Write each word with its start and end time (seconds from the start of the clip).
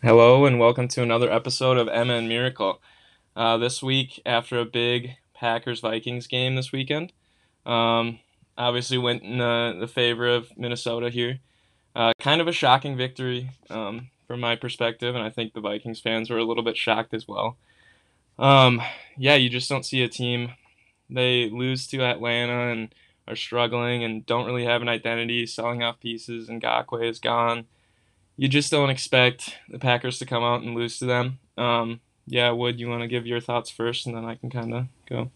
Hello 0.00 0.46
and 0.46 0.60
welcome 0.60 0.86
to 0.86 1.02
another 1.02 1.28
episode 1.28 1.76
of 1.76 1.88
and 1.88 2.28
Miracle. 2.28 2.80
Uh, 3.34 3.56
this 3.56 3.82
week, 3.82 4.22
after 4.24 4.60
a 4.60 4.64
big 4.64 5.16
Packers 5.34 5.80
Vikings 5.80 6.28
game 6.28 6.54
this 6.54 6.70
weekend, 6.70 7.12
um, 7.66 8.20
obviously 8.56 8.96
went 8.96 9.24
in 9.24 9.38
the, 9.38 9.76
the 9.80 9.88
favor 9.88 10.28
of 10.28 10.56
Minnesota 10.56 11.10
here. 11.10 11.40
Uh, 11.96 12.12
kind 12.20 12.40
of 12.40 12.46
a 12.46 12.52
shocking 12.52 12.96
victory 12.96 13.50
um, 13.70 14.08
from 14.28 14.38
my 14.38 14.54
perspective, 14.54 15.16
and 15.16 15.24
I 15.24 15.30
think 15.30 15.52
the 15.52 15.60
Vikings 15.60 15.98
fans 15.98 16.30
were 16.30 16.38
a 16.38 16.44
little 16.44 16.62
bit 16.62 16.76
shocked 16.76 17.12
as 17.12 17.26
well. 17.26 17.56
Um, 18.38 18.80
yeah, 19.16 19.34
you 19.34 19.50
just 19.50 19.68
don't 19.68 19.84
see 19.84 20.04
a 20.04 20.08
team. 20.08 20.52
They 21.10 21.50
lose 21.50 21.88
to 21.88 22.04
Atlanta 22.04 22.70
and 22.70 22.94
are 23.26 23.34
struggling 23.34 24.04
and 24.04 24.24
don't 24.24 24.46
really 24.46 24.64
have 24.64 24.80
an 24.80 24.88
identity, 24.88 25.44
selling 25.44 25.82
off 25.82 25.98
pieces, 25.98 26.48
and 26.48 26.62
Ngakoue 26.62 27.10
is 27.10 27.18
gone 27.18 27.66
you 28.38 28.48
just 28.48 28.70
don't 28.70 28.88
expect 28.88 29.56
the 29.68 29.80
Packers 29.80 30.18
to 30.20 30.24
come 30.24 30.44
out 30.44 30.62
and 30.62 30.74
lose 30.74 30.98
to 31.00 31.04
them. 31.04 31.40
Um, 31.58 32.00
yeah, 32.26 32.50
Wood, 32.52 32.78
you 32.78 32.88
want 32.88 33.02
to 33.02 33.08
give 33.08 33.26
your 33.26 33.40
thoughts 33.40 33.68
first, 33.68 34.06
and 34.06 34.16
then 34.16 34.24
I 34.24 34.36
can 34.36 34.48
kind 34.48 34.72
of 34.72 34.86
go. 35.08 35.30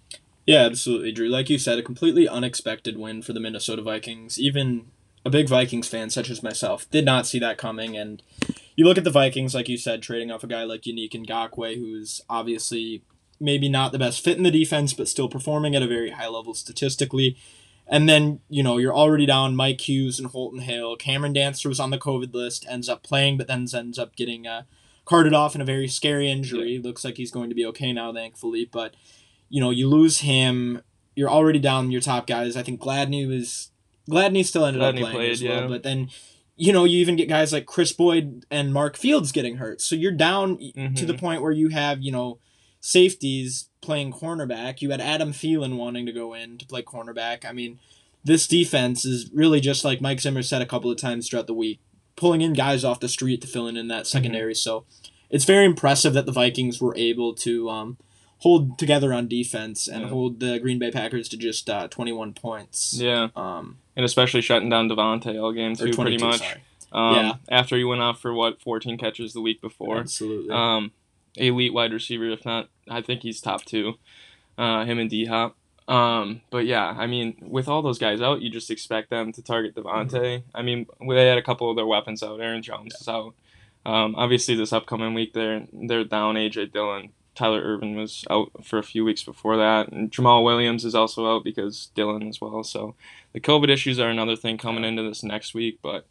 Yeah, 0.46 0.64
absolutely, 0.64 1.10
Drew. 1.12 1.28
Like 1.28 1.50
you 1.50 1.58
said, 1.58 1.78
a 1.78 1.82
completely 1.82 2.28
unexpected 2.28 2.96
win 2.96 3.20
for 3.20 3.32
the 3.32 3.40
Minnesota 3.40 3.82
Vikings. 3.82 4.38
Even 4.38 4.86
a 5.24 5.30
big 5.30 5.48
Vikings 5.48 5.88
fan 5.88 6.10
such 6.10 6.30
as 6.30 6.42
myself 6.42 6.88
did 6.90 7.04
not 7.04 7.26
see 7.26 7.38
that 7.40 7.58
coming. 7.58 7.96
And 7.96 8.22
you 8.76 8.84
look 8.84 8.98
at 8.98 9.04
the 9.04 9.10
Vikings, 9.10 9.54
like 9.54 9.68
you 9.68 9.76
said, 9.76 10.02
trading 10.02 10.30
off 10.30 10.44
a 10.44 10.48
guy 10.48 10.62
like 10.62 10.82
Yannick 10.82 11.12
Ngakoue, 11.12 11.76
who's 11.76 12.20
obviously 12.30 13.02
maybe 13.40 13.68
not 13.68 13.90
the 13.90 13.98
best 13.98 14.22
fit 14.22 14.36
in 14.36 14.44
the 14.44 14.50
defense, 14.50 14.92
but 14.92 15.08
still 15.08 15.28
performing 15.28 15.74
at 15.74 15.82
a 15.82 15.88
very 15.88 16.10
high 16.10 16.28
level 16.28 16.54
statistically. 16.54 17.36
And 17.88 18.08
then, 18.08 18.40
you 18.48 18.62
know, 18.62 18.78
you're 18.78 18.94
already 18.94 19.26
down 19.26 19.54
Mike 19.54 19.86
Hughes 19.86 20.18
and 20.18 20.28
Holton 20.28 20.60
Hill. 20.60 20.96
Cameron 20.96 21.34
Dantzler 21.34 21.66
was 21.66 21.80
on 21.80 21.90
the 21.90 21.98
COVID 21.98 22.32
list, 22.32 22.64
ends 22.68 22.88
up 22.88 23.02
playing, 23.02 23.36
but 23.36 23.48
then 23.48 23.66
ends 23.74 23.98
up 23.98 24.16
getting 24.16 24.46
uh, 24.46 24.62
carted 25.04 25.34
off 25.34 25.54
in 25.54 25.60
a 25.60 25.64
very 25.64 25.88
scary 25.88 26.30
injury. 26.30 26.74
Yeah. 26.74 26.80
Looks 26.82 27.04
like 27.04 27.16
he's 27.16 27.30
going 27.30 27.50
to 27.50 27.54
be 27.54 27.66
okay 27.66 27.92
now, 27.92 28.12
thankfully. 28.12 28.68
But, 28.70 28.94
you 29.50 29.60
know, 29.60 29.70
you 29.70 29.88
lose 29.88 30.20
him. 30.20 30.80
You're 31.14 31.28
already 31.28 31.58
down 31.58 31.90
your 31.90 32.00
top 32.00 32.26
guys. 32.26 32.56
I 32.56 32.62
think 32.62 32.80
Gladney 32.80 33.28
was. 33.28 33.70
Gladney 34.10 34.44
still 34.44 34.64
ended 34.64 34.82
Gladney 34.82 34.86
up 34.86 35.10
playing 35.10 35.16
played, 35.16 35.32
as 35.32 35.42
well. 35.42 35.60
Yeah. 35.62 35.66
But 35.66 35.82
then, 35.82 36.08
you 36.56 36.72
know, 36.72 36.84
you 36.84 36.98
even 36.98 37.16
get 37.16 37.28
guys 37.28 37.52
like 37.52 37.66
Kris 37.66 37.92
Boyd 37.92 38.46
and 38.50 38.72
Mark 38.72 38.96
Fields 38.96 39.32
getting 39.32 39.56
hurt. 39.56 39.80
So 39.80 39.94
you're 39.94 40.12
down 40.12 40.56
mm-hmm. 40.56 40.94
to 40.94 41.04
the 41.04 41.12
mm-hmm. 41.12 41.20
point 41.24 41.42
where 41.42 41.52
you 41.52 41.68
have, 41.68 42.00
you 42.00 42.12
know, 42.12 42.38
safeties 42.80 43.68
playing 43.82 44.12
cornerback. 44.12 44.80
You 44.80 44.90
had 44.90 45.00
Adam 45.00 45.32
Thielen 45.32 45.76
wanting 45.76 46.06
to 46.06 46.12
go 46.12 46.32
in 46.32 46.56
to 46.58 46.66
play 46.66 46.82
cornerback. 46.82 47.44
I 47.44 47.52
mean, 47.52 47.78
this 48.24 48.46
defense 48.46 49.04
is 49.04 49.30
really 49.34 49.60
just 49.60 49.84
like 49.84 50.00
Mike 50.00 50.20
Zimmer 50.20 50.42
said 50.42 50.62
a 50.62 50.66
couple 50.66 50.90
of 50.90 50.96
times 50.96 51.28
throughout 51.28 51.46
the 51.46 51.54
week, 51.54 51.80
pulling 52.16 52.40
in 52.40 52.54
guys 52.54 52.84
off 52.84 53.00
the 53.00 53.08
street 53.08 53.40
to 53.42 53.46
fill 53.46 53.66
in 53.66 53.76
in 53.76 53.88
that 53.88 54.04
mm-hmm. 54.04 54.06
secondary. 54.06 54.54
Mm-hmm. 54.54 54.58
So 54.58 54.84
it's 55.28 55.44
very 55.44 55.66
impressive 55.66 56.14
that 56.14 56.24
the 56.24 56.32
Vikings 56.32 56.80
were 56.80 56.96
able 56.96 57.34
to 57.34 57.68
um, 57.68 57.98
hold 58.38 58.78
together 58.78 59.12
on 59.12 59.28
defense 59.28 59.88
and 59.88 60.02
yeah. 60.02 60.08
hold 60.08 60.40
the 60.40 60.58
Green 60.58 60.78
Bay 60.78 60.90
Packers 60.90 61.28
to 61.30 61.36
just 61.36 61.68
uh, 61.68 61.88
21 61.88 62.34
points. 62.34 62.94
Yeah. 62.98 63.28
Um, 63.34 63.78
and 63.96 64.04
especially 64.04 64.40
shutting 64.40 64.68
down 64.68 64.88
Davante 64.88 65.40
all 65.40 65.52
game 65.52 65.74
too, 65.74 65.92
pretty 65.92 66.18
much. 66.18 66.42
Um, 66.92 67.16
yeah. 67.16 67.32
After 67.48 67.76
he 67.76 67.84
went 67.84 68.02
off 68.02 68.20
for 68.20 68.32
what 68.32 68.60
14 68.60 68.98
catches 68.98 69.32
the 69.32 69.40
week 69.40 69.60
before. 69.60 69.98
Absolutely. 69.98 70.50
Um, 70.50 70.92
elite 71.36 71.72
wide 71.72 71.92
receiver, 71.92 72.30
if 72.30 72.44
not, 72.44 72.68
I 72.88 73.00
think 73.00 73.22
he's 73.22 73.40
top 73.40 73.64
two. 73.64 73.94
Uh, 74.58 74.84
him 74.84 74.98
and 74.98 75.08
D 75.08 75.26
Hop. 75.26 75.56
Um, 75.88 76.42
but 76.50 76.66
yeah, 76.66 76.94
I 76.96 77.06
mean, 77.06 77.36
with 77.42 77.68
all 77.68 77.82
those 77.82 77.98
guys 77.98 78.20
out, 78.20 78.40
you 78.40 78.50
just 78.50 78.70
expect 78.70 79.10
them 79.10 79.32
to 79.32 79.42
target. 79.42 79.74
Mm-hmm. 79.74 80.46
I 80.54 80.62
mean, 80.62 80.86
they 81.08 81.26
had 81.26 81.38
a 81.38 81.42
couple 81.42 81.70
of 81.70 81.76
their 81.76 81.86
weapons 81.86 82.22
out. 82.22 82.40
Aaron 82.40 82.62
Jones 82.62 82.94
is 83.00 83.08
out. 83.08 83.34
Um, 83.84 84.14
obviously, 84.16 84.54
this 84.54 84.72
upcoming 84.72 85.14
week, 85.14 85.32
they're 85.32 85.66
they're 85.72 86.04
down 86.04 86.36
AJ 86.36 86.72
Dillon. 86.72 87.10
Tyler 87.34 87.62
Ervin 87.62 87.96
was 87.96 88.24
out 88.30 88.50
for 88.62 88.78
a 88.78 88.82
few 88.82 89.04
weeks 89.04 89.24
before 89.24 89.56
that, 89.56 89.90
and 89.90 90.10
Jamaal 90.12 90.44
Williams 90.44 90.84
is 90.84 90.94
also 90.94 91.34
out 91.34 91.44
because 91.44 91.90
Dillon 91.94 92.28
as 92.28 92.40
well. 92.40 92.62
So 92.62 92.94
the 93.32 93.40
COVID 93.40 93.70
issues 93.70 93.98
are 93.98 94.10
another 94.10 94.36
thing 94.36 94.58
coming 94.58 94.84
into 94.84 95.02
this 95.02 95.22
next 95.22 95.54
week. 95.54 95.78
But 95.82 96.06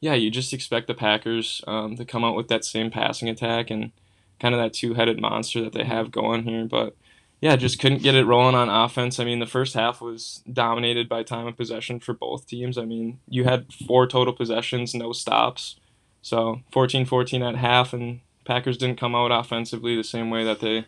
yeah, 0.00 0.14
you 0.14 0.30
just 0.30 0.52
expect 0.52 0.86
the 0.86 0.94
Packers 0.94 1.62
um, 1.66 1.96
to 1.96 2.04
come 2.04 2.24
out 2.24 2.36
with 2.36 2.48
that 2.48 2.64
same 2.64 2.90
passing 2.90 3.28
attack 3.28 3.70
and 3.70 3.90
kind 4.40 4.54
of 4.54 4.60
that 4.60 4.72
two-headed 4.72 5.20
monster 5.20 5.62
that 5.62 5.72
they 5.72 5.84
have 5.84 6.10
going 6.10 6.44
here. 6.44 6.64
But 6.64 6.96
yeah, 7.40 7.56
just 7.56 7.78
couldn't 7.78 8.02
get 8.02 8.14
it 8.14 8.26
rolling 8.26 8.54
on 8.54 8.68
offense. 8.68 9.18
I 9.18 9.24
mean, 9.24 9.38
the 9.38 9.46
first 9.46 9.74
half 9.74 10.00
was 10.00 10.42
dominated 10.50 11.08
by 11.08 11.22
time 11.22 11.46
of 11.46 11.56
possession 11.56 12.00
for 12.00 12.12
both 12.12 12.46
teams. 12.46 12.76
I 12.76 12.84
mean, 12.84 13.20
you 13.28 13.44
had 13.44 13.72
four 13.72 14.06
total 14.06 14.32
possessions, 14.32 14.94
no 14.94 15.12
stops. 15.12 15.76
So 16.22 16.60
14-14 16.72 17.48
at 17.48 17.56
half, 17.56 17.92
and 17.92 18.20
Packers 18.44 18.76
didn't 18.76 18.98
come 18.98 19.14
out 19.14 19.32
offensively 19.32 19.96
the 19.96 20.04
same 20.04 20.28
way 20.28 20.44
that 20.44 20.60
they 20.60 20.86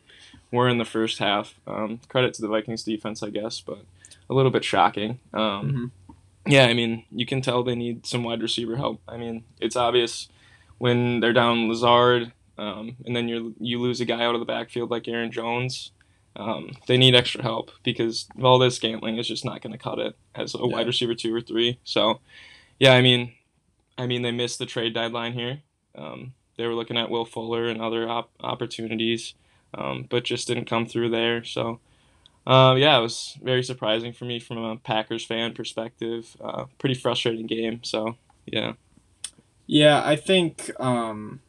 were 0.50 0.68
in 0.68 0.78
the 0.78 0.84
first 0.84 1.18
half. 1.18 1.54
Um, 1.66 2.00
credit 2.08 2.34
to 2.34 2.42
the 2.42 2.48
Vikings 2.48 2.82
defense, 2.82 3.22
I 3.22 3.30
guess, 3.30 3.60
but 3.60 3.78
a 4.28 4.34
little 4.34 4.50
bit 4.50 4.64
shocking. 4.64 5.20
Um, 5.32 5.40
mm-hmm. 5.40 5.86
Yeah, 6.46 6.66
I 6.66 6.74
mean, 6.74 7.04
you 7.10 7.24
can 7.24 7.40
tell 7.40 7.62
they 7.62 7.74
need 7.74 8.04
some 8.04 8.24
wide 8.24 8.42
receiver 8.42 8.76
help. 8.76 9.00
I 9.08 9.16
mean, 9.16 9.44
it's 9.60 9.76
obvious 9.76 10.28
when 10.78 11.20
they're 11.20 11.32
down 11.32 11.68
Lazard, 11.68 12.32
um, 12.58 12.96
and 13.06 13.14
then 13.16 13.28
you 13.28 13.54
you 13.58 13.80
lose 13.80 14.00
a 14.00 14.04
guy 14.04 14.24
out 14.24 14.34
of 14.34 14.40
the 14.40 14.46
backfield 14.46 14.90
like 14.90 15.08
Aaron 15.08 15.30
Jones. 15.30 15.92
Um, 16.34 16.70
they 16.86 16.96
need 16.96 17.14
extra 17.14 17.42
help 17.42 17.70
because 17.82 18.26
Valdes-Scantling 18.36 19.18
is 19.18 19.28
just 19.28 19.44
not 19.44 19.60
going 19.60 19.72
to 19.72 19.78
cut 19.78 19.98
it 19.98 20.16
as 20.34 20.54
a 20.54 20.58
yeah. 20.58 20.64
wide 20.64 20.86
receiver 20.86 21.14
two 21.14 21.34
or 21.34 21.42
three. 21.42 21.78
So, 21.84 22.20
yeah, 22.78 22.94
I 22.94 23.02
mean, 23.02 23.34
I 23.98 24.06
mean 24.06 24.22
they 24.22 24.30
missed 24.30 24.58
the 24.58 24.66
trade 24.66 24.94
deadline 24.94 25.34
here. 25.34 25.60
Um, 25.94 26.32
they 26.56 26.66
were 26.66 26.74
looking 26.74 26.96
at 26.96 27.10
Will 27.10 27.26
Fuller 27.26 27.66
and 27.66 27.80
other 27.80 28.08
op- 28.08 28.32
opportunities, 28.40 29.34
um, 29.74 30.06
but 30.08 30.24
just 30.24 30.48
didn't 30.48 30.64
come 30.64 30.86
through 30.86 31.10
there. 31.10 31.44
So, 31.44 31.80
uh, 32.46 32.76
yeah, 32.78 32.98
it 32.98 33.02
was 33.02 33.36
very 33.42 33.62
surprising 33.62 34.12
for 34.12 34.24
me 34.24 34.40
from 34.40 34.58
a 34.58 34.76
Packers 34.76 35.24
fan 35.24 35.52
perspective. 35.52 36.34
Uh, 36.42 36.64
pretty 36.78 36.94
frustrating 36.94 37.46
game. 37.46 37.80
So, 37.84 38.16
yeah. 38.46 38.72
Yeah, 39.66 40.02
I 40.04 40.16
think 40.16 40.70
um, 40.80 41.40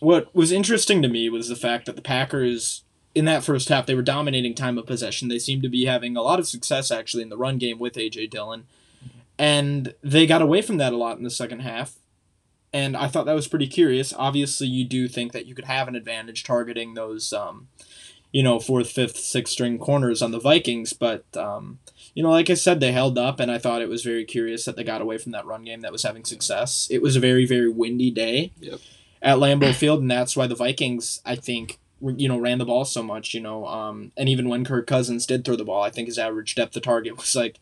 what 0.00 0.34
was 0.34 0.52
interesting 0.52 1.02
to 1.02 1.08
me 1.08 1.28
was 1.28 1.48
the 1.48 1.56
fact 1.56 1.86
that 1.86 1.96
the 1.96 2.02
Packers 2.02 2.84
in 3.14 3.24
that 3.24 3.42
first 3.42 3.68
half 3.68 3.86
they 3.86 3.94
were 3.94 4.02
dominating 4.02 4.54
time 4.54 4.78
of 4.78 4.86
possession. 4.86 5.28
They 5.28 5.38
seemed 5.38 5.62
to 5.62 5.68
be 5.68 5.86
having 5.86 6.16
a 6.16 6.22
lot 6.22 6.38
of 6.38 6.46
success 6.46 6.90
actually 6.90 7.22
in 7.22 7.30
the 7.30 7.36
run 7.36 7.58
game 7.58 7.78
with 7.78 7.94
AJ 7.94 8.30
Dillon. 8.30 8.66
And 9.38 9.94
they 10.02 10.26
got 10.26 10.42
away 10.42 10.62
from 10.62 10.78
that 10.78 10.92
a 10.92 10.96
lot 10.96 11.16
in 11.16 11.24
the 11.24 11.30
second 11.30 11.60
half. 11.60 11.98
And 12.72 12.96
I 12.96 13.08
thought 13.08 13.26
that 13.26 13.34
was 13.34 13.48
pretty 13.48 13.66
curious. 13.66 14.12
Obviously, 14.16 14.66
you 14.66 14.84
do 14.84 15.08
think 15.08 15.32
that 15.32 15.46
you 15.46 15.54
could 15.54 15.64
have 15.64 15.88
an 15.88 15.96
advantage 15.96 16.44
targeting 16.44 16.94
those, 16.94 17.32
um, 17.32 17.68
you 18.30 18.42
know, 18.42 18.60
fourth, 18.60 18.90
fifth, 18.90 19.16
sixth 19.16 19.52
string 19.52 19.78
corners 19.78 20.20
on 20.20 20.32
the 20.32 20.40
Vikings. 20.40 20.92
But, 20.92 21.24
um, 21.34 21.78
you 22.14 22.22
know, 22.22 22.30
like 22.30 22.50
I 22.50 22.54
said, 22.54 22.80
they 22.80 22.92
held 22.92 23.16
up, 23.16 23.40
and 23.40 23.50
I 23.50 23.56
thought 23.56 23.80
it 23.80 23.88
was 23.88 24.04
very 24.04 24.24
curious 24.24 24.66
that 24.66 24.76
they 24.76 24.84
got 24.84 25.00
away 25.00 25.16
from 25.16 25.32
that 25.32 25.46
run 25.46 25.64
game 25.64 25.80
that 25.80 25.92
was 25.92 26.02
having 26.02 26.24
success. 26.24 26.86
It 26.90 27.00
was 27.00 27.16
a 27.16 27.20
very, 27.20 27.46
very 27.46 27.70
windy 27.70 28.10
day. 28.10 28.52
Yep 28.58 28.80
at 29.22 29.38
Lambeau 29.38 29.74
Field, 29.74 30.00
and 30.00 30.10
that's 30.10 30.36
why 30.36 30.46
the 30.46 30.54
Vikings, 30.54 31.20
I 31.24 31.34
think, 31.34 31.78
you 32.00 32.28
know, 32.28 32.38
ran 32.38 32.58
the 32.58 32.64
ball 32.64 32.84
so 32.84 33.02
much. 33.02 33.34
You 33.34 33.40
know, 33.40 33.66
um, 33.66 34.12
and 34.16 34.28
even 34.28 34.48
when 34.48 34.64
Kirk 34.64 34.86
Cousins 34.86 35.26
did 35.26 35.44
throw 35.44 35.56
the 35.56 35.64
ball, 35.64 35.82
I 35.82 35.90
think 35.90 36.08
his 36.08 36.18
average 36.18 36.54
depth 36.54 36.76
of 36.76 36.82
target 36.82 37.16
was 37.18 37.34
like, 37.34 37.58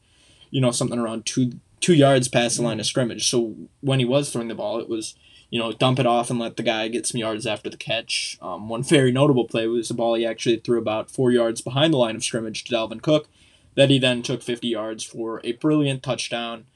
you 0.50 0.61
know, 0.61 0.71
something 0.71 0.99
around 0.99 1.27
two 1.27 1.53
two 1.81 1.95
yards 1.95 2.28
past 2.28 2.56
the 2.56 2.62
line 2.62 2.81
of 2.81 2.87
scrimmage. 2.87 3.28
So 3.28 3.55
when 3.81 3.99
he 3.99 4.05
was 4.05 4.31
throwing 4.31 4.49
the 4.49 4.55
ball, 4.55 4.78
it 4.78 4.89
was 4.89 5.15
you 5.50 5.61
know 5.61 5.72
dump 5.72 5.99
it 5.99 6.06
off 6.06 6.31
and 6.31 6.39
let 6.39 6.56
the 6.56 6.62
guy 6.62 6.89
get 6.89 7.06
some 7.06 7.21
yards 7.21 7.47
after 7.47 7.71
the 7.71 7.77
catch. 7.77 8.39
Um, 8.41 8.69
one 8.69 8.83
very 8.83 9.12
notable 9.12 9.47
play 9.47 9.66
was 9.66 9.91
a 9.91 9.95
ball 9.95 10.15
he 10.15 10.27
actually 10.27 10.56
threw 10.56 10.78
about 10.78 11.11
four 11.11 11.31
yards 11.31 11.61
behind 11.61 11.93
the 11.93 11.99
line 11.99 12.16
of 12.16 12.25
scrimmage 12.25 12.65
to 12.65 12.75
Dalvin 12.75 13.03
Cook, 13.03 13.28
that 13.75 13.91
he 13.91 13.99
then 13.99 14.22
took 14.22 14.43
50 14.43 14.69
yards 14.69 15.05
for 15.05 15.41
a 15.45 15.53
brilliant 15.53 16.03
touchdown 16.03 16.66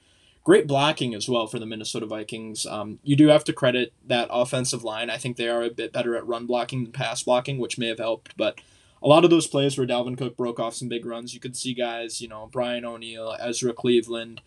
great 0.44 0.66
blocking 0.66 1.14
as 1.14 1.28
well 1.28 1.46
for 1.46 1.58
the 1.58 1.66
Minnesota 1.66 2.06
Vikings. 2.06 2.66
Um, 2.66 2.98
you 3.02 3.16
do 3.16 3.28
have 3.28 3.44
to 3.44 3.52
credit 3.52 3.92
that 4.06 4.28
offensive 4.30 4.84
line. 4.84 5.10
I 5.10 5.16
think 5.16 5.36
they 5.36 5.48
are 5.48 5.62
a 5.62 5.70
bit 5.70 5.92
better 5.92 6.16
at 6.16 6.26
run 6.26 6.46
blocking 6.46 6.82
than 6.84 6.92
pass 6.92 7.22
blocking, 7.22 7.58
which 7.58 7.78
may 7.78 7.88
have 7.88 7.98
helped. 7.98 8.36
But 8.36 8.60
a 9.02 9.08
lot 9.08 9.24
of 9.24 9.30
those 9.30 9.46
plays 9.46 9.76
where 9.76 9.86
Dalvin 9.86 10.16
Cook 10.16 10.36
broke 10.36 10.58
off 10.58 10.74
some 10.74 10.88
big 10.88 11.04
runs, 11.04 11.34
you 11.34 11.40
could 11.40 11.56
see 11.56 11.74
guys, 11.74 12.20
you 12.20 12.28
know, 12.28 12.48
Brian 12.50 12.84
O'Neill, 12.84 13.36
Ezra 13.38 13.72
Cleveland, 13.72 14.40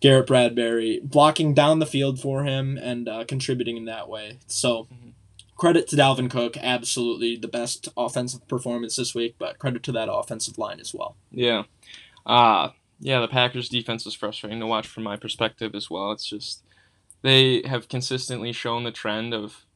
Garrett 0.00 0.26
Bradbury 0.26 1.00
blocking 1.02 1.54
down 1.54 1.78
the 1.78 1.86
field 1.86 2.20
for 2.20 2.44
him 2.44 2.76
and 2.76 3.08
uh, 3.08 3.24
contributing 3.24 3.76
in 3.76 3.84
that 3.86 4.08
way. 4.08 4.38
So. 4.46 4.84
Mm-hmm. 4.84 5.08
Credit 5.54 5.86
to 5.88 5.96
Dalvin 5.96 6.28
Cook, 6.28 6.56
absolutely 6.56 7.36
the 7.36 7.46
best 7.46 7.88
offensive 7.96 8.48
performance 8.48 8.96
this 8.96 9.14
week, 9.14 9.36
but 9.38 9.60
credit 9.60 9.84
to 9.84 9.92
that 9.92 10.12
offensive 10.12 10.58
line 10.58 10.80
as 10.80 10.92
well. 10.92 11.14
Yeah. 11.30 11.64
Uh, 12.26 12.70
yeah, 13.02 13.20
the 13.20 13.26
Packers 13.26 13.68
defense 13.68 14.06
is 14.06 14.14
frustrating 14.14 14.60
to 14.60 14.66
watch 14.66 14.86
from 14.86 15.02
my 15.02 15.16
perspective 15.16 15.74
as 15.74 15.90
well. 15.90 16.12
It's 16.12 16.24
just 16.24 16.62
they 17.22 17.62
have 17.66 17.88
consistently 17.88 18.52
shown 18.52 18.84
the 18.84 18.92
trend 18.92 19.34
of 19.34 19.66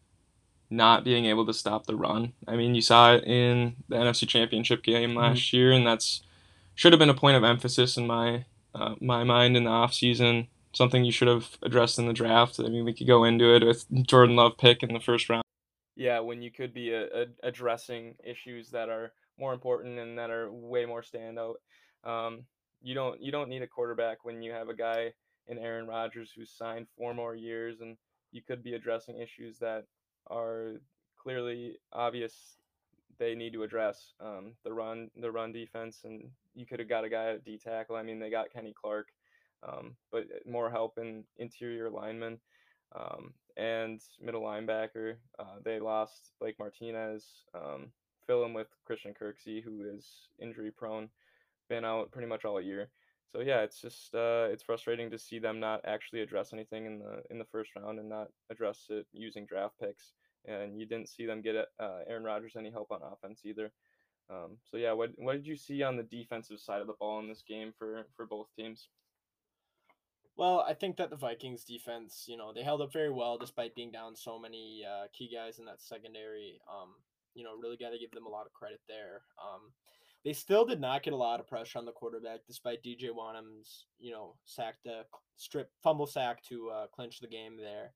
not 0.70 1.02
being 1.05 1.25
able 1.25 1.44
to 1.46 1.52
stop 1.52 1.87
the 1.87 1.96
run. 1.96 2.34
I 2.46 2.55
mean, 2.55 2.76
you 2.76 2.82
saw 2.82 3.14
it 3.14 3.25
in 3.25 3.76
the 3.88 3.96
NFC 3.96 4.28
Championship 4.28 4.84
game 4.84 5.11
mm-hmm. 5.11 5.19
last 5.19 5.40
mm-hmm. 5.40 5.56
year, 5.56 5.73
and 5.73 5.84
that's 5.84 6.23
should 6.76 6.93
have 6.93 7.00
been 7.00 7.11
a 7.11 7.14
point 7.14 7.37
of 7.37 7.43
emphasis 7.43 7.96
in 7.96 8.06
my 8.06 8.44
uh, 8.76 8.94
my 9.00 9.25
mind 9.25 9.56
in 9.56 9.64
the 9.64 9.70
offseason. 9.70 10.46
Something 10.72 11.05
you 11.05 11.12
should 11.12 11.29
have 11.29 11.58
addressed 11.62 11.99
in 11.99 12.06
the 12.06 12.12
draft. 12.12 12.61
I 12.61 12.69
mean, 12.69 12.84
we 12.84 12.94
could 12.94 13.08
go 13.08 13.25
into 13.25 13.56
it 13.56 13.64
with 13.64 13.87
Jordan 14.06 14.37
Love 14.37 14.56
pick 14.56 14.84
in 14.84 14.93
the 14.93 15.00
first 15.00 15.29
round. 15.29 15.43
yeah, 15.96 16.20
when 16.20 16.43
you 16.43 16.52
could 16.52 16.72
be 16.72 16.93
a, 16.93 17.06
a 17.06 17.26
addressing 17.43 18.14
issues 18.22 18.70
that 18.70 18.88
are 18.88 19.12
more 19.37 19.52
important 19.52 19.99
and 19.99 20.17
that 20.19 20.31
are 20.31 20.49
way 20.49 20.84
more 20.84 21.02
standout. 21.02 21.55
Um, 22.05 22.44
you 22.82 22.94
don't 22.94 23.20
you 23.20 23.32
don't 23.32 23.49
need 23.49 23.62
a 23.62 23.67
quarterback 23.67 24.25
when 24.25 24.43
you 24.43 24.52
have 24.52 24.69
a 24.69 24.75
guy 24.75 25.12
in 25.49 25.58
Aaron 25.58 25.87
Rodgers 25.87 26.32
who's 26.34 26.50
signed 26.50 26.87
four 26.96 27.14
more 27.14 27.34
years, 27.34 27.81
and 27.81 27.96
you 28.32 28.43
could 28.43 28.62
be 28.62 28.75
addressing 28.75 29.20
issues 29.20 29.58
that 29.58 29.84
are 30.28 30.75
clearly 31.17 31.76
obvious 31.93 32.56
they 33.19 33.34
need 33.34 33.52
to 33.52 33.62
address. 33.62 34.12
Um, 34.20 34.52
the 34.64 34.73
run 34.73 35.11
the 35.17 35.31
run 35.31 35.52
defense, 35.52 36.00
and 36.05 36.31
you 36.55 36.67
could 36.67 36.81
have 36.81 36.88
got 36.88 37.05
a 37.05 37.08
guy 37.08 37.32
at 37.32 37.44
D 37.44 37.58
tackle. 37.58 37.96
I 37.96 38.02
mean, 38.02 38.19
they 38.19 38.31
got 38.31 38.52
Kenny 38.52 38.75
Clark, 38.79 39.08
um, 39.67 39.96
but 40.12 40.25
more 40.46 40.70
help 40.70 40.99
in 40.99 41.25
interior 41.38 41.90
linemen. 41.90 42.38
Um, 42.94 43.34
and 43.56 44.00
middle 44.20 44.43
linebacker. 44.43 45.17
Uh, 45.38 45.56
they 45.64 45.81
lost 45.81 46.32
Blake 46.40 46.58
Martinez, 46.58 47.25
um, 47.55 47.87
fill 48.26 48.44
him 48.44 48.52
with 48.52 48.69
Christian 48.84 49.14
Kirksey, 49.14 49.62
who 49.62 49.82
is 49.82 50.29
injury 50.38 50.70
prone, 50.70 51.08
been 51.68 51.84
out 51.84 52.10
pretty 52.10 52.28
much 52.28 52.44
all 52.44 52.60
year. 52.60 52.90
So 53.32 53.40
yeah, 53.40 53.62
it's 53.62 53.80
just 53.80 54.14
uh, 54.14 54.46
it's 54.50 54.62
frustrating 54.62 55.10
to 55.10 55.18
see 55.18 55.38
them 55.38 55.60
not 55.60 55.80
actually 55.84 56.22
address 56.22 56.52
anything 56.52 56.86
in 56.86 56.98
the 57.00 57.22
in 57.30 57.38
the 57.38 57.44
first 57.44 57.70
round 57.76 57.98
and 57.98 58.08
not 58.08 58.28
address 58.50 58.86
it 58.88 59.06
using 59.12 59.46
draft 59.46 59.74
picks. 59.80 60.12
And 60.46 60.78
you 60.78 60.86
didn't 60.86 61.08
see 61.08 61.26
them 61.26 61.42
get 61.42 61.56
uh, 61.56 61.98
Aaron 62.08 62.22
Rodgers 62.22 62.54
any 62.56 62.70
help 62.70 62.92
on 62.92 63.00
offense 63.02 63.40
either. 63.44 63.72
Um, 64.30 64.58
so 64.70 64.76
yeah, 64.76 64.92
what 64.92 65.10
what 65.16 65.34
did 65.34 65.46
you 65.46 65.56
see 65.56 65.82
on 65.82 65.96
the 65.96 66.02
defensive 66.02 66.60
side 66.60 66.80
of 66.80 66.86
the 66.86 66.94
ball 66.98 67.20
in 67.20 67.28
this 67.28 67.42
game 67.46 67.72
for 67.78 68.06
for 68.16 68.26
both 68.26 68.46
teams? 68.56 68.88
Well, 70.36 70.64
I 70.69 70.74
think 70.74 70.98
that 70.98 71.08
the 71.08 71.16
Vikings 71.16 71.64
defense, 71.64 72.26
you 72.28 72.36
know, 72.36 72.52
they 72.52 72.62
held 72.62 72.82
up 72.82 72.92
very 72.92 73.10
well 73.10 73.38
despite 73.38 73.74
being 73.74 73.90
down 73.90 74.14
so 74.14 74.38
many 74.38 74.84
uh, 74.84 75.06
key 75.12 75.30
guys 75.34 75.58
in 75.58 75.64
that 75.64 75.80
secondary. 75.80 76.60
Um, 76.70 76.90
you 77.34 77.42
know, 77.42 77.56
really 77.56 77.76
got 77.76 77.90
to 77.90 77.98
give 77.98 78.10
them 78.10 78.26
a 78.26 78.30
lot 78.30 78.46
of 78.46 78.52
credit 78.52 78.80
there. 78.88 79.22
Um, 79.40 79.72
they 80.24 80.32
still 80.32 80.64
did 80.64 80.80
not 80.80 81.02
get 81.02 81.12
a 81.12 81.16
lot 81.16 81.40
of 81.40 81.46
pressure 81.46 81.78
on 81.78 81.84
the 81.84 81.92
quarterback 81.92 82.40
despite 82.46 82.82
DJ 82.82 83.10
Wonnum's, 83.10 83.86
you 83.98 84.12
know, 84.12 84.34
sack 84.44 84.82
to 84.84 85.04
strip 85.36 85.70
fumble 85.82 86.06
sack 86.06 86.42
to 86.48 86.70
uh, 86.70 86.86
clinch 86.88 87.20
the 87.20 87.28
game 87.28 87.56
there. 87.56 87.92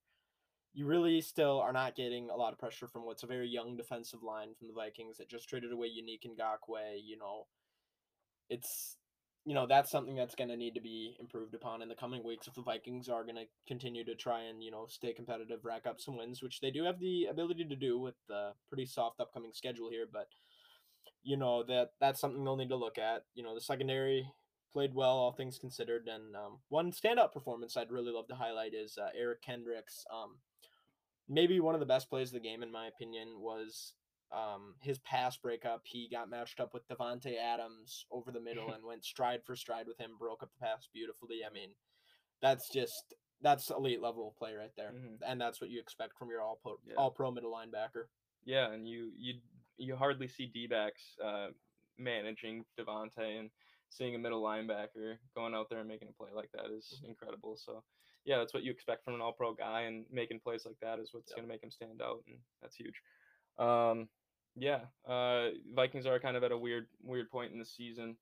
You 0.73 0.87
really 0.87 1.21
still 1.21 1.59
are 1.59 1.73
not 1.73 1.97
getting 1.97 2.31
a 2.31 2.37
lot 2.37 2.53
of 2.53 2.59
pressure 2.59 2.87
from 2.87 3.05
what's 3.05 3.25
a 3.25 3.27
very 3.27 3.49
young 3.49 3.77
defensive 3.77 4.23
line 4.23 4.55
from 4.57 4.69
the 4.69 4.75
Vikings 4.75 5.17
that 5.19 5.29
just 5.29 5.49
traded 5.49 5.73
away 5.73 5.89
Yannick 5.89 6.21
Ngakoue. 6.25 7.01
You 7.05 7.19
know, 7.19 7.47
it's 8.49 8.97
you 9.45 9.55
know 9.55 9.67
that's 9.67 9.91
something 9.91 10.15
that's 10.15 10.37
going 10.37 10.51
to 10.51 10.57
need 10.57 10.75
to 10.75 10.81
be 10.81 11.17
improved 11.19 11.55
upon 11.55 11.83
in 11.83 11.89
the 11.89 11.95
coming 11.97 12.23
weeks 12.25 12.47
if 12.47 12.55
the 12.55 12.63
Vikings 12.63 13.09
are 13.09 13.25
going 13.25 13.37
to 13.37 13.47
continue 13.67 14.05
to 14.05 14.15
try 14.15 14.43
and 14.43 14.63
you 14.63 14.71
know 14.71 14.87
stay 14.89 15.13
competitive, 15.13 15.65
rack 15.65 15.87
up 15.89 15.97
some 15.99 16.17
wins, 16.17 16.43
which 16.43 16.61
they 16.61 16.71
do 16.71 16.85
have 16.85 17.01
the 17.01 17.25
ability 17.25 17.65
to 17.65 17.77
do 17.77 17.99
with 17.99 18.15
the 18.29 18.53
pretty 18.69 18.87
soft 18.87 19.19
upcoming 19.19 19.51
schedule 19.53 19.91
here. 19.91 20.07
But 20.13 20.29
you 21.23 21.37
know 21.37 21.63
that 21.65 21.91
that's 22.01 22.21
something 22.21 22.45
they'll 22.45 22.57
need 22.57 22.69
to 22.69 22.77
look 22.77 22.99
at. 22.99 23.25
You 23.35 23.43
know 23.43 23.55
the 23.55 23.61
secondary 23.61 24.27
played 24.73 24.95
well, 24.95 25.17
all 25.17 25.33
things 25.33 25.59
considered, 25.59 26.09
and 26.09 26.37
um, 26.37 26.59
one 26.69 26.93
standout 26.93 27.33
performance 27.33 27.77
I'd 27.77 27.91
really 27.91 28.13
love 28.13 28.29
to 28.29 28.37
highlight 28.37 28.75
is 28.75 28.97
uh, 28.99 29.09
Eric 29.19 29.43
Kendricks. 29.43 30.05
Um, 30.13 30.37
maybe 31.29 31.61
one 31.61 31.75
of 31.75 31.81
the 31.81 31.87
best 31.87 32.09
plays 32.09 32.29
of 32.29 32.35
the 32.35 32.49
game 32.49 32.63
in 32.63 32.73
my 32.73 32.87
opinion 32.87 33.41
was 33.41 33.95
um, 34.33 34.75
his 34.81 34.99
pass 35.01 35.37
breakup, 35.37 35.83
he 35.85 36.09
got 36.11 36.31
matched 36.31 36.61
up 36.61 36.73
with 36.73 36.87
Davante 36.89 37.37
Adams 37.37 38.07
over 38.11 38.31
the 38.31 38.41
middle 38.41 38.71
and 38.75 38.85
went 38.85 39.05
stride 39.05 39.41
for 39.45 39.57
stride 39.57 39.87
with 39.87 39.99
him, 39.99 40.11
broke 40.19 40.43
up 40.43 40.51
the 40.53 40.65
pass 40.65 40.89
beautifully. 40.93 41.41
I 41.49 41.53
mean, 41.53 41.71
that's 42.41 42.69
just 42.73 43.15
that's 43.43 43.71
elite 43.71 44.03
level 44.03 44.35
play 44.39 44.55
right 44.55 44.73
there, 44.77 44.93
mm-hmm. 44.95 45.15
and 45.27 45.41
that's 45.41 45.61
what 45.61 45.71
you 45.71 45.81
expect 45.81 46.19
from 46.19 46.29
your 46.29 46.43
all 46.43 46.59
pro 46.63 46.77
yeah. 46.87 46.95
all 46.97 47.11
pro 47.11 47.31
middle 47.31 47.53
linebacker. 47.53 48.05
Yeah, 48.45 48.73
and 48.73 48.87
you 48.89 49.11
you 49.17 49.35
you 49.81 49.97
hardly 49.97 50.29
see 50.29 50.47
D 50.47 50.67
backs 50.67 51.17
uh, 51.25 51.49
managing 51.99 52.65
Davante 52.79 53.39
and 53.39 53.51
seeing 53.89 54.15
a 54.15 54.19
middle 54.19 54.43
linebacker 54.43 55.17
going 55.35 55.55
out 55.55 55.69
there 55.69 55.81
and 55.81 55.89
making 55.89 56.09
a 56.09 56.13
play 56.13 56.31
like 56.35 56.51
that 56.53 56.67
is 56.67 56.95
mm-hmm. 56.97 57.11
incredible. 57.11 57.57
So, 57.57 57.83
yeah, 58.25 58.39
that's 58.39 58.55
what 58.55 58.63
you 58.63 58.71
expect 58.71 59.05
from 59.05 59.15
an 59.15 59.21
all 59.21 59.33
pro 59.33 59.55
guy, 59.55 59.83
and 59.83 60.05
making 60.13 60.41
plays 60.41 60.65
like 60.65 60.77
that 60.83 60.99
is 60.99 61.11
what's 61.13 61.31
yep. 61.31 61.39
going 61.39 61.49
to 61.49 61.53
make 61.53 61.63
him 61.63 61.71
stand 61.71 62.01
out, 62.03 62.23
and 62.29 62.37
that's 62.63 62.77
huge. 62.77 62.95
Um, 63.59 64.09
yeah, 64.57 64.81
uh, 65.09 65.49
Vikings 65.75 66.07
are 66.07 66.19
kind 66.21 66.37
of 66.37 66.45
at 66.45 66.53
a 66.53 66.59
weird 66.59 66.87
weird 67.03 67.31
point 67.31 67.53
in 67.53 67.59
the 67.59 67.65
season. 67.65 68.17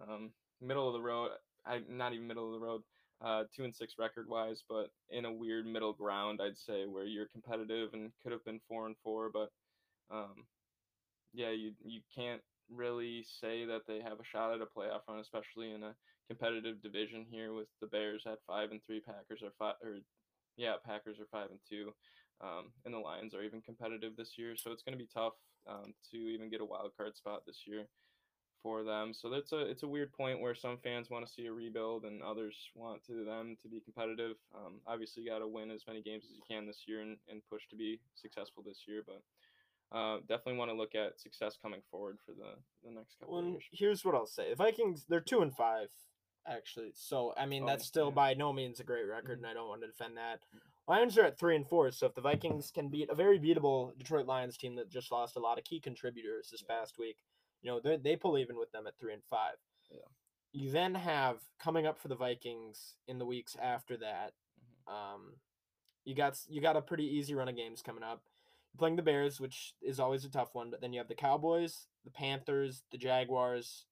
Um, 0.00 0.30
middle 0.60 0.86
of 0.86 0.94
the 0.94 1.00
road, 1.00 1.30
I, 1.66 1.80
not 1.88 2.12
even 2.12 2.26
middle 2.26 2.54
of 2.54 2.60
the 2.60 2.64
road, 2.64 2.82
uh, 3.22 3.44
two 3.54 3.64
and 3.64 3.74
six 3.74 3.94
record 3.98 4.28
wise, 4.28 4.62
but 4.68 4.90
in 5.10 5.24
a 5.24 5.32
weird 5.32 5.66
middle 5.66 5.92
ground, 5.92 6.40
I'd 6.42 6.58
say, 6.58 6.86
where 6.86 7.04
you're 7.04 7.26
competitive 7.26 7.90
and 7.92 8.12
could 8.22 8.32
have 8.32 8.44
been 8.44 8.60
four 8.68 8.86
and 8.86 8.96
four, 9.02 9.30
but 9.32 9.50
um, 10.10 10.44
yeah, 11.32 11.50
you 11.50 11.72
you 11.84 12.00
can't 12.14 12.42
really 12.70 13.24
say 13.40 13.64
that 13.66 13.82
they 13.86 14.00
have 14.00 14.20
a 14.20 14.30
shot 14.30 14.54
at 14.54 14.60
a 14.60 14.66
playoff 14.66 15.02
run, 15.08 15.18
especially 15.18 15.72
in 15.72 15.82
a 15.82 15.94
competitive 16.28 16.82
division 16.82 17.26
here 17.30 17.52
with 17.52 17.66
the 17.80 17.86
Bears 17.86 18.22
at 18.26 18.38
five 18.46 18.70
and 18.70 18.80
three, 18.86 19.00
Packers 19.00 19.42
are 19.42 19.52
five 19.58 19.74
or 19.82 19.98
yeah, 20.56 20.74
Packers 20.84 21.18
are 21.18 21.26
five 21.30 21.50
and 21.50 21.60
two, 21.68 21.92
um, 22.40 22.70
and 22.84 22.94
the 22.94 22.98
Lions 22.98 23.34
are 23.34 23.42
even 23.42 23.60
competitive 23.62 24.16
this 24.16 24.32
year, 24.36 24.54
so 24.56 24.70
it's 24.70 24.82
going 24.82 24.96
to 24.96 25.02
be 25.02 25.08
tough 25.12 25.34
um, 25.68 25.94
to 26.10 26.16
even 26.16 26.50
get 26.50 26.60
a 26.60 26.64
wild 26.64 26.92
card 26.96 27.16
spot 27.16 27.42
this 27.46 27.62
year 27.66 27.86
for 28.62 28.84
them. 28.84 29.14
So 29.14 29.30
that's 29.30 29.52
a 29.52 29.70
it's 29.70 29.82
a 29.82 29.88
weird 29.88 30.12
point 30.12 30.40
where 30.40 30.54
some 30.54 30.78
fans 30.84 31.10
want 31.10 31.26
to 31.26 31.32
see 31.32 31.46
a 31.46 31.52
rebuild 31.52 32.04
and 32.04 32.22
others 32.22 32.56
want 32.74 33.02
to 33.06 33.24
them 33.24 33.56
to 33.62 33.68
be 33.68 33.80
competitive. 33.80 34.36
Um, 34.54 34.80
obviously, 34.86 35.22
you 35.22 35.30
got 35.30 35.38
to 35.38 35.48
win 35.48 35.70
as 35.70 35.84
many 35.88 36.02
games 36.02 36.24
as 36.24 36.36
you 36.36 36.42
can 36.48 36.66
this 36.66 36.84
year 36.86 37.00
and, 37.00 37.16
and 37.28 37.40
push 37.50 37.62
to 37.70 37.76
be 37.76 38.00
successful 38.14 38.62
this 38.66 38.84
year, 38.86 39.02
but. 39.06 39.22
Uh, 39.92 40.18
definitely 40.28 40.56
want 40.56 40.70
to 40.70 40.76
look 40.76 40.94
at 40.94 41.20
success 41.20 41.58
coming 41.60 41.80
forward 41.90 42.18
for 42.24 42.32
the, 42.32 42.54
the 42.84 42.94
next 42.94 43.18
couple 43.18 43.34
well, 43.34 43.44
of 43.44 43.50
years. 43.50 43.64
Here's 43.72 44.04
what 44.04 44.14
I'll 44.14 44.26
say: 44.26 44.50
the 44.50 44.56
Vikings, 44.56 45.06
they're 45.08 45.20
two 45.20 45.40
and 45.40 45.54
five 45.54 45.88
actually. 46.46 46.92
So 46.94 47.34
I 47.36 47.46
mean, 47.46 47.64
oh, 47.64 47.66
that's 47.66 47.86
still 47.86 48.08
yeah. 48.08 48.14
by 48.14 48.34
no 48.34 48.52
means 48.52 48.80
a 48.80 48.84
great 48.84 49.06
record, 49.06 49.38
mm-hmm. 49.38 49.44
and 49.44 49.50
I 49.50 49.54
don't 49.54 49.68
want 49.68 49.82
to 49.82 49.86
defend 49.86 50.16
that. 50.16 50.40
Lions 50.88 51.16
are 51.18 51.24
at 51.24 51.38
three 51.38 51.56
and 51.56 51.66
four, 51.66 51.90
so 51.90 52.06
if 52.06 52.14
the 52.14 52.20
Vikings 52.20 52.70
can 52.70 52.88
beat 52.88 53.10
a 53.10 53.14
very 53.14 53.38
beatable 53.38 53.96
Detroit 53.96 54.26
Lions 54.26 54.56
team 54.56 54.74
that 54.76 54.90
just 54.90 55.12
lost 55.12 55.36
a 55.36 55.40
lot 55.40 55.58
of 55.58 55.64
key 55.64 55.80
contributors 55.80 56.48
this 56.50 56.64
yeah. 56.68 56.74
past 56.74 56.98
week, 56.98 57.18
you 57.62 57.70
know 57.70 57.80
they 57.80 57.96
they 57.96 58.16
pull 58.16 58.38
even 58.38 58.56
with 58.56 58.72
them 58.72 58.86
at 58.86 58.98
three 58.98 59.12
and 59.12 59.22
five. 59.28 59.56
Yeah. 59.90 59.98
You 60.52 60.70
then 60.70 60.94
have 60.94 61.36
coming 61.62 61.86
up 61.86 62.00
for 62.00 62.08
the 62.08 62.16
Vikings 62.16 62.96
in 63.06 63.18
the 63.18 63.26
weeks 63.26 63.56
after 63.60 63.96
that. 63.98 64.32
Mm-hmm. 64.88 64.94
Um, 64.94 65.20
you 66.04 66.14
got 66.14 66.38
you 66.48 66.60
got 66.60 66.76
a 66.76 66.82
pretty 66.82 67.04
easy 67.04 67.34
run 67.34 67.48
of 67.48 67.56
games 67.56 67.82
coming 67.82 68.02
up. 68.02 68.22
Playing 68.78 68.96
the 68.96 69.02
Bears, 69.02 69.40
which 69.40 69.74
is 69.82 70.00
always 70.00 70.24
a 70.24 70.30
tough 70.30 70.50
one, 70.54 70.70
but 70.70 70.80
then 70.80 70.92
you 70.92 71.00
have 71.00 71.08
the 71.08 71.14
Cowboys, 71.14 71.86
the 72.04 72.10
Panthers, 72.10 72.82
the 72.90 72.98
Jaguars, 72.98 73.86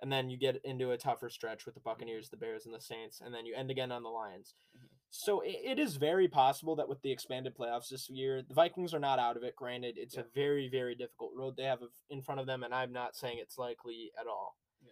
and 0.00 0.12
then 0.12 0.28
you 0.28 0.36
get 0.36 0.60
into 0.64 0.90
a 0.90 0.98
tougher 0.98 1.30
stretch 1.30 1.64
with 1.64 1.74
the 1.74 1.80
Buccaneers, 1.80 2.28
the 2.28 2.36
Bears, 2.36 2.66
and 2.66 2.74
the 2.74 2.80
Saints, 2.80 3.20
and 3.24 3.32
then 3.34 3.46
you 3.46 3.54
end 3.54 3.70
again 3.70 3.92
on 3.92 4.02
the 4.02 4.08
Lions. 4.08 4.54
Mm-hmm. 4.76 4.86
So 5.10 5.40
it, 5.40 5.58
it 5.64 5.78
is 5.78 5.96
very 5.96 6.26
possible 6.26 6.74
that 6.76 6.88
with 6.88 7.00
the 7.02 7.12
expanded 7.12 7.56
playoffs 7.56 7.88
this 7.90 8.08
year, 8.10 8.42
the 8.46 8.54
Vikings 8.54 8.94
are 8.94 8.98
not 8.98 9.18
out 9.18 9.36
of 9.36 9.44
it. 9.44 9.54
Granted, 9.56 9.94
it's 9.96 10.16
yeah. 10.16 10.22
a 10.22 10.34
very, 10.34 10.68
very 10.68 10.94
difficult 10.94 11.32
road 11.36 11.56
they 11.56 11.64
have 11.64 11.80
in 12.10 12.22
front 12.22 12.40
of 12.40 12.46
them, 12.46 12.62
and 12.62 12.74
I'm 12.74 12.92
not 12.92 13.14
saying 13.14 13.38
it's 13.40 13.58
likely 13.58 14.10
at 14.20 14.26
all. 14.26 14.56
Yeah. 14.82 14.90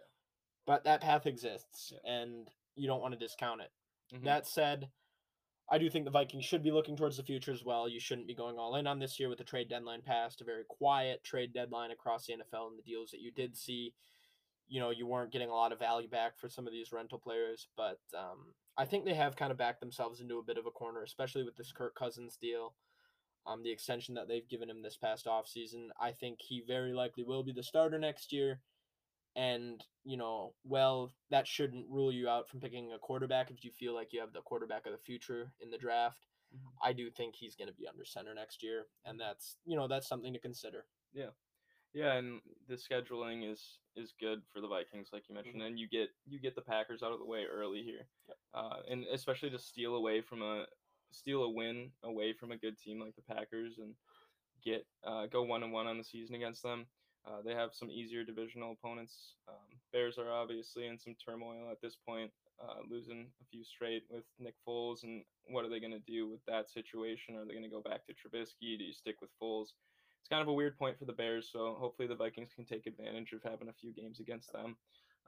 But 0.66 0.84
that 0.84 1.00
path 1.00 1.26
exists, 1.26 1.92
yeah. 1.92 2.12
and 2.12 2.48
you 2.76 2.86
don't 2.86 3.00
want 3.00 3.14
to 3.14 3.18
discount 3.18 3.62
it. 3.62 3.70
Mm-hmm. 4.14 4.24
That 4.24 4.46
said, 4.46 4.90
I 5.70 5.78
do 5.78 5.88
think 5.88 6.04
the 6.04 6.10
Vikings 6.10 6.44
should 6.44 6.64
be 6.64 6.72
looking 6.72 6.96
towards 6.96 7.16
the 7.16 7.22
future 7.22 7.52
as 7.52 7.64
well. 7.64 7.88
You 7.88 8.00
shouldn't 8.00 8.26
be 8.26 8.34
going 8.34 8.58
all 8.58 8.74
in 8.76 8.86
on 8.86 8.98
this 8.98 9.20
year 9.20 9.28
with 9.28 9.38
the 9.38 9.44
trade 9.44 9.68
deadline 9.68 10.02
passed, 10.02 10.40
a 10.40 10.44
very 10.44 10.64
quiet 10.68 11.22
trade 11.22 11.52
deadline 11.52 11.92
across 11.92 12.26
the 12.26 12.32
NFL 12.34 12.68
and 12.68 12.78
the 12.78 12.82
deals 12.82 13.10
that 13.12 13.20
you 13.20 13.30
did 13.30 13.56
see 13.56 13.94
you 14.70 14.80
know 14.80 14.90
you 14.90 15.06
weren't 15.06 15.32
getting 15.32 15.50
a 15.50 15.54
lot 15.54 15.72
of 15.72 15.78
value 15.78 16.08
back 16.08 16.38
for 16.38 16.48
some 16.48 16.66
of 16.66 16.72
these 16.72 16.92
rental 16.92 17.18
players, 17.18 17.68
but 17.76 17.98
um, 18.16 18.54
I 18.78 18.86
think 18.86 19.04
they 19.04 19.14
have 19.14 19.36
kind 19.36 19.50
of 19.50 19.58
backed 19.58 19.80
themselves 19.80 20.20
into 20.20 20.38
a 20.38 20.44
bit 20.44 20.56
of 20.56 20.64
a 20.64 20.70
corner, 20.70 21.02
especially 21.02 21.42
with 21.42 21.56
this 21.56 21.72
Kirk 21.72 21.94
Cousins 21.94 22.38
deal. 22.40 22.74
Um, 23.46 23.62
the 23.62 23.72
extension 23.72 24.14
that 24.14 24.28
they've 24.28 24.48
given 24.48 24.68
him 24.68 24.82
this 24.82 24.98
past 24.98 25.26
offseason. 25.26 25.88
I 25.98 26.12
think 26.12 26.38
he 26.40 26.62
very 26.66 26.92
likely 26.92 27.24
will 27.24 27.42
be 27.42 27.52
the 27.52 27.62
starter 27.62 27.98
next 27.98 28.32
year. 28.32 28.60
And, 29.36 29.82
you 30.04 30.16
know, 30.16 30.54
well, 30.64 31.12
that 31.30 31.46
shouldn't 31.46 31.86
rule 31.88 32.12
you 32.12 32.28
out 32.28 32.48
from 32.48 32.60
picking 32.60 32.92
a 32.92 32.98
quarterback 32.98 33.50
if 33.50 33.64
you 33.64 33.70
feel 33.70 33.94
like 33.94 34.12
you 34.12 34.20
have 34.20 34.32
the 34.32 34.40
quarterback 34.40 34.86
of 34.86 34.92
the 34.92 34.98
future 34.98 35.52
in 35.60 35.70
the 35.70 35.78
draft. 35.78 36.26
Mm-hmm. 36.54 36.88
I 36.88 36.92
do 36.92 37.10
think 37.10 37.36
he's 37.36 37.54
going 37.54 37.68
to 37.68 37.74
be 37.74 37.86
under 37.86 38.04
center 38.04 38.34
next 38.34 38.62
year. 38.62 38.86
And 39.04 39.20
that's, 39.20 39.56
you 39.64 39.76
know, 39.76 39.86
that's 39.86 40.08
something 40.08 40.32
to 40.32 40.40
consider. 40.40 40.84
Yeah. 41.12 41.30
Yeah, 41.92 42.14
and 42.14 42.40
the 42.68 42.76
scheduling 42.76 43.50
is 43.50 43.78
is 43.96 44.14
good 44.20 44.42
for 44.52 44.60
the 44.60 44.68
Vikings, 44.68 45.08
like 45.12 45.24
you 45.28 45.34
mentioned, 45.34 45.56
mm-hmm. 45.56 45.66
and 45.66 45.78
you 45.78 45.88
get 45.88 46.10
you 46.24 46.38
get 46.38 46.54
the 46.54 46.60
Packers 46.60 47.02
out 47.02 47.12
of 47.12 47.18
the 47.18 47.26
way 47.26 47.46
early 47.52 47.82
here, 47.82 48.06
yep. 48.28 48.36
uh, 48.54 48.76
and 48.88 49.04
especially 49.12 49.50
to 49.50 49.58
steal 49.58 49.96
away 49.96 50.20
from 50.20 50.40
a 50.40 50.66
steal 51.10 51.42
a 51.42 51.50
win 51.50 51.90
away 52.04 52.32
from 52.32 52.52
a 52.52 52.56
good 52.56 52.78
team 52.78 53.00
like 53.00 53.16
the 53.16 53.34
Packers 53.34 53.78
and 53.78 53.94
get 54.64 54.86
uh, 55.04 55.26
go 55.26 55.42
one 55.42 55.64
and 55.64 55.72
one 55.72 55.88
on 55.88 55.98
the 55.98 56.04
season 56.04 56.36
against 56.36 56.62
them. 56.62 56.86
Uh, 57.30 57.42
they 57.44 57.54
have 57.54 57.70
some 57.72 57.90
easier 57.90 58.24
divisional 58.24 58.72
opponents. 58.72 59.36
Um, 59.48 59.78
Bears 59.92 60.18
are 60.18 60.32
obviously 60.32 60.86
in 60.86 60.98
some 60.98 61.14
turmoil 61.24 61.68
at 61.70 61.80
this 61.80 61.96
point. 62.06 62.32
uh, 62.62 62.80
losing 62.90 63.26
a 63.40 63.44
few 63.50 63.64
straight 63.64 64.04
with 64.10 64.24
Nick 64.38 64.54
Foles, 64.66 65.02
and 65.02 65.24
what 65.48 65.64
are 65.64 65.70
they 65.70 65.80
going 65.80 65.92
to 65.92 66.12
do 66.12 66.28
with 66.28 66.44
that 66.46 66.68
situation? 66.68 67.36
Are 67.36 67.44
they 67.44 67.54
going 67.54 67.64
to 67.64 67.70
go 67.70 67.80
back 67.80 68.04
to 68.06 68.12
Trubisky? 68.12 68.76
Do 68.76 68.84
you 68.84 68.92
stick 68.92 69.16
with 69.20 69.30
Foles? 69.42 69.68
It's 70.20 70.28
kind 70.28 70.42
of 70.42 70.48
a 70.48 70.52
weird 70.52 70.78
point 70.78 70.98
for 70.98 71.06
the 71.06 71.12
Bears, 71.12 71.48
so 71.50 71.76
hopefully 71.78 72.06
the 72.06 72.14
Vikings 72.14 72.52
can 72.54 72.66
take 72.66 72.86
advantage 72.86 73.32
of 73.32 73.42
having 73.42 73.68
a 73.68 73.72
few 73.80 73.92
games 73.92 74.20
against 74.20 74.52
them, 74.52 74.76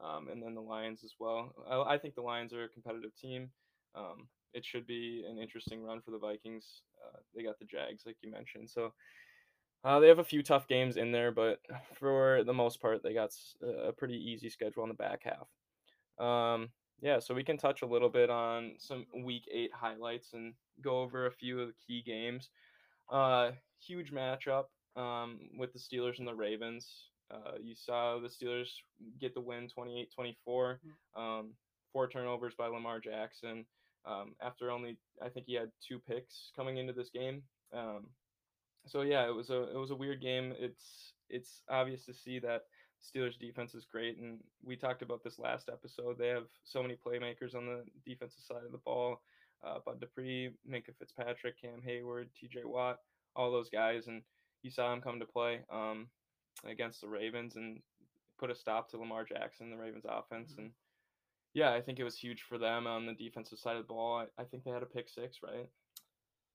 um, 0.04 0.28
and 0.30 0.42
then 0.42 0.54
the 0.54 0.60
Lions 0.60 1.04
as 1.04 1.14
well. 1.18 1.54
I, 1.70 1.94
I, 1.94 1.98
think 1.98 2.14
the 2.14 2.22
Lions 2.22 2.52
are 2.52 2.64
a 2.64 2.68
competitive 2.68 3.16
team. 3.16 3.50
Um, 3.94 4.28
it 4.52 4.64
should 4.66 4.86
be 4.86 5.24
an 5.28 5.38
interesting 5.38 5.82
run 5.82 6.02
for 6.02 6.10
the 6.10 6.18
Vikings. 6.18 6.82
Uh, 7.02 7.18
they 7.34 7.42
got 7.42 7.58
the 7.58 7.64
Jags, 7.64 8.02
like 8.04 8.16
you 8.22 8.30
mentioned, 8.30 8.68
so. 8.68 8.92
Uh, 9.84 9.98
they 9.98 10.08
have 10.08 10.20
a 10.20 10.24
few 10.24 10.42
tough 10.42 10.68
games 10.68 10.96
in 10.96 11.10
there, 11.10 11.32
but 11.32 11.60
for 11.94 12.44
the 12.44 12.52
most 12.52 12.80
part, 12.80 13.02
they 13.02 13.12
got 13.12 13.30
a 13.62 13.92
pretty 13.92 14.14
easy 14.14 14.48
schedule 14.48 14.82
on 14.82 14.88
the 14.88 14.94
back 14.94 15.22
half. 15.24 15.48
Um, 16.24 16.68
yeah, 17.00 17.18
so 17.18 17.34
we 17.34 17.42
can 17.42 17.58
touch 17.58 17.82
a 17.82 17.86
little 17.86 18.08
bit 18.08 18.30
on 18.30 18.74
some 18.78 19.06
week 19.24 19.48
eight 19.52 19.72
highlights 19.74 20.34
and 20.34 20.54
go 20.80 21.00
over 21.00 21.26
a 21.26 21.32
few 21.32 21.60
of 21.60 21.68
the 21.68 21.74
key 21.84 22.02
games. 22.06 22.50
Uh, 23.10 23.50
huge 23.80 24.12
matchup 24.12 24.66
um, 24.96 25.40
with 25.58 25.72
the 25.72 25.80
Steelers 25.80 26.20
and 26.20 26.28
the 26.28 26.34
Ravens. 26.34 27.08
Uh, 27.28 27.56
you 27.60 27.74
saw 27.74 28.18
the 28.18 28.28
Steelers 28.28 28.68
get 29.20 29.34
the 29.34 29.40
win 29.40 29.68
28 29.68 30.12
24. 30.14 30.80
Mm. 31.16 31.20
Um, 31.20 31.50
four 31.92 32.08
turnovers 32.08 32.54
by 32.56 32.68
Lamar 32.68 33.00
Jackson. 33.00 33.64
Um, 34.04 34.34
after 34.40 34.70
only, 34.70 34.96
I 35.20 35.28
think 35.28 35.46
he 35.46 35.54
had 35.54 35.70
two 35.86 35.98
picks 35.98 36.50
coming 36.56 36.78
into 36.78 36.92
this 36.92 37.10
game. 37.10 37.42
Um, 37.72 38.06
so 38.86 39.02
yeah, 39.02 39.26
it 39.26 39.34
was 39.34 39.50
a 39.50 39.70
it 39.70 39.78
was 39.78 39.90
a 39.90 39.96
weird 39.96 40.20
game. 40.20 40.54
It's 40.58 41.14
it's 41.28 41.62
obvious 41.68 42.04
to 42.06 42.14
see 42.14 42.38
that 42.40 42.62
Steelers 43.02 43.38
defense 43.38 43.74
is 43.74 43.84
great, 43.84 44.18
and 44.18 44.38
we 44.64 44.76
talked 44.76 45.02
about 45.02 45.24
this 45.24 45.38
last 45.38 45.68
episode. 45.72 46.18
They 46.18 46.28
have 46.28 46.46
so 46.64 46.82
many 46.82 46.94
playmakers 46.94 47.54
on 47.54 47.66
the 47.66 47.84
defensive 48.06 48.42
side 48.44 48.64
of 48.64 48.72
the 48.72 48.78
ball. 48.78 49.22
Uh, 49.64 49.78
Bud 49.84 50.00
Dupree, 50.00 50.50
Minkah 50.68 50.96
Fitzpatrick, 50.98 51.60
Cam 51.60 51.80
Heyward, 51.86 52.26
T.J. 52.38 52.62
Watt, 52.64 52.98
all 53.36 53.52
those 53.52 53.70
guys, 53.70 54.08
and 54.08 54.22
you 54.62 54.70
saw 54.70 54.90
them 54.90 55.00
come 55.00 55.20
to 55.20 55.26
play 55.26 55.60
um, 55.72 56.08
against 56.64 57.00
the 57.00 57.08
Ravens 57.08 57.54
and 57.54 57.80
put 58.38 58.50
a 58.50 58.56
stop 58.56 58.90
to 58.90 58.98
Lamar 58.98 59.24
Jackson, 59.24 59.70
the 59.70 59.76
Ravens 59.76 60.04
offense, 60.08 60.52
mm-hmm. 60.52 60.62
and 60.62 60.70
yeah, 61.54 61.72
I 61.72 61.80
think 61.80 61.98
it 61.98 62.04
was 62.04 62.16
huge 62.16 62.42
for 62.48 62.58
them 62.58 62.86
on 62.86 63.06
the 63.06 63.14
defensive 63.14 63.58
side 63.58 63.76
of 63.76 63.82
the 63.82 63.92
ball. 63.92 64.18
I, 64.18 64.42
I 64.42 64.44
think 64.44 64.64
they 64.64 64.70
had 64.70 64.82
a 64.82 64.86
pick 64.86 65.08
six, 65.08 65.38
right? 65.42 65.68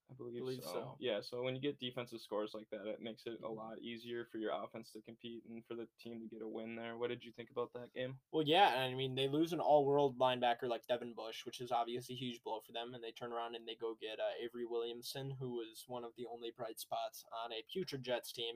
I 0.09 0.13
believe, 0.15 0.39
believe 0.39 0.63
so. 0.63 0.71
so. 0.71 0.95
Yeah, 0.99 1.19
so 1.21 1.43
when 1.43 1.55
you 1.55 1.61
get 1.61 1.79
defensive 1.79 2.21
scores 2.21 2.51
like 2.53 2.69
that, 2.71 2.87
it 2.87 3.01
makes 3.01 3.23
it 3.25 3.39
a 3.43 3.47
mm-hmm. 3.47 3.57
lot 3.57 3.79
easier 3.79 4.25
for 4.31 4.37
your 4.37 4.51
offense 4.51 4.91
to 4.93 5.01
compete 5.01 5.43
and 5.49 5.63
for 5.65 5.75
the 5.75 5.87
team 5.99 6.21
to 6.21 6.27
get 6.27 6.43
a 6.43 6.47
win 6.47 6.75
there. 6.75 6.97
What 6.97 7.09
did 7.09 7.23
you 7.23 7.31
think 7.31 7.49
about 7.51 7.73
that 7.73 7.93
game? 7.93 8.15
Well, 8.31 8.43
yeah, 8.45 8.69
I 8.69 8.93
mean 8.93 9.15
they 9.15 9.27
lose 9.27 9.53
an 9.53 9.59
all-world 9.59 10.17
linebacker 10.17 10.67
like 10.67 10.87
Devin 10.87 11.13
Bush, 11.13 11.45
which 11.45 11.59
is 11.59 11.71
obviously 11.71 12.15
a 12.15 12.17
huge 12.17 12.41
blow 12.43 12.59
for 12.65 12.71
them, 12.71 12.93
and 12.93 13.03
they 13.03 13.11
turn 13.11 13.33
around 13.33 13.55
and 13.55 13.67
they 13.67 13.75
go 13.79 13.95
get 13.99 14.19
uh, 14.19 14.43
Avery 14.43 14.65
Williamson, 14.65 15.35
who 15.39 15.51
was 15.51 15.83
one 15.87 16.03
of 16.03 16.11
the 16.17 16.25
only 16.31 16.51
bright 16.55 16.79
spots 16.79 17.25
on 17.43 17.51
a 17.51 17.63
future 17.71 17.97
Jets 17.97 18.31
team. 18.31 18.55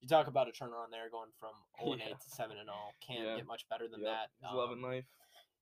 You 0.00 0.08
talk 0.08 0.26
about 0.26 0.48
a 0.48 0.52
turnaround 0.52 0.90
there, 0.90 1.10
going 1.10 1.30
from 1.38 1.54
0 1.84 1.96
yeah. 1.98 2.14
8 2.14 2.20
to 2.20 2.30
7 2.30 2.56
and 2.58 2.70
all. 2.70 2.92
Can't 3.06 3.26
yeah. 3.26 3.36
get 3.36 3.46
much 3.46 3.68
better 3.68 3.86
than 3.90 4.02
that. 4.02 4.30
Um, 4.48 4.56
loving 4.56 4.82
life. 4.82 5.04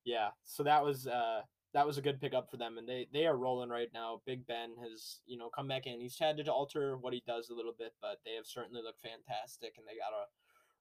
Yeah, 0.03 0.29
so 0.45 0.63
that 0.63 0.83
was. 0.83 1.07
Uh, 1.07 1.41
that 1.73 1.87
was 1.87 1.97
a 1.97 2.01
good 2.01 2.19
pickup 2.19 2.49
for 2.49 2.57
them, 2.57 2.77
and 2.77 2.87
they 2.87 3.07
they 3.13 3.25
are 3.25 3.37
rolling 3.37 3.69
right 3.69 3.89
now. 3.93 4.21
Big 4.25 4.45
Ben 4.45 4.71
has 4.81 5.19
you 5.25 5.37
know 5.37 5.49
come 5.49 5.67
back 5.67 5.87
in. 5.87 6.01
He's 6.01 6.19
had 6.19 6.37
to 6.37 6.51
alter 6.51 6.97
what 6.97 7.13
he 7.13 7.23
does 7.25 7.49
a 7.49 7.53
little 7.53 7.73
bit, 7.77 7.93
but 8.01 8.19
they 8.25 8.35
have 8.35 8.45
certainly 8.45 8.81
looked 8.83 9.01
fantastic, 9.01 9.75
and 9.77 9.87
they 9.87 9.93
got 9.93 10.13
a 10.13 10.27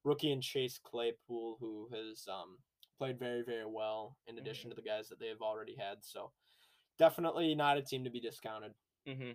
rookie 0.05 0.33
in 0.33 0.41
Chase 0.41 0.81
Claypool 0.83 1.59
who 1.61 1.89
has 1.93 2.27
um, 2.29 2.59
played 2.99 3.19
very 3.19 3.43
very 3.43 3.67
well 3.67 4.17
in 4.27 4.39
addition 4.39 4.71
mm-hmm. 4.71 4.77
to 4.77 4.83
the 4.83 4.89
guys 4.89 5.09
that 5.09 5.21
they 5.21 5.29
have 5.29 5.43
already 5.43 5.77
had. 5.77 5.99
So 6.03 6.33
definitely 6.99 7.55
not 7.55 7.79
a 7.79 7.83
team 7.83 8.05
to 8.05 8.11
be 8.11 8.21
discounted. 8.21 8.73
Mm-hmm. 9.09 9.33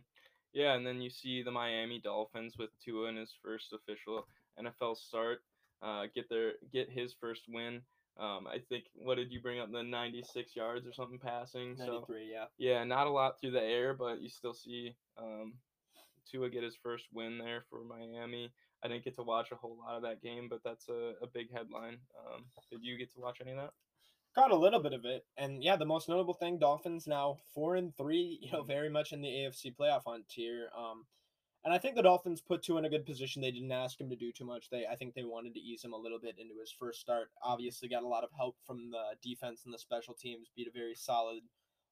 Yeah, 0.54 0.76
and 0.76 0.86
then 0.86 1.02
you 1.02 1.10
see 1.10 1.44
the 1.44 1.52
Miami 1.52 2.00
Dolphins 2.00 2.58
with 2.58 2.70
Tua 2.84 3.10
in 3.10 3.18
his 3.18 3.34
first 3.44 3.74
official 3.74 4.26
NFL 4.58 4.96
start, 4.96 5.40
uh, 5.82 6.04
get 6.14 6.30
their 6.30 6.54
get 6.72 6.90
his 6.90 7.14
first 7.20 7.44
win. 7.48 7.82
Um, 8.18 8.48
I 8.48 8.60
think 8.70 8.86
what 8.94 9.16
did 9.16 9.32
you 9.32 9.42
bring 9.42 9.60
up 9.60 9.72
the 9.72 9.84
96 9.84 10.56
yards 10.56 10.88
or 10.88 10.94
something 10.94 11.20
passing? 11.20 11.76
93, 11.78 11.82
so, 11.88 12.14
yeah. 12.18 12.46
Yeah, 12.58 12.84
not 12.86 13.08
a 13.08 13.10
lot 13.10 13.40
through 13.40 13.52
the 13.52 13.62
air, 13.62 13.94
but 13.94 14.22
you 14.22 14.30
still 14.30 14.54
see 14.54 14.96
um, 15.18 15.56
Tua 16.32 16.50
get 16.50 16.64
his 16.64 16.78
first 16.82 17.06
win 17.14 17.38
there 17.38 17.66
for 17.70 17.84
Miami. 17.84 18.54
I 18.84 18.88
didn't 18.88 19.04
get 19.04 19.16
to 19.16 19.24
watch 19.24 19.52
a 19.52 19.56
whole 19.56 19.78
lot 19.78 19.96
of 19.96 20.04
that 20.04 20.22
game, 20.22 20.48
but 20.50 20.62
that's 20.64 20.88
a, 20.90 21.14
a 21.22 21.28
big 21.28 21.52
headline. 21.52 21.98
Um, 22.20 22.46
did 22.72 22.82
you 22.84 22.98
get 22.98 23.12
to 23.14 23.20
watch 23.20 23.40
any 23.42 23.52
of 23.52 23.58
that? 23.58 23.72
Caught 24.36 24.52
a 24.52 24.58
little 24.58 24.82
bit 24.82 24.94
of 24.94 25.06
it, 25.06 25.26
and 25.38 25.64
yeah, 25.64 25.78
the 25.78 25.86
most 25.86 26.10
notable 26.10 26.34
thing: 26.34 26.60
Dolphins 26.60 27.08
now 27.08 27.38
four 27.54 27.78
and 27.78 27.96
three. 27.96 28.38
You 28.42 28.52
know, 28.52 28.60
mm-hmm. 28.60 28.68
very 28.68 28.90
much 28.90 29.14
in 29.14 29.22
the 29.22 29.30
AFC 29.30 29.74
playoff 29.76 30.02
hunt 30.06 30.26
here. 30.28 30.68
Um, 30.78 31.06
and 31.66 31.74
I 31.74 31.80
think 31.80 31.96
the 31.96 32.04
Dolphins 32.04 32.42
put 32.42 32.62
Tua 32.62 32.78
in 32.78 32.86
a 32.86 32.90
good 32.90 33.08
position. 33.08 33.42
They 33.42 33.52
didn't 33.52 33.72
ask 33.72 34.00
him 34.00 34.10
to 34.12 34.16
do 34.16 34.32
too 34.32 34.46
much. 34.46 34.70
They 34.70 34.86
I 34.86 34.96
think 34.96 35.16
they 35.16 35.24
wanted 35.24 35.56
to 35.56 35.60
ease 35.60 35.84
him 35.84 35.94
a 35.94 35.98
little 35.98 36.20
bit 36.20 36.38
into 36.40 36.54
his 36.60 36.72
first 36.72 37.02
start. 37.02 37.30
Obviously 37.42 37.90
got 37.90 38.04
a 38.04 38.08
lot 38.08 38.24
of 38.24 38.30
help 38.38 38.56
from 38.66 38.92
the 38.92 39.16
defense 39.24 39.64
and 39.66 39.74
the 39.74 39.80
special 39.80 40.14
teams, 40.14 40.52
beat 40.56 40.68
a 40.68 40.72
very 40.72 40.96
solid 40.96 41.42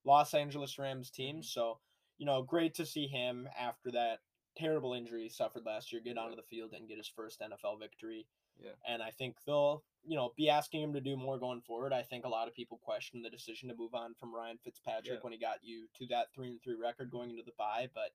Los 0.06 0.34
Angeles 0.36 0.78
Rams 0.78 1.10
team. 1.10 1.38
Mm-hmm. 1.38 1.44
So, 1.44 1.80
you 2.20 2.26
know, 2.26 2.44
great 2.44 2.76
to 2.76 2.86
see 2.86 3.08
him 3.08 3.50
after 3.60 3.92
that 3.92 4.20
terrible 4.56 4.94
injury 4.94 5.24
he 5.24 5.30
suffered 5.30 5.66
last 5.66 5.92
year 5.92 6.02
get 6.04 6.18
onto 6.18 6.36
the 6.36 6.44
field 6.44 6.74
and 6.74 6.88
get 6.88 7.00
his 7.00 7.08
first 7.08 7.42
NFL 7.42 7.80
victory. 7.80 8.28
Yeah. 8.64 8.74
And 8.88 9.02
I 9.02 9.10
think 9.10 9.38
they'll, 9.48 9.84
you 10.06 10.16
know, 10.16 10.32
be 10.38 10.50
asking 10.50 10.84
him 10.84 10.94
to 10.94 11.02
do 11.02 11.18
more 11.18 11.40
going 11.40 11.62
forward. 11.62 11.92
I 11.92 12.04
think 12.04 12.26
a 12.26 12.30
lot 12.30 12.48
of 12.48 12.54
people 12.54 12.80
question 12.84 13.24
the 13.24 13.30
decision 13.30 13.70
to 13.70 13.76
move 13.76 13.96
on 13.96 14.14
from 14.20 14.36
Ryan 14.36 14.60
Fitzpatrick 14.64 15.06
yeah. 15.16 15.20
when 15.22 15.34
he 15.34 15.40
got 15.40 15.58
you 15.64 15.88
to 15.98 16.06
that 16.08 16.28
three 16.36 16.50
and 16.50 16.62
three 16.62 16.76
record 16.76 17.10
going 17.10 17.32
into 17.32 17.42
the 17.44 17.54
bye, 17.58 17.90
but 17.96 18.12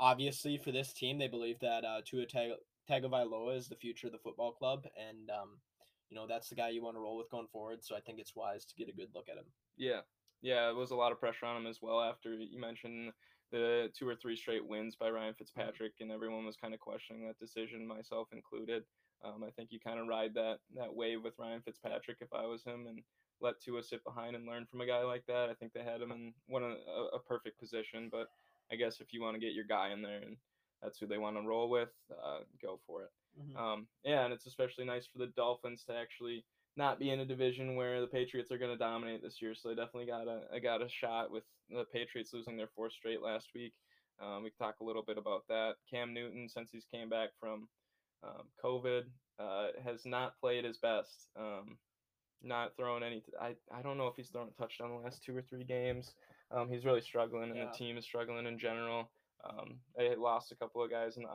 obviously 0.00 0.56
for 0.56 0.72
this 0.72 0.92
team, 0.92 1.18
they 1.18 1.28
believe 1.28 1.58
that 1.60 1.84
uh, 1.84 2.00
Tua 2.04 2.26
Tag- 2.26 2.52
Tagovailoa 2.88 3.56
is 3.56 3.68
the 3.68 3.76
future 3.76 4.06
of 4.06 4.12
the 4.12 4.18
football 4.18 4.52
club, 4.52 4.86
and 4.96 5.30
um, 5.30 5.58
you 6.10 6.16
know 6.16 6.26
that's 6.26 6.48
the 6.48 6.54
guy 6.54 6.70
you 6.70 6.82
want 6.82 6.96
to 6.96 7.00
roll 7.00 7.16
with 7.16 7.30
going 7.30 7.48
forward. 7.52 7.84
So 7.84 7.96
I 7.96 8.00
think 8.00 8.18
it's 8.18 8.36
wise 8.36 8.64
to 8.66 8.74
get 8.74 8.88
a 8.88 8.96
good 8.96 9.08
look 9.14 9.28
at 9.28 9.36
him. 9.36 9.46
Yeah, 9.76 10.00
yeah, 10.42 10.68
it 10.70 10.76
was 10.76 10.90
a 10.90 10.96
lot 10.96 11.12
of 11.12 11.20
pressure 11.20 11.46
on 11.46 11.56
him 11.56 11.66
as 11.66 11.80
well 11.82 12.00
after 12.00 12.34
you 12.34 12.60
mentioned 12.60 13.12
the 13.50 13.90
two 13.98 14.06
or 14.06 14.14
three 14.14 14.36
straight 14.36 14.66
wins 14.66 14.96
by 14.96 15.10
Ryan 15.10 15.34
Fitzpatrick, 15.34 15.94
and 16.00 16.12
everyone 16.12 16.44
was 16.44 16.56
kind 16.56 16.74
of 16.74 16.80
questioning 16.80 17.26
that 17.26 17.38
decision, 17.38 17.86
myself 17.86 18.28
included. 18.32 18.84
Um, 19.24 19.42
I 19.42 19.50
think 19.50 19.70
you 19.72 19.80
kind 19.80 19.98
of 19.98 20.06
ride 20.06 20.34
that 20.34 20.58
that 20.76 20.94
wave 20.94 21.24
with 21.24 21.38
Ryan 21.38 21.62
Fitzpatrick 21.62 22.18
if 22.20 22.32
I 22.32 22.46
was 22.46 22.64
him, 22.64 22.86
and 22.88 23.00
let 23.40 23.60
Tua 23.60 23.82
sit 23.82 24.04
behind 24.04 24.36
and 24.36 24.46
learn 24.46 24.66
from 24.66 24.80
a 24.80 24.86
guy 24.86 25.02
like 25.02 25.24
that. 25.28 25.48
I 25.48 25.54
think 25.54 25.72
they 25.72 25.82
had 25.82 26.00
him 26.00 26.12
in 26.12 26.32
one 26.46 26.62
a, 26.62 27.16
a 27.16 27.18
perfect 27.18 27.58
position, 27.58 28.08
but 28.10 28.28
I 28.72 28.76
guess 28.76 29.00
if 29.00 29.12
you 29.12 29.22
want 29.22 29.34
to 29.34 29.40
get 29.40 29.54
your 29.54 29.64
guy 29.64 29.92
in 29.92 30.02
there 30.02 30.20
and 30.22 30.36
that's 30.82 30.98
who 30.98 31.06
they 31.06 31.18
want 31.18 31.36
to 31.36 31.46
roll 31.46 31.68
with, 31.68 31.90
uh, 32.10 32.40
go 32.62 32.78
for 32.86 33.02
it. 33.02 33.10
Mm-hmm. 33.40 33.56
Um, 33.56 33.86
yeah, 34.04 34.24
and 34.24 34.32
it's 34.32 34.46
especially 34.46 34.84
nice 34.84 35.06
for 35.06 35.18
the 35.18 35.32
Dolphins 35.36 35.84
to 35.84 35.94
actually 35.94 36.44
not 36.76 36.98
be 36.98 37.10
in 37.10 37.20
a 37.20 37.26
division 37.26 37.74
where 37.74 38.00
the 38.00 38.06
Patriots 38.06 38.52
are 38.52 38.58
going 38.58 38.70
to 38.70 38.78
dominate 38.78 39.22
this 39.22 39.42
year. 39.42 39.54
So 39.54 39.68
they 39.68 39.74
definitely 39.74 40.06
got 40.06 40.28
a 40.28 40.42
I 40.54 40.58
got 40.58 40.82
a 40.82 40.88
shot 40.88 41.30
with 41.30 41.42
the 41.68 41.84
Patriots 41.92 42.32
losing 42.32 42.56
their 42.56 42.70
fourth 42.74 42.92
straight 42.92 43.22
last 43.22 43.48
week. 43.54 43.72
Um, 44.20 44.42
we 44.42 44.50
talk 44.50 44.76
a 44.80 44.84
little 44.84 45.02
bit 45.02 45.18
about 45.18 45.42
that. 45.48 45.74
Cam 45.90 46.12
Newton, 46.12 46.48
since 46.48 46.70
he's 46.72 46.86
came 46.92 47.08
back 47.08 47.30
from 47.38 47.68
um, 48.24 48.46
COVID, 48.64 49.02
uh, 49.38 49.68
has 49.84 50.04
not 50.04 50.38
played 50.40 50.64
his 50.64 50.78
best. 50.78 51.28
Um, 51.38 51.78
not 52.42 52.76
throwing 52.76 53.02
any. 53.02 53.22
I, 53.40 53.54
I 53.72 53.82
don't 53.82 53.98
know 53.98 54.06
if 54.06 54.14
he's 54.16 54.28
thrown 54.28 54.48
a 54.48 54.60
touchdown 54.60 54.90
the 54.90 55.04
last 55.04 55.24
two 55.24 55.36
or 55.36 55.42
three 55.42 55.64
games. 55.64 56.14
Um, 56.50 56.68
he's 56.70 56.84
really 56.84 57.00
struggling, 57.00 57.50
and 57.50 57.56
yeah. 57.56 57.66
the 57.66 57.76
team 57.76 57.98
is 57.98 58.04
struggling 58.04 58.46
in 58.46 58.58
general. 58.58 59.10
Um, 59.44 59.76
they 59.96 60.14
lost 60.16 60.52
a 60.52 60.56
couple 60.56 60.82
of 60.82 60.90
guys 60.90 61.16
in 61.16 61.22
the 61.22 61.28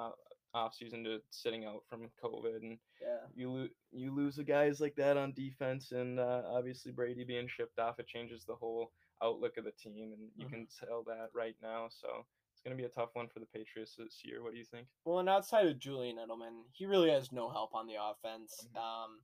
off 0.54 0.76
season 0.76 1.04
to 1.04 1.20
sitting 1.30 1.66
out 1.66 1.84
from 1.90 2.10
COVID, 2.24 2.58
and 2.62 2.78
yeah. 3.02 3.28
you 3.36 3.52
lose 3.52 3.70
you 3.92 4.14
lose 4.14 4.36
the 4.36 4.44
guys 4.44 4.80
like 4.80 4.96
that 4.96 5.18
on 5.18 5.34
defense, 5.34 5.92
and 5.92 6.20
uh, 6.20 6.42
obviously 6.48 6.92
Brady 6.92 7.24
being 7.24 7.48
shipped 7.48 7.80
off, 7.80 8.00
it 8.00 8.08
changes 8.08 8.44
the 8.46 8.56
whole 8.56 8.92
outlook 9.24 9.58
of 9.58 9.66
the 9.66 9.72
team, 9.72 10.12
and 10.14 10.22
you 10.36 10.46
mm-hmm. 10.46 10.54
can 10.54 10.68
tell 10.80 11.04
that 11.04 11.30
right 11.34 11.56
now. 11.62 11.88
So 11.90 12.26
it's 12.54 12.62
going 12.62 12.76
to 12.76 12.82
be 12.82 12.88
a 12.88 12.90
tough 12.90 13.10
one 13.14 13.28
for 13.28 13.40
the 13.40 13.46
Patriots 13.46 13.96
this 13.98 14.22
year. 14.24 14.44
What 14.44 14.54
do 14.54 14.60
you 14.60 14.66
think? 14.66 14.88
Well, 15.06 15.20
and 15.20 15.30
outside 15.30 15.68
of 15.68 15.80
Julian 15.80 16.18
Edelman, 16.18 16.64
he 16.72 16.86
really 16.86 17.10
has 17.10 17.32
no 17.32 17.50
help 17.50 17.74
on 17.74 17.88
the 17.88 17.96
offense. 17.96 18.68
Mm-hmm. 18.68 18.78
Um, 18.78 19.20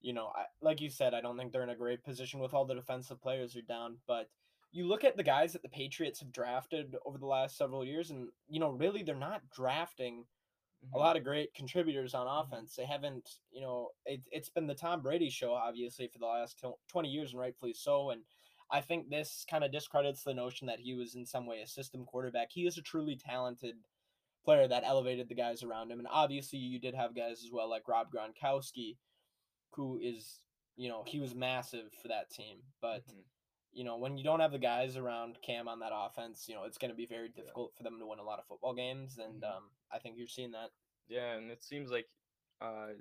you 0.00 0.12
know, 0.12 0.30
I, 0.34 0.44
like 0.62 0.80
you 0.80 0.90
said, 0.90 1.14
I 1.14 1.20
don't 1.20 1.36
think 1.36 1.52
they're 1.52 1.62
in 1.62 1.70
a 1.70 1.76
great 1.76 2.04
position 2.04 2.40
with 2.40 2.54
all 2.54 2.64
the 2.64 2.74
defensive 2.74 3.20
players 3.20 3.56
are 3.56 3.62
down. 3.62 3.96
But 4.06 4.30
you 4.72 4.86
look 4.86 5.04
at 5.04 5.16
the 5.16 5.22
guys 5.22 5.52
that 5.52 5.62
the 5.62 5.68
Patriots 5.68 6.20
have 6.20 6.32
drafted 6.32 6.96
over 7.04 7.18
the 7.18 7.26
last 7.26 7.56
several 7.56 7.84
years, 7.84 8.10
and 8.10 8.28
you 8.48 8.60
know, 8.60 8.70
really, 8.70 9.02
they're 9.02 9.14
not 9.14 9.42
drafting 9.54 10.24
mm-hmm. 10.84 10.96
a 10.96 10.98
lot 10.98 11.16
of 11.16 11.24
great 11.24 11.54
contributors 11.54 12.14
on 12.14 12.26
mm-hmm. 12.26 12.52
offense. 12.52 12.72
Mm-hmm. 12.72 12.82
They 12.82 12.86
haven't, 12.86 13.30
you 13.50 13.60
know, 13.60 13.88
it, 14.04 14.20
it's 14.30 14.48
been 14.50 14.66
the 14.66 14.74
Tom 14.74 15.02
Brady 15.02 15.30
show, 15.30 15.52
obviously, 15.52 16.08
for 16.08 16.18
the 16.18 16.26
last 16.26 16.62
twenty 16.88 17.08
years, 17.08 17.32
and 17.32 17.40
rightfully 17.40 17.74
so. 17.74 18.10
And 18.10 18.22
I 18.70 18.80
think 18.80 19.08
this 19.08 19.44
kind 19.48 19.64
of 19.64 19.72
discredits 19.72 20.22
the 20.22 20.34
notion 20.34 20.66
that 20.66 20.80
he 20.80 20.94
was 20.94 21.14
in 21.14 21.24
some 21.24 21.46
way 21.46 21.60
a 21.60 21.66
system 21.66 22.04
quarterback. 22.04 22.48
He 22.50 22.66
is 22.66 22.78
a 22.78 22.82
truly 22.82 23.16
talented 23.16 23.76
player 24.44 24.68
that 24.68 24.84
elevated 24.84 25.28
the 25.28 25.34
guys 25.34 25.62
around 25.62 25.90
him, 25.90 25.98
and 25.98 26.08
obviously, 26.10 26.58
you 26.58 26.78
did 26.78 26.94
have 26.94 27.16
guys 27.16 27.42
as 27.44 27.50
well 27.52 27.68
like 27.68 27.88
Rob 27.88 28.08
Gronkowski 28.12 28.96
who 29.76 29.98
is 30.02 30.40
you 30.76 30.88
know 30.88 31.04
he 31.06 31.20
was 31.20 31.34
massive 31.34 31.92
for 32.02 32.08
that 32.08 32.30
team, 32.30 32.58
but. 32.80 33.06
Mm-hmm. 33.08 33.20
You 33.76 33.84
know, 33.84 33.98
when 33.98 34.16
you 34.16 34.24
don't 34.24 34.40
have 34.40 34.52
the 34.52 34.58
guys 34.58 34.96
around 34.96 35.36
Cam 35.42 35.68
on 35.68 35.78
that 35.80 35.92
offense, 35.92 36.46
you 36.48 36.54
know, 36.54 36.64
it's 36.64 36.78
going 36.78 36.90
to 36.90 36.96
be 36.96 37.04
very 37.04 37.28
difficult 37.28 37.74
for 37.76 37.82
them 37.82 37.98
to 37.98 38.06
win 38.06 38.18
a 38.18 38.22
lot 38.22 38.38
of 38.38 38.46
football 38.46 38.72
games. 38.72 39.18
And 39.18 39.42
Mhm. 39.42 39.54
um, 39.56 39.70
I 39.90 39.98
think 39.98 40.16
you're 40.16 40.26
seeing 40.26 40.50
that. 40.52 40.70
Yeah, 41.08 41.34
and 41.34 41.50
it 41.50 41.62
seems 41.62 41.90
like 41.90 42.08
uh, 42.62 42.94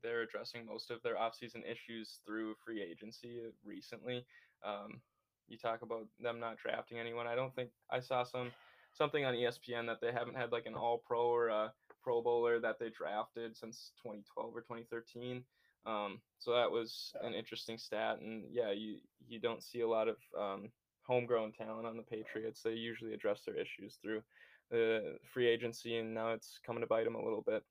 they're 0.00 0.22
addressing 0.22 0.64
most 0.64 0.92
of 0.92 1.02
their 1.02 1.16
offseason 1.16 1.68
issues 1.68 2.20
through 2.24 2.54
free 2.64 2.80
agency 2.80 3.52
recently. 3.64 4.24
Um, 4.62 5.02
you 5.48 5.58
talk 5.58 5.82
about 5.82 6.06
them 6.20 6.38
not 6.38 6.56
drafting 6.58 7.00
anyone. 7.00 7.26
I 7.26 7.34
don't 7.34 7.52
think 7.52 7.72
I 7.90 7.98
saw 7.98 8.22
some 8.22 8.52
something 8.92 9.24
on 9.24 9.34
ESPN 9.34 9.86
that 9.86 10.00
they 10.00 10.12
haven't 10.12 10.36
had 10.36 10.52
like 10.52 10.66
an 10.66 10.74
All 10.84 10.98
Pro 10.98 11.26
or 11.26 11.48
a 11.48 11.74
Pro 12.00 12.22
Bowler 12.22 12.60
that 12.60 12.78
they 12.78 12.90
drafted 12.90 13.56
since 13.56 13.90
2012 13.96 14.54
or 14.54 14.60
2013. 14.60 15.44
Um, 15.84 16.20
so 16.38 16.52
that 16.52 16.70
was 16.70 17.12
an 17.22 17.34
interesting 17.34 17.78
stat, 17.78 18.18
and 18.20 18.44
yeah, 18.50 18.70
you 18.70 18.98
you 19.26 19.40
don't 19.40 19.62
see 19.62 19.80
a 19.80 19.88
lot 19.88 20.08
of 20.08 20.16
um, 20.38 20.70
homegrown 21.02 21.52
talent 21.52 21.86
on 21.86 21.96
the 21.96 22.02
Patriots. 22.02 22.62
They 22.62 22.72
usually 22.72 23.14
address 23.14 23.40
their 23.44 23.56
issues 23.56 23.98
through 24.02 24.22
the 24.70 25.18
free 25.32 25.48
agency, 25.48 25.98
and 25.98 26.14
now 26.14 26.32
it's 26.32 26.60
coming 26.64 26.80
to 26.82 26.86
bite 26.86 27.04
them 27.04 27.16
a 27.16 27.22
little 27.22 27.42
bit. 27.42 27.64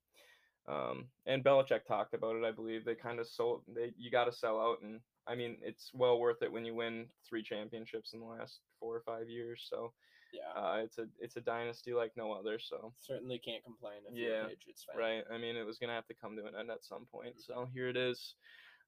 Um, 0.68 1.08
and 1.26 1.42
Belichick 1.42 1.84
talked 1.86 2.14
about 2.14 2.36
it. 2.36 2.44
I 2.44 2.52
believe 2.52 2.84
they 2.84 2.94
kind 2.94 3.18
of 3.18 3.26
sold. 3.26 3.62
They 3.74 3.92
you 3.96 4.10
got 4.10 4.24
to 4.26 4.32
sell 4.32 4.60
out, 4.60 4.82
and 4.82 5.00
I 5.26 5.34
mean 5.34 5.56
it's 5.62 5.90
well 5.94 6.20
worth 6.20 6.42
it 6.42 6.52
when 6.52 6.64
you 6.64 6.74
win 6.74 7.06
three 7.28 7.42
championships 7.42 8.12
in 8.12 8.20
the 8.20 8.26
last 8.26 8.60
four 8.78 8.94
or 8.94 9.02
five 9.02 9.28
years. 9.28 9.66
So 9.68 9.92
Yeah. 10.32 10.60
uh, 10.60 10.76
it's 10.82 10.98
a 10.98 11.06
it's 11.20 11.36
a 11.36 11.40
dynasty 11.40 11.92
like 11.92 12.12
no 12.16 12.32
other. 12.32 12.58
So 12.58 12.92
Certainly 12.98 13.38
can't 13.44 13.62
complain 13.64 13.98
if 14.08 14.16
you're 14.16 14.30
Yeah, 14.30 14.44
a 14.46 14.48
Patriots 14.48 14.84
fan. 14.84 14.98
right. 14.98 15.24
I 15.32 15.38
mean 15.38 15.56
it 15.56 15.64
was 15.66 15.78
gonna 15.78 15.94
have 15.94 16.06
to 16.06 16.14
come 16.14 16.36
to 16.36 16.46
an 16.46 16.54
end 16.58 16.70
at 16.70 16.84
some 16.84 17.06
point. 17.12 17.34
So 17.40 17.68
here 17.74 17.88
it 17.88 17.96
is. 17.96 18.34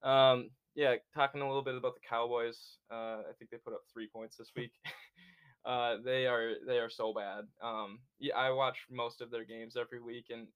Um, 0.02 0.50
yeah, 0.74 0.96
talking 1.14 1.40
a 1.40 1.46
little 1.46 1.62
bit 1.62 1.76
about 1.76 1.94
the 1.94 2.06
Cowboys. 2.08 2.78
Uh, 2.90 3.22
I 3.28 3.32
think 3.38 3.50
they 3.50 3.58
put 3.58 3.72
up 3.74 3.82
three 3.92 4.08
points 4.08 4.36
this 4.36 4.50
week. 4.56 4.72
uh, 5.64 5.96
they 6.04 6.26
are 6.26 6.54
they 6.66 6.78
are 6.78 6.90
so 6.90 7.12
bad. 7.14 7.44
Um, 7.62 8.00
yeah, 8.18 8.36
I 8.36 8.50
watch 8.50 8.78
most 8.90 9.20
of 9.20 9.30
their 9.30 9.44
games 9.44 9.76
every 9.76 10.00
week, 10.00 10.26
and 10.30 10.48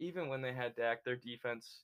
even 0.00 0.28
when 0.28 0.40
they 0.42 0.52
had 0.52 0.74
Dak, 0.74 1.04
their 1.04 1.16
defense, 1.16 1.82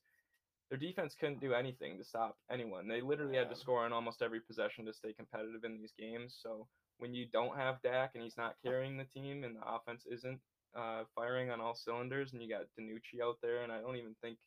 their 0.71 0.79
defense 0.79 1.15
couldn't 1.19 1.41
do 1.41 1.53
anything 1.53 1.99
to 1.99 2.05
stop 2.05 2.37
anyone. 2.51 2.89
They 2.89 3.01
literally 3.01 3.37
had 3.37 3.51
to 3.51 3.57
score 3.57 3.85
on 3.85 3.93
almost 3.93 4.23
every 4.23 4.41
possession 4.41 4.87
to 4.87 4.93
stay 4.95 5.13
competitive 5.13 5.65
in 5.65 5.77
these 5.77 5.93
games. 5.99 6.39
So 6.43 6.67
when 7.05 7.15
you 7.15 7.27
don't 7.31 7.55
have 7.59 7.83
Dak 7.83 8.13
and 8.15 8.25
he's 8.25 8.39
not 8.39 8.57
carrying 8.65 8.97
the 8.97 9.05
team, 9.05 9.45
and 9.45 9.57
the 9.57 9.61
offense 9.69 10.07
isn't 10.11 10.41
uh, 10.75 11.05
firing 11.15 11.51
on 11.51 11.61
all 11.61 11.75
cylinders, 11.75 12.33
and 12.33 12.43
you 12.43 12.49
got 12.49 12.65
DiNucci 12.81 13.23
out 13.23 13.37
there, 13.43 13.63
and 13.63 13.71
I 13.71 13.83
don't 13.83 13.97
even 13.97 14.15
think 14.23 14.39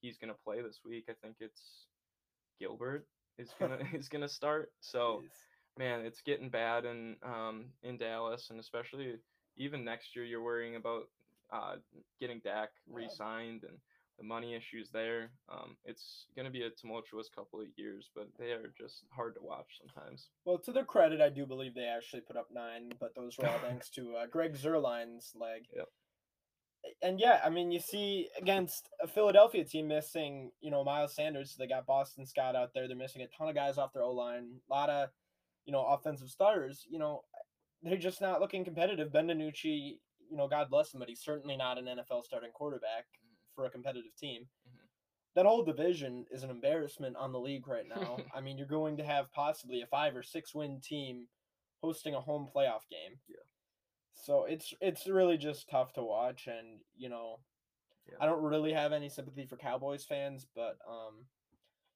he's 0.00 0.16
gonna 0.16 0.36
play 0.44 0.62
this 0.62 0.78
week. 0.84 1.06
I 1.08 1.14
think 1.20 1.36
it's 1.40 1.88
Gilbert 2.60 3.08
is 3.36 3.52
gonna 3.60 3.78
is 3.92 4.08
gonna 4.08 4.28
start. 4.28 4.70
So 4.80 5.22
Jeez. 5.24 5.30
man, 5.76 6.06
it's 6.06 6.22
getting 6.22 6.50
bad 6.50 6.84
in 6.84 7.16
um 7.24 7.72
in 7.82 7.98
Dallas, 7.98 8.50
and 8.50 8.60
especially 8.60 9.18
even 9.56 9.84
next 9.84 10.14
year, 10.14 10.24
you're 10.24 10.42
worrying 10.44 10.76
about 10.76 11.10
uh 11.52 11.76
getting 12.20 12.40
Dak 12.44 12.70
Yeah. 12.86 12.94
re-signed 12.96 13.64
and 13.64 13.78
the 14.18 14.24
money 14.24 14.54
issues 14.54 14.90
there. 14.92 15.30
Um, 15.48 15.76
it's 15.84 16.26
gonna 16.36 16.50
be 16.50 16.62
a 16.62 16.70
tumultuous 16.70 17.28
couple 17.28 17.60
of 17.60 17.66
years, 17.76 18.10
but 18.14 18.28
they 18.38 18.52
are 18.52 18.72
just 18.78 19.04
hard 19.10 19.34
to 19.34 19.42
watch 19.42 19.80
sometimes. 19.80 20.28
Well, 20.44 20.58
to 20.58 20.72
their 20.72 20.84
credit, 20.84 21.20
I 21.20 21.28
do 21.28 21.46
believe 21.46 21.74
they 21.74 21.84
actually 21.84 22.22
put 22.22 22.36
up 22.36 22.48
nine, 22.52 22.92
but 23.00 23.14
those 23.14 23.36
were 23.38 23.48
all 23.48 23.58
thanks 23.62 23.90
to 23.90 24.16
uh, 24.16 24.26
Greg 24.26 24.54
Zuerlein's 24.54 25.32
leg. 25.34 25.66
Yep. 25.74 25.88
And 27.02 27.18
yeah, 27.18 27.40
I 27.42 27.48
mean, 27.48 27.70
you 27.70 27.80
see 27.80 28.28
against 28.38 28.90
a 29.02 29.08
Philadelphia 29.08 29.64
team 29.64 29.88
missing, 29.88 30.50
you 30.60 30.70
know, 30.70 30.84
Miles 30.84 31.14
Sanders. 31.14 31.56
They 31.58 31.66
got 31.66 31.86
Boston 31.86 32.26
Scott 32.26 32.56
out 32.56 32.74
there. 32.74 32.86
They're 32.86 32.96
missing 32.96 33.22
a 33.22 33.26
ton 33.26 33.48
of 33.48 33.54
guys 33.54 33.78
off 33.78 33.94
their 33.94 34.02
O 34.02 34.12
line. 34.12 34.60
A 34.70 34.72
lot 34.72 34.90
of, 34.90 35.08
you 35.64 35.72
know, 35.72 35.84
offensive 35.84 36.28
starters. 36.28 36.84
You 36.86 36.98
know, 36.98 37.22
they're 37.82 37.96
just 37.96 38.20
not 38.20 38.40
looking 38.40 38.64
competitive. 38.64 39.12
Ben 39.12 39.28
DiNucci, 39.28 39.98
you 40.30 40.36
know, 40.36 40.46
God 40.46 40.68
bless 40.70 40.92
him, 40.92 41.00
but 41.00 41.08
he's 41.08 41.22
certainly 41.22 41.56
not 41.56 41.78
an 41.78 41.86
NFL 41.86 42.22
starting 42.24 42.50
quarterback 42.52 43.06
for 43.54 43.64
a 43.66 43.70
competitive 43.70 44.14
team. 44.16 44.48
Mhm. 44.68 44.88
That 45.34 45.46
whole 45.46 45.64
division 45.64 46.26
is 46.30 46.42
an 46.42 46.50
embarrassment 46.50 47.16
on 47.16 47.32
the 47.32 47.40
league 47.40 47.66
right 47.66 47.86
now. 47.86 48.16
I 48.34 48.40
mean, 48.40 48.58
you're 48.58 48.66
going 48.66 48.96
to 48.98 49.04
have 49.04 49.32
possibly 49.32 49.82
a 49.82 49.86
five 49.86 50.14
or 50.16 50.22
six 50.22 50.54
win 50.54 50.80
team 50.80 51.28
hosting 51.82 52.14
a 52.14 52.20
home 52.20 52.48
playoff 52.54 52.88
game. 52.88 53.20
Yeah. 53.28 53.36
So 54.14 54.44
it's 54.44 54.72
it's 54.80 55.06
really 55.08 55.36
just 55.36 55.68
tough 55.68 55.92
to 55.94 56.02
watch, 56.04 56.46
and 56.46 56.80
you 56.96 57.08
know, 57.08 57.40
Yeah. 58.06 58.16
I 58.20 58.26
don't 58.26 58.42
really 58.42 58.72
have 58.72 58.92
any 58.92 59.08
sympathy 59.08 59.44
for 59.46 59.56
Cowboys 59.56 60.04
fans, 60.04 60.46
but 60.54 60.78
um, 60.86 61.26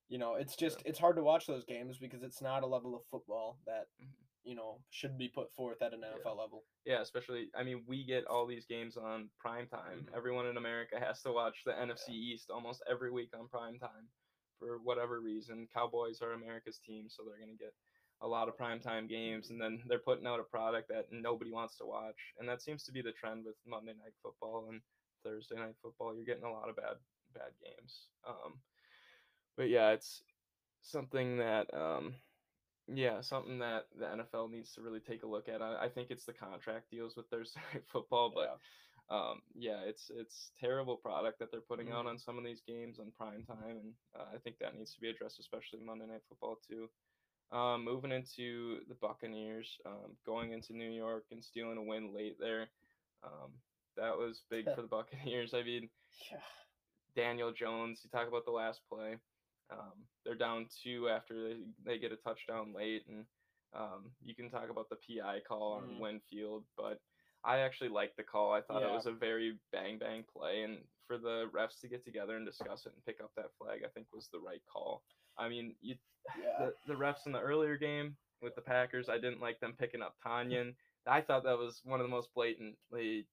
you 0.09 0.19
know, 0.19 0.35
it's 0.35 0.57
just 0.57 0.83
it's 0.85 0.99
hard 0.99 1.17
to 1.17 1.23
watch 1.23 1.47
those 1.47 1.65
games 1.65 1.99
because 1.99 2.23
it's 2.23 2.41
not 2.43 2.63
a 2.65 2.67
level 2.67 2.97
of 2.97 3.05
football 3.07 3.59
that 3.67 3.87
Mhm. 4.01 4.15
You 4.49 4.55
know 4.55 4.85
should 4.91 5.19
be 5.19 5.29
put 5.29 5.53
forth 5.55 5.83
at 5.83 5.93
an 5.95 6.01
Yeah. 6.03 6.15
NFL 6.17 6.37
level. 6.37 6.67
Yeah, 6.85 7.01
especially 7.01 7.51
I 7.55 7.63
mean, 7.65 7.85
we 7.87 8.05
get 8.05 8.27
all 8.27 8.47
these 8.47 8.67
games 8.67 8.97
on 8.97 9.31
prime 9.39 9.69
time. 9.69 10.07
Mhm. 10.07 10.15
Everyone 10.17 10.47
in 10.47 10.57
America 10.57 10.99
has 10.99 11.23
to 11.23 11.33
watch 11.33 11.65
the 11.65 11.73
NFC 11.73 12.15
East 12.15 12.51
almost 12.51 12.83
every 12.87 13.11
week 13.11 13.37
on 13.37 13.49
prime 13.49 13.79
time 13.79 14.11
for 14.59 14.79
whatever 14.79 15.21
reason. 15.21 15.69
Cowboys 15.69 16.23
are 16.23 16.33
America's 16.33 16.81
team, 16.81 17.09
so 17.09 17.25
they're 17.25 17.39
going 17.39 17.57
to 17.57 17.65
get 17.65 17.75
a 18.21 18.27
lot 18.27 18.49
of 18.49 18.57
prime 18.57 18.81
time 18.81 19.07
games 19.07 19.51
and 19.51 19.61
then 19.61 19.85
they're 19.87 20.01
putting 20.01 20.27
out 20.27 20.41
a 20.41 20.45
product 20.45 20.89
that 20.89 21.13
nobody 21.13 21.53
wants 21.53 21.77
to 21.77 21.87
watch. 21.87 22.35
And 22.39 22.49
that 22.49 22.63
seems 22.63 22.83
to 22.85 22.93
be 22.93 23.03
the 23.03 23.13
trend 23.13 23.45
with 23.45 23.57
Monday 23.65 23.95
night 23.95 24.15
football 24.23 24.71
and 24.71 24.83
Thursday 25.23 25.57
night 25.57 25.77
football. 25.81 26.15
You're 26.17 26.25
getting 26.25 26.45
a 26.45 26.51
lot 26.53 26.69
of 26.69 26.77
bad 26.77 26.97
bad 27.33 27.53
games. 27.61 28.11
Um 28.25 28.65
but 29.57 29.69
yeah, 29.69 29.91
it's 29.91 30.25
something 30.81 31.37
that 31.39 31.73
um 31.75 32.21
yeah, 32.89 33.21
something 33.21 33.59
that 33.61 33.87
the 33.95 34.07
NFL 34.07 34.51
needs 34.51 34.73
to 34.75 34.83
really 34.83 35.01
take 35.01 35.23
a 35.23 35.27
look 35.29 35.49
at. 35.49 35.63
I, 35.63 35.85
I 35.85 35.89
think 35.91 36.11
it's 36.11 36.25
the 36.27 36.33
contract 36.35 36.91
deals 36.91 37.17
with 37.17 37.29
Thursday 37.31 37.61
night 37.75 37.85
football, 37.93 38.33
but 38.35 38.61
um, 39.15 39.43
yeah, 39.55 39.83
it's 39.83 40.11
it's 40.11 40.53
terrible 40.59 40.97
product 40.97 41.39
that 41.41 41.51
they're 41.51 41.61
putting 41.61 41.93
out 41.93 42.07
Mhm. 42.07 42.11
on 42.11 42.19
some 42.19 42.39
of 42.39 42.45
these 42.45 42.63
games 42.63 42.99
on 42.99 43.13
prime 43.13 43.45
time, 43.45 43.77
and 43.79 43.95
uh, 44.15 44.27
I 44.35 44.39
think 44.39 44.59
that 44.59 44.75
needs 44.75 44.95
to 44.95 45.01
be 45.01 45.09
addressed, 45.11 45.41
especially 45.41 45.81
Monday 45.81 46.07
Night 46.07 46.23
Football 46.29 46.57
too. 46.69 46.91
Um, 47.51 47.85
moving 47.85 48.13
into 48.13 48.85
the 48.89 48.95
Buccaneers, 48.95 49.81
um, 49.87 50.19
going 50.27 50.53
into 50.53 50.75
New 50.75 50.91
York 50.91 51.27
and 51.31 51.43
stealing 51.45 51.79
a 51.79 51.83
win 51.83 52.13
late 52.15 52.39
there, 52.39 52.71
um, 53.23 53.63
that 53.97 54.19
was 54.19 54.43
big 54.51 54.67
for 54.75 54.83
the 54.83 54.89
Buccaneers. 54.89 55.55
I 55.55 55.63
mean, 55.63 55.91
yeah. 56.31 56.43
Daniel 57.15 57.53
Jones. 57.53 58.05
You 58.05 58.11
talk 58.11 58.29
about 58.29 58.45
the 58.45 58.51
last 58.51 58.83
play. 58.89 59.19
Um, 59.71 60.09
they're 60.25 60.35
down 60.35 60.69
two 60.83 61.09
after 61.09 61.35
they, 61.55 61.61
they 61.85 61.99
get 61.99 62.13
a 62.13 62.17
touchdown 62.17 62.73
late, 62.73 63.07
and 63.07 63.27
um, 63.73 64.17
you 64.23 64.35
can 64.35 64.51
talk 64.51 64.71
about 64.71 64.89
the 64.89 64.97
PI 64.97 65.41
call 65.41 65.73
on 65.75 65.89
Mhm. 65.91 65.99
Winfield, 65.99 66.67
but 66.77 67.01
I 67.45 67.59
actually 67.59 67.91
liked 67.91 68.17
the 68.17 68.25
call. 68.25 68.53
I 68.53 68.63
thought 68.63 68.83
it 68.83 68.91
was 68.93 69.07
a 69.07 69.13
very 69.13 69.61
bang 69.73 69.99
bang 69.99 70.25
play, 70.25 70.63
and 70.63 70.89
for 71.07 71.19
the 71.19 71.49
refs 71.53 71.81
to 71.81 71.89
get 71.89 72.05
together 72.05 72.37
and 72.37 72.47
discuss 72.47 72.87
it 72.87 72.95
and 72.95 73.05
pick 73.05 73.21
up 73.21 73.35
that 73.37 73.55
flag, 73.59 73.85
I 73.85 73.89
think 73.89 74.13
was 74.13 74.29
the 74.29 74.41
right 74.41 74.65
call. 74.67 75.05
I 75.37 75.49
mean, 75.49 75.77
you 75.81 75.97
Yeah. 76.37 76.59
the, 76.59 76.75
the 76.87 76.95
refs 76.95 77.27
in 77.27 77.33
the 77.33 77.41
earlier 77.41 77.77
game 77.77 78.17
with 78.41 78.55
the 78.55 78.63
Packers, 78.63 79.09
I 79.09 79.19
didn't 79.19 79.41
like 79.41 79.61
them 79.61 79.77
picking 79.77 80.03
up 80.03 80.17
Tanyan. 80.25 80.77
I 81.07 81.21
thought 81.23 81.45
that 81.45 81.59
was 81.59 81.85
one 81.85 82.01
of 82.01 82.05
the 82.05 82.11
most 82.11 82.35
blatantly 82.35 83.29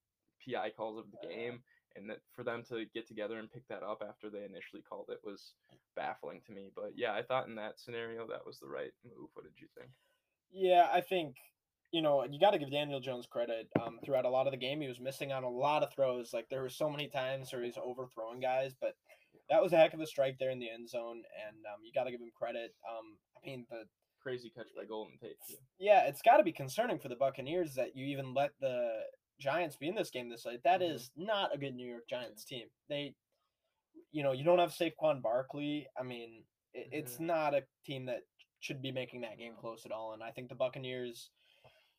PI 0.46 0.72
calls 0.72 0.98
of 1.00 1.12
the 1.12 1.18
Yeah. 1.24 1.30
game, 1.30 1.64
and 1.96 2.10
that 2.10 2.20
for 2.34 2.44
them 2.44 2.64
to 2.70 2.86
get 2.94 3.08
together 3.08 3.38
and 3.40 3.52
pick 3.52 3.68
that 3.68 3.84
up 3.84 4.04
after 4.08 4.30
they 4.30 4.44
initially 4.44 4.82
called 4.88 5.10
it 5.10 5.20
was 5.24 5.54
baffling 5.96 6.42
to 6.46 6.52
me. 6.52 6.72
But 6.76 6.92
yeah, 6.96 7.14
I 7.14 7.22
thought 7.22 7.48
in 7.48 7.56
that 7.56 7.80
scenario 7.80 8.28
that 8.28 8.46
was 8.46 8.60
the 8.60 8.68
right 8.68 8.92
move. 9.04 9.30
What 9.34 9.46
did 9.46 9.60
you 9.60 9.68
think? 9.78 9.90
Yeah, 10.52 10.88
I 10.92 11.02
think 11.02 11.36
you 11.92 12.02
know 12.02 12.26
you 12.30 12.40
got 12.40 12.52
to 12.52 12.60
give 12.60 12.72
Daniel 12.72 13.00
Jones 13.00 13.28
credit. 13.30 13.68
Um, 13.82 14.00
throughout 14.04 14.26
a 14.26 14.30
lot 14.30 14.48
of 14.48 14.52
the 14.52 14.58
game, 14.58 14.82
he 14.82 14.88
was 14.88 15.00
missing 15.00 15.32
on 15.32 15.44
a 15.44 15.50
lot 15.50 15.84
of 15.84 15.94
throws. 15.94 16.34
Like 16.34 16.48
there 16.50 16.62
were 16.62 16.70
so 16.70 16.90
many 16.90 17.08
times 17.08 17.52
where 17.52 17.64
he's 17.64 17.78
overthrowing 17.78 18.40
guys, 18.40 18.74
but 18.80 18.96
that 19.50 19.62
was 19.62 19.74
a 19.74 19.78
heck 19.78 19.94
of 19.94 20.00
a 20.00 20.08
strike 20.08 20.38
there 20.40 20.52
in 20.52 20.60
the 20.60 20.70
end 20.70 20.90
zone, 20.90 21.24
and 21.48 21.58
um, 21.72 21.82
you 21.84 21.92
got 21.94 22.06
to 22.06 22.12
give 22.12 22.22
him 22.22 22.32
credit. 22.38 22.74
Um, 22.90 23.18
I 23.38 23.46
mean 23.46 23.66
the 23.70 23.84
Crazy 24.26 24.50
catch 24.50 24.66
by 24.76 24.86
Golden 24.86 25.20
Tate. 25.20 25.38
Too. 25.48 25.54
yeah, 25.78 26.08
it's 26.08 26.24
got 26.24 26.38
to 26.38 26.44
be 26.44 26.52
concerning 26.52 26.98
for 26.98 27.10
the 27.10 27.16
Buccaneers 27.16 27.76
that 27.76 27.96
you 27.96 28.08
even 28.08 28.34
let 28.34 28.54
the 28.60 29.02
Giants 29.40 29.76
be 29.76 29.88
in 29.88 29.96
this 29.96 30.10
game 30.10 30.30
this 30.30 30.46
late. 30.46 30.64
That 30.64 30.82
Mhm. 30.82 30.92
is 30.94 31.12
not 31.16 31.54
a 31.54 31.58
good 31.58 31.76
New 31.76 31.88
York 31.88 32.08
Giants 32.08 32.46
team. 32.46 32.68
They, 32.88 33.16
you 34.12 34.24
know, 34.24 34.32
you 34.32 34.44
don't 34.44 34.60
have 34.60 34.72
Saquon 34.72 35.22
Barkley. 35.22 35.88
I 35.98 36.04
mean, 36.04 36.46
it, 36.74 36.90
it's 36.92 37.20
not 37.20 37.54
a 37.54 37.64
team 37.86 38.06
that 38.06 38.24
should 38.60 38.82
be 38.82 38.92
making 38.92 39.22
that 39.22 39.38
game 39.38 39.56
close 39.56 39.86
at 39.86 39.92
all. 39.92 40.14
And 40.14 40.24
I 40.24 40.32
think 40.32 40.50
the 40.50 40.56
Buccaneers, 40.56 41.32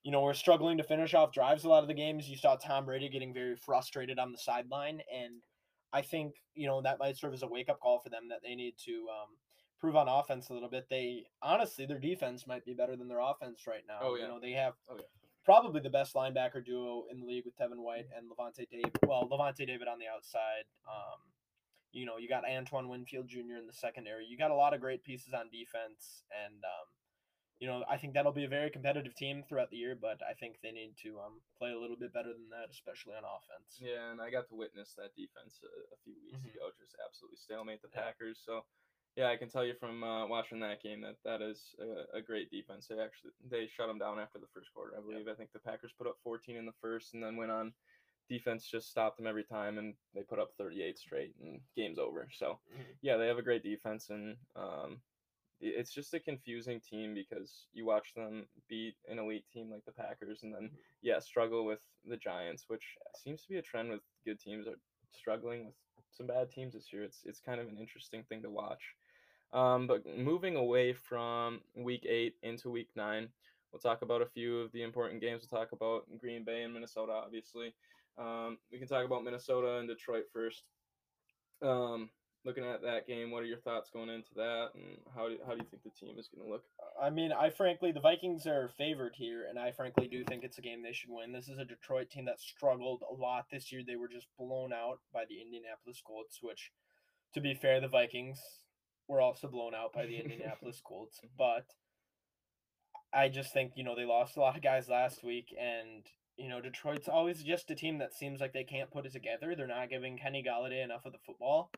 you 0.03 0.11
know, 0.11 0.23
were 0.23 0.35
struggling 0.35 0.79
to 0.79 0.85
finish 0.85 1.15
off 1.15 1.33
drives 1.33 1.65
a 1.65 1.69
lot 1.69 1.83
of 1.83 1.89
the 1.89 1.95
games. 1.95 2.29
You 2.29 2.37
saw 2.37 2.57
Tom 2.57 2.87
Brady 2.87 3.09
getting 3.09 3.33
very 3.35 3.57
frustrated 3.57 4.19
on 4.19 4.33
the 4.33 4.39
sideline, 4.39 5.03
and 5.13 5.43
I 5.93 6.03
think 6.03 6.43
you 6.55 6.67
know 6.67 6.81
that 6.83 6.99
might 6.99 7.17
serve 7.17 7.35
as 7.35 7.43
a 7.43 7.47
wake 7.47 7.69
up 7.69 7.81
call 7.81 8.01
for 8.01 8.09
them 8.09 8.29
that 8.29 8.43
they 8.43 8.55
need 8.55 8.77
to 8.79 9.09
um, 9.11 9.37
prove 9.79 9.95
on 9.97 10.09
offense 10.09 10.49
a 10.49 10.55
little 10.55 10.69
bit. 10.69 10.89
They 10.89 11.27
honestly, 11.43 11.87
their 11.87 11.99
defense 11.99 12.47
might 12.47 12.65
be 12.65 12.75
better 12.75 12.97
than 12.97 13.09
their 13.09 13.21
offense 13.21 13.67
right 13.67 13.85
now. 13.87 13.99
Oh, 14.01 14.15
yeah. 14.15 14.23
You 14.23 14.29
know, 14.29 14.41
they 14.41 14.53
have 14.53 14.75
Oh, 14.89 14.97
yeah. 14.97 15.03
Probably 15.47 15.79
the 15.81 15.91
best 15.95 16.13
linebacker 16.15 16.59
duo 16.65 17.05
in 17.11 17.21
the 17.21 17.27
league 17.27 17.45
with 17.47 17.57
Devin 17.57 17.81
White 17.81 18.11
and 18.11 18.27
Lavonte 18.29 18.67
David. 18.69 18.99
Well, 19.07 19.29
Lavonte 19.31 19.63
David 19.65 19.87
on 19.87 19.99
the 20.03 20.11
outside. 20.11 20.67
Um, 20.91 21.23
you 21.93 22.05
know, 22.05 22.19
you 22.19 22.29
got 22.29 22.43
Antoine 22.45 22.89
Winfield 22.91 23.29
Jr. 23.29 23.55
in 23.63 23.67
the 23.71 23.73
secondary. 23.73 24.27
You 24.27 24.37
got 24.37 24.51
a 24.51 24.59
lot 24.59 24.75
of 24.75 24.81
great 24.83 25.05
pieces 25.07 25.33
on 25.33 25.47
defense, 25.55 26.27
and 26.35 26.59
um, 26.67 26.87
you 27.63 27.71
know, 27.71 27.85
I 27.89 27.97
think 27.97 28.13
that'll 28.13 28.35
be 28.37 28.45
a 28.45 28.51
very 28.51 28.69
competitive 28.75 29.15
team 29.15 29.45
throughout 29.49 29.71
the 29.71 29.79
year, 29.79 29.95
but 29.95 30.19
I 30.29 30.35
think 30.35 30.57
they 30.67 30.73
need 30.75 30.93
to 31.07 31.17
um, 31.23 31.41
play 31.57 31.71
a 31.71 31.79
little 31.79 31.97
bit 31.97 32.13
better 32.13 32.35
than 32.35 32.51
that, 32.51 32.69
especially 32.75 33.15
on 33.15 33.23
offense. 33.25 33.79
Yeah, 33.81 34.11
and 34.13 34.21
I 34.21 34.29
got 34.35 34.51
to 34.51 34.57
witness 34.59 34.93
that 34.99 35.15
defense 35.17 35.63
a, 35.63 35.71
a 35.95 35.99
few 36.05 36.19
weeks 36.27 36.43
Mhm. 36.43 36.53
ago, 36.59 36.69
just 36.77 36.93
absolutely 37.01 37.39
stalemate 37.39 37.81
the 37.81 37.89
Yeah. 37.95 38.03
Packers. 38.03 38.43
So, 38.45 38.67
yeah, 39.17 39.29
I 39.31 39.37
can 39.37 39.49
tell 39.49 39.65
you 39.65 39.75
from 39.75 40.05
uh, 40.05 40.27
watching 40.27 40.61
that 40.61 40.83
game 40.83 41.01
that 41.01 41.17
that 41.25 41.43
is 41.43 41.75
a, 41.81 42.19
a 42.19 42.23
great 42.23 42.51
defense. 42.51 42.87
They 42.87 43.01
actually 43.01 43.33
they 43.45 43.67
shut 43.67 43.89
them 43.89 43.99
down 43.99 44.19
after 44.19 44.39
the 44.39 44.47
first 44.47 44.73
quarter, 44.73 44.97
I 44.97 45.01
believe. 45.01 45.27
I 45.27 45.35
think 45.35 45.53
the 45.53 45.59
Packers 45.59 45.93
put 45.93 46.07
up 46.07 46.19
14 46.23 46.57
in 46.57 46.67
the 46.67 46.73
first, 46.73 47.15
and 47.15 47.23
then 47.23 47.37
went 47.37 47.51
on. 47.51 47.75
Defense 48.29 48.67
just 48.69 48.91
stopped 48.91 49.17
them 49.17 49.27
every 49.27 49.45
time, 49.45 49.79
and 49.79 49.97
they 50.13 50.23
put 50.23 50.39
up 50.39 50.53
38 50.59 50.99
straight, 50.99 51.37
and 51.37 51.63
game's 51.75 51.99
over. 51.99 52.29
So, 52.31 52.61
Mhm. 52.71 52.99
yeah, 53.01 53.17
they 53.17 53.27
have 53.29 53.39
a 53.39 53.43
great 53.43 53.63
defense, 53.63 54.11
and 54.11 54.37
um, 54.55 55.03
it's 55.61 55.93
just 55.93 56.13
a 56.13 56.21
confusing 56.21 56.81
team 56.81 57.15
because 57.15 57.69
you 57.73 57.87
watch 57.87 58.13
them 58.15 58.49
beat 58.69 58.97
an 59.09 59.19
elite 59.19 59.47
team 59.49 59.71
like 59.71 59.85
the 59.87 59.93
Packers, 59.93 60.43
and 60.43 60.55
then 60.55 60.77
yeah, 61.01 61.19
struggle 61.21 61.65
with 61.65 61.81
the 62.05 62.17
Giants, 62.19 62.69
which 62.69 62.99
seems 63.15 63.43
to 63.43 63.49
be 63.49 63.57
a 63.57 63.63
trend 63.63 63.91
with 63.91 64.03
good 64.25 64.39
teams 64.39 64.67
are 64.67 64.81
struggling 65.11 65.67
with 65.67 65.77
some 66.11 66.27
bad 66.27 66.51
teams 66.51 66.75
this 66.75 66.93
year. 66.93 67.05
It's 67.05 67.25
it's 67.25 67.41
kind 67.41 67.61
of 67.61 67.69
an 67.69 67.79
interesting 67.79 68.25
thing 68.25 68.43
to 68.43 68.51
watch. 68.51 68.97
Um, 69.53 69.87
but 69.87 70.05
moving 70.19 70.57
away 70.57 70.93
from 70.93 71.61
week 71.75 72.05
eight 72.09 72.35
into 72.43 72.71
week 72.71 72.89
nine, 72.97 73.29
we'll 73.73 73.81
talk 73.81 74.03
about 74.03 74.23
a 74.23 74.27
few 74.27 74.61
of 74.61 74.73
the 74.73 74.83
important 74.83 75.21
games. 75.21 75.47
We'll 75.51 75.61
talk 75.61 75.73
about 75.73 76.05
Green 76.19 76.45
Bay 76.45 76.63
and 76.63 76.75
Minnesota, 76.75 77.13
obviously. 77.13 77.75
Um, 78.19 78.59
we 78.73 78.79
can 78.79 78.89
talk 78.89 79.05
about 79.05 79.25
Minnesota 79.25 79.79
and 79.79 79.89
Detroit 79.89 80.25
first. 80.33 80.65
Um, 81.63 82.11
looking 82.45 82.65
at 82.65 82.83
that 82.83 83.07
game, 83.07 83.31
what 83.31 83.43
are 83.43 83.47
your 83.47 83.59
thoughts 83.59 83.91
going 83.91 84.09
into 84.09 84.35
that, 84.37 84.69
and 84.75 84.99
how 85.15 85.29
do, 85.29 85.37
how 85.47 85.53
do 85.53 85.59
you 85.59 85.67
think 85.71 85.83
the 85.83 85.91
team 85.91 86.19
is 86.19 86.29
going 86.29 86.47
to 86.47 86.53
look? 86.53 86.65
I 87.01 87.11
mean, 87.11 87.33
I 87.33 87.51
frankly, 87.51 87.93
the 87.93 88.01
Vikings 88.01 88.47
are 88.47 88.69
favored 88.79 89.15
here, 89.17 89.47
and 89.49 89.59
I 89.59 89.73
frankly 89.73 90.07
do 90.07 90.25
think 90.25 90.45
it's 90.45 90.59
a 90.59 90.63
game 90.63 90.83
they 90.83 90.93
should 90.93 91.11
win. 91.11 91.33
This 91.33 91.49
is 91.49 91.59
a 91.59 91.65
Detroit 91.65 92.09
team 92.11 92.25
that 92.27 92.41
struggled 92.41 93.03
a 93.09 93.15
lot 93.15 93.47
this 93.51 93.73
year. 93.73 93.83
They 93.87 93.97
were 93.97 94.09
just 94.09 94.29
blown 94.39 94.73
out 94.73 95.01
by 95.13 95.25
the 95.29 95.41
Indianapolis 95.41 96.03
Colts, 96.07 96.39
which, 96.43 96.73
to 97.35 97.41
be 97.41 97.55
fair, 97.55 97.81
the 97.81 97.89
Vikings 97.89 98.41
were 99.09 99.21
also 99.21 99.49
blown 99.49 99.75
out 99.75 99.93
by 99.93 100.07
the 100.07 100.17
Indianapolis 100.23 100.81
Colts. 100.85 101.21
But 101.37 101.67
I 103.13 103.29
just 103.29 103.53
think, 103.53 103.73
you 103.77 103.85
know, 103.85 103.95
they 103.95 104.05
lost 104.05 104.37
a 104.37 104.41
lot 104.41 104.57
of 104.57 104.63
guys 104.63 104.89
last 104.89 105.25
week, 105.25 105.55
and, 105.59 106.05
you 106.37 106.49
know, 106.49 106.61
Detroit's 106.61 107.09
always 107.09 107.43
just 107.43 107.71
a 107.71 107.75
team 107.75 107.99
that 107.99 108.15
seems 108.15 108.41
like 108.41 108.53
they 108.53 108.65
can't 108.65 108.91
put 108.91 109.07
it 109.07 109.13
together. 109.13 109.55
They're 109.55 109.67
not 109.67 109.91
giving 109.91 110.19
Kenny 110.19 110.45
Golladay 110.47 110.85
enough 110.85 111.05
of 111.05 111.13
the 111.13 111.19
football, 111.25 111.71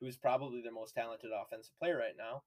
who's 0.00 0.16
probably 0.16 0.60
their 0.62 0.72
most 0.72 0.94
talented 0.94 1.30
offensive 1.32 1.74
player 1.78 1.96
right 1.96 2.16
now. 2.16 2.42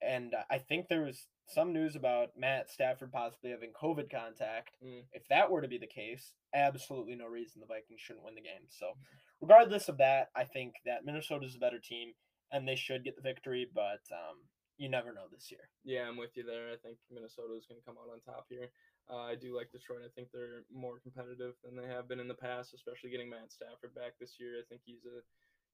And 0.00 0.34
I 0.50 0.58
think 0.58 0.86
there 0.88 1.02
was 1.02 1.26
some 1.48 1.72
news 1.72 1.96
about 1.96 2.30
Matt 2.36 2.70
Stafford 2.70 3.10
possibly 3.10 3.50
having 3.50 3.72
COVID 3.72 4.10
contact. 4.10 4.76
Mm. 4.84 5.02
If 5.12 5.26
that 5.28 5.50
were 5.50 5.60
to 5.60 5.68
be 5.68 5.78
the 5.78 5.88
case, 5.88 6.34
absolutely 6.54 7.16
no 7.16 7.26
reason 7.26 7.60
the 7.60 7.66
Vikings 7.66 8.00
shouldn't 8.00 8.24
win 8.24 8.34
the 8.34 8.40
game. 8.40 8.68
So, 8.68 8.92
regardless 9.40 9.88
of 9.88 9.98
that, 9.98 10.28
I 10.36 10.44
think 10.44 10.74
that 10.86 11.04
Minnesota's 11.04 11.56
a 11.56 11.58
better 11.58 11.80
team 11.80 12.12
and 12.52 12.66
they 12.66 12.76
should 12.76 13.04
get 13.04 13.16
the 13.16 13.22
victory, 13.22 13.66
but 13.74 14.02
um, 14.12 14.40
you 14.78 14.88
never 14.88 15.12
know 15.12 15.26
this 15.30 15.50
year. 15.50 15.68
Yeah, 15.84 16.08
I'm 16.08 16.16
with 16.16 16.36
you 16.36 16.44
there. 16.44 16.70
I 16.70 16.78
think 16.78 16.98
Minnesota 17.10 17.54
is 17.58 17.66
going 17.66 17.80
to 17.80 17.86
come 17.86 17.98
out 17.98 18.10
on 18.12 18.22
top 18.22 18.46
here. 18.48 18.70
Uh, 19.10 19.26
I 19.26 19.34
do 19.34 19.56
like 19.56 19.72
Detroit. 19.72 20.06
I 20.06 20.12
think 20.14 20.28
they're 20.32 20.64
more 20.72 21.00
competitive 21.00 21.54
than 21.64 21.74
they 21.74 21.88
have 21.88 22.08
been 22.08 22.20
in 22.20 22.28
the 22.28 22.38
past, 22.38 22.74
especially 22.74 23.10
getting 23.10 23.28
Matt 23.28 23.50
Stafford 23.50 23.94
back 23.94 24.14
this 24.20 24.36
year. 24.38 24.60
I 24.60 24.64
think 24.68 24.82
he's 24.84 25.04
a 25.04 25.24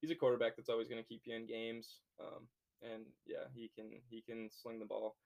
he's 0.01 0.11
a 0.11 0.15
quarterback 0.15 0.57
that's 0.57 0.69
always 0.69 0.89
going 0.89 1.03
to 1.03 1.09
keep 1.09 1.23
you 1.25 1.35
in 1.35 1.47
games. 1.47 2.01
Um, 2.21 2.47
and 2.83 3.05
yeah, 3.27 3.51
he 3.55 3.71
can 3.75 3.91
he 4.09 4.23
can 4.23 4.49
sling 4.51 4.79
the 4.79 4.87
ball. 4.87 5.17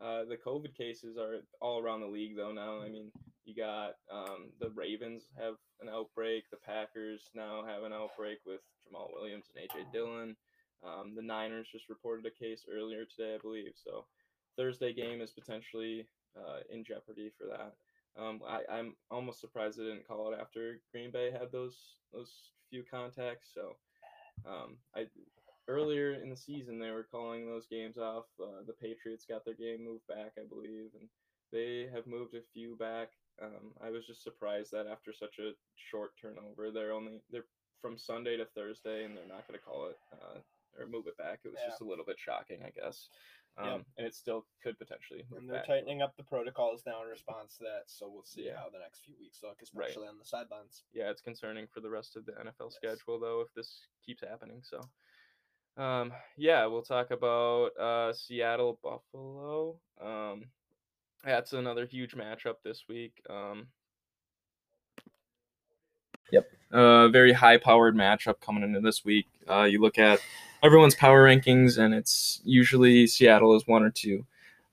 Uh, 0.00 0.24
the 0.28 0.36
COVID 0.36 0.76
cases 0.76 1.16
are 1.16 1.40
all 1.60 1.80
around 1.80 2.00
the 2.00 2.06
league 2.06 2.36
though 2.36 2.52
now. 2.52 2.80
I 2.82 2.88
mean, 2.88 3.10
you 3.44 3.54
got 3.54 3.94
um, 4.12 4.52
the 4.60 4.70
Ravens 4.74 5.24
have 5.38 5.54
an 5.80 5.88
outbreak. 5.88 6.44
The 6.50 6.58
Packers 6.64 7.30
now 7.34 7.64
have 7.66 7.82
an 7.82 7.92
outbreak 7.92 8.38
with 8.44 8.60
Jamaal 8.84 9.12
Williams 9.12 9.46
and 9.54 9.64
AJ 9.64 9.92
Dillon. 9.92 10.36
Um, 10.86 11.14
the 11.14 11.22
Niners 11.22 11.68
just 11.70 11.88
reported 11.88 12.26
a 12.26 12.44
case 12.44 12.64
earlier 12.70 13.04
today, 13.04 13.34
I 13.34 13.38
believe. 13.38 13.72
So 13.74 14.06
Thursday 14.56 14.92
game 14.92 15.20
is 15.20 15.30
potentially 15.30 16.06
uh, 16.36 16.60
in 16.70 16.84
jeopardy 16.84 17.30
for 17.36 17.46
that. 17.46 17.74
Um, 18.18 18.40
I, 18.46 18.60
I'm 18.70 18.94
almost 19.10 19.40
surprised 19.40 19.78
they 19.78 19.84
didn't 19.84 20.08
call 20.08 20.32
it 20.32 20.38
after 20.40 20.80
Green 20.92 21.10
Bay 21.10 21.30
had 21.30 21.52
those 21.52 21.76
those 22.12 22.32
few 22.70 22.82
contacts. 22.90 23.50
So 23.54 23.76
um, 24.46 24.76
I 24.94 25.06
earlier 25.68 26.14
in 26.14 26.30
the 26.30 26.36
season 26.36 26.78
they 26.78 26.90
were 26.90 27.06
calling 27.10 27.46
those 27.46 27.66
games 27.66 27.98
off. 27.98 28.24
Uh, 28.40 28.62
the 28.66 28.72
Patriots 28.72 29.26
got 29.28 29.44
their 29.44 29.54
game 29.54 29.84
moved 29.84 30.06
back, 30.06 30.32
I 30.38 30.46
believe, 30.48 30.90
and 30.98 31.08
they 31.52 31.88
have 31.92 32.06
moved 32.06 32.34
a 32.34 32.40
few 32.52 32.76
back. 32.76 33.08
Um, 33.42 33.72
I 33.84 33.90
was 33.90 34.06
just 34.06 34.22
surprised 34.22 34.72
that 34.72 34.86
after 34.86 35.12
such 35.12 35.38
a 35.38 35.52
short 35.90 36.12
turnover, 36.20 36.70
they're 36.72 36.92
only 36.92 37.20
they're 37.30 37.44
from 37.82 37.98
Sunday 37.98 38.36
to 38.36 38.46
Thursday, 38.46 39.04
and 39.04 39.16
they're 39.16 39.28
not 39.28 39.46
going 39.46 39.58
to 39.58 39.64
call 39.64 39.88
it 39.88 39.98
uh, 40.12 40.38
or 40.78 40.86
move 40.86 41.06
it 41.06 41.16
back. 41.16 41.40
It 41.44 41.48
was 41.48 41.58
Yeah. 41.60 41.68
just 41.68 41.80
a 41.80 41.84
little 41.84 42.04
bit 42.04 42.18
shocking, 42.18 42.62
I 42.64 42.70
guess. 42.70 43.08
Um, 43.58 43.66
Yep. 43.66 43.86
And 43.98 44.06
it 44.06 44.14
still 44.14 44.46
could 44.62 44.78
potentially 44.78 45.24
move 45.30 45.40
And 45.40 45.48
they're 45.48 45.58
back. 45.58 45.66
tightening 45.66 46.02
up 46.02 46.14
the 46.16 46.22
protocols 46.24 46.84
now 46.84 47.02
in 47.02 47.08
response 47.08 47.56
to 47.56 47.64
that, 47.64 47.84
so 47.86 48.08
we'll 48.08 48.24
see 48.24 48.44
Yeah. 48.46 48.58
how 48.58 48.68
the 48.68 48.78
next 48.78 49.00
few 49.04 49.16
weeks 49.18 49.42
look, 49.42 49.62
especially 49.62 50.06
on 50.08 50.18
the 50.18 50.24
sidelines. 50.24 50.84
yeah, 50.92 51.10
it's 51.10 51.22
concerning 51.22 51.66
for 51.66 51.80
the 51.80 51.88
rest 51.90 52.16
of 52.16 52.26
the 52.26 52.32
NFL 52.38 52.66
Yes. 52.70 52.74
schedule 52.76 53.18
though 53.18 53.40
if 53.40 53.52
this 53.54 53.86
keeps 54.02 54.20
happening. 54.22 54.62
So, 54.62 54.82
um, 55.78 56.12
yeah, 56.36 56.66
we'll 56.66 56.82
talk 56.82 57.10
about 57.10 57.76
uh, 57.78 58.12
Seattle 58.12 58.74
Buffalo. 58.82 59.80
Um, 60.00 60.50
that's 61.24 61.54
another 61.54 61.86
huge 61.86 62.14
matchup 62.14 62.60
this 62.62 62.86
week. 62.88 63.22
Um, 63.30 63.72
Yep. 66.32 66.50
Uh, 66.72 67.08
very 67.08 67.32
high-powered 67.32 67.94
matchup 67.94 68.40
coming 68.40 68.64
into 68.64 68.80
this 68.80 69.04
week. 69.04 69.28
Uh, 69.48 69.62
you 69.62 69.80
look 69.80 69.96
at 69.98 70.20
everyone's 70.66 70.96
power 70.96 71.24
rankings, 71.24 71.78
and 71.78 71.94
it's 71.94 72.40
usually 72.44 73.06
Seattle 73.06 73.54
is 73.54 73.66
one 73.66 73.84
or 73.84 73.90
two. 73.90 74.26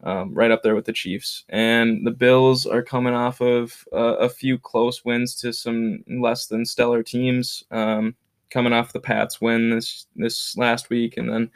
Um, 0.06 0.34
right 0.34 0.51
up 0.51 0.63
there 0.63 0.75
with 0.75 0.84
the 0.84 0.91
Chiefs. 0.91 1.45
And 1.47 2.06
the 2.06 2.12
Bills 2.12 2.65
are 2.65 2.84
coming 2.84 3.13
off 3.13 3.39
of 3.39 3.88
uh, 3.93 4.17
a 4.17 4.27
few 4.27 4.60
close 4.60 5.06
wins 5.06 5.34
to 5.36 5.53
some 5.53 6.03
less 6.10 6.47
than 6.47 6.65
stellar 6.65 7.03
teams. 7.03 7.63
Um, 7.71 8.13
coming 8.49 8.73
off 8.73 8.91
the 8.91 8.99
Pats 8.99 9.39
win 9.39 9.69
this 9.69 10.08
this 10.17 10.58
last 10.58 10.89
week, 10.89 11.15
and 11.15 11.29
then 11.29 11.49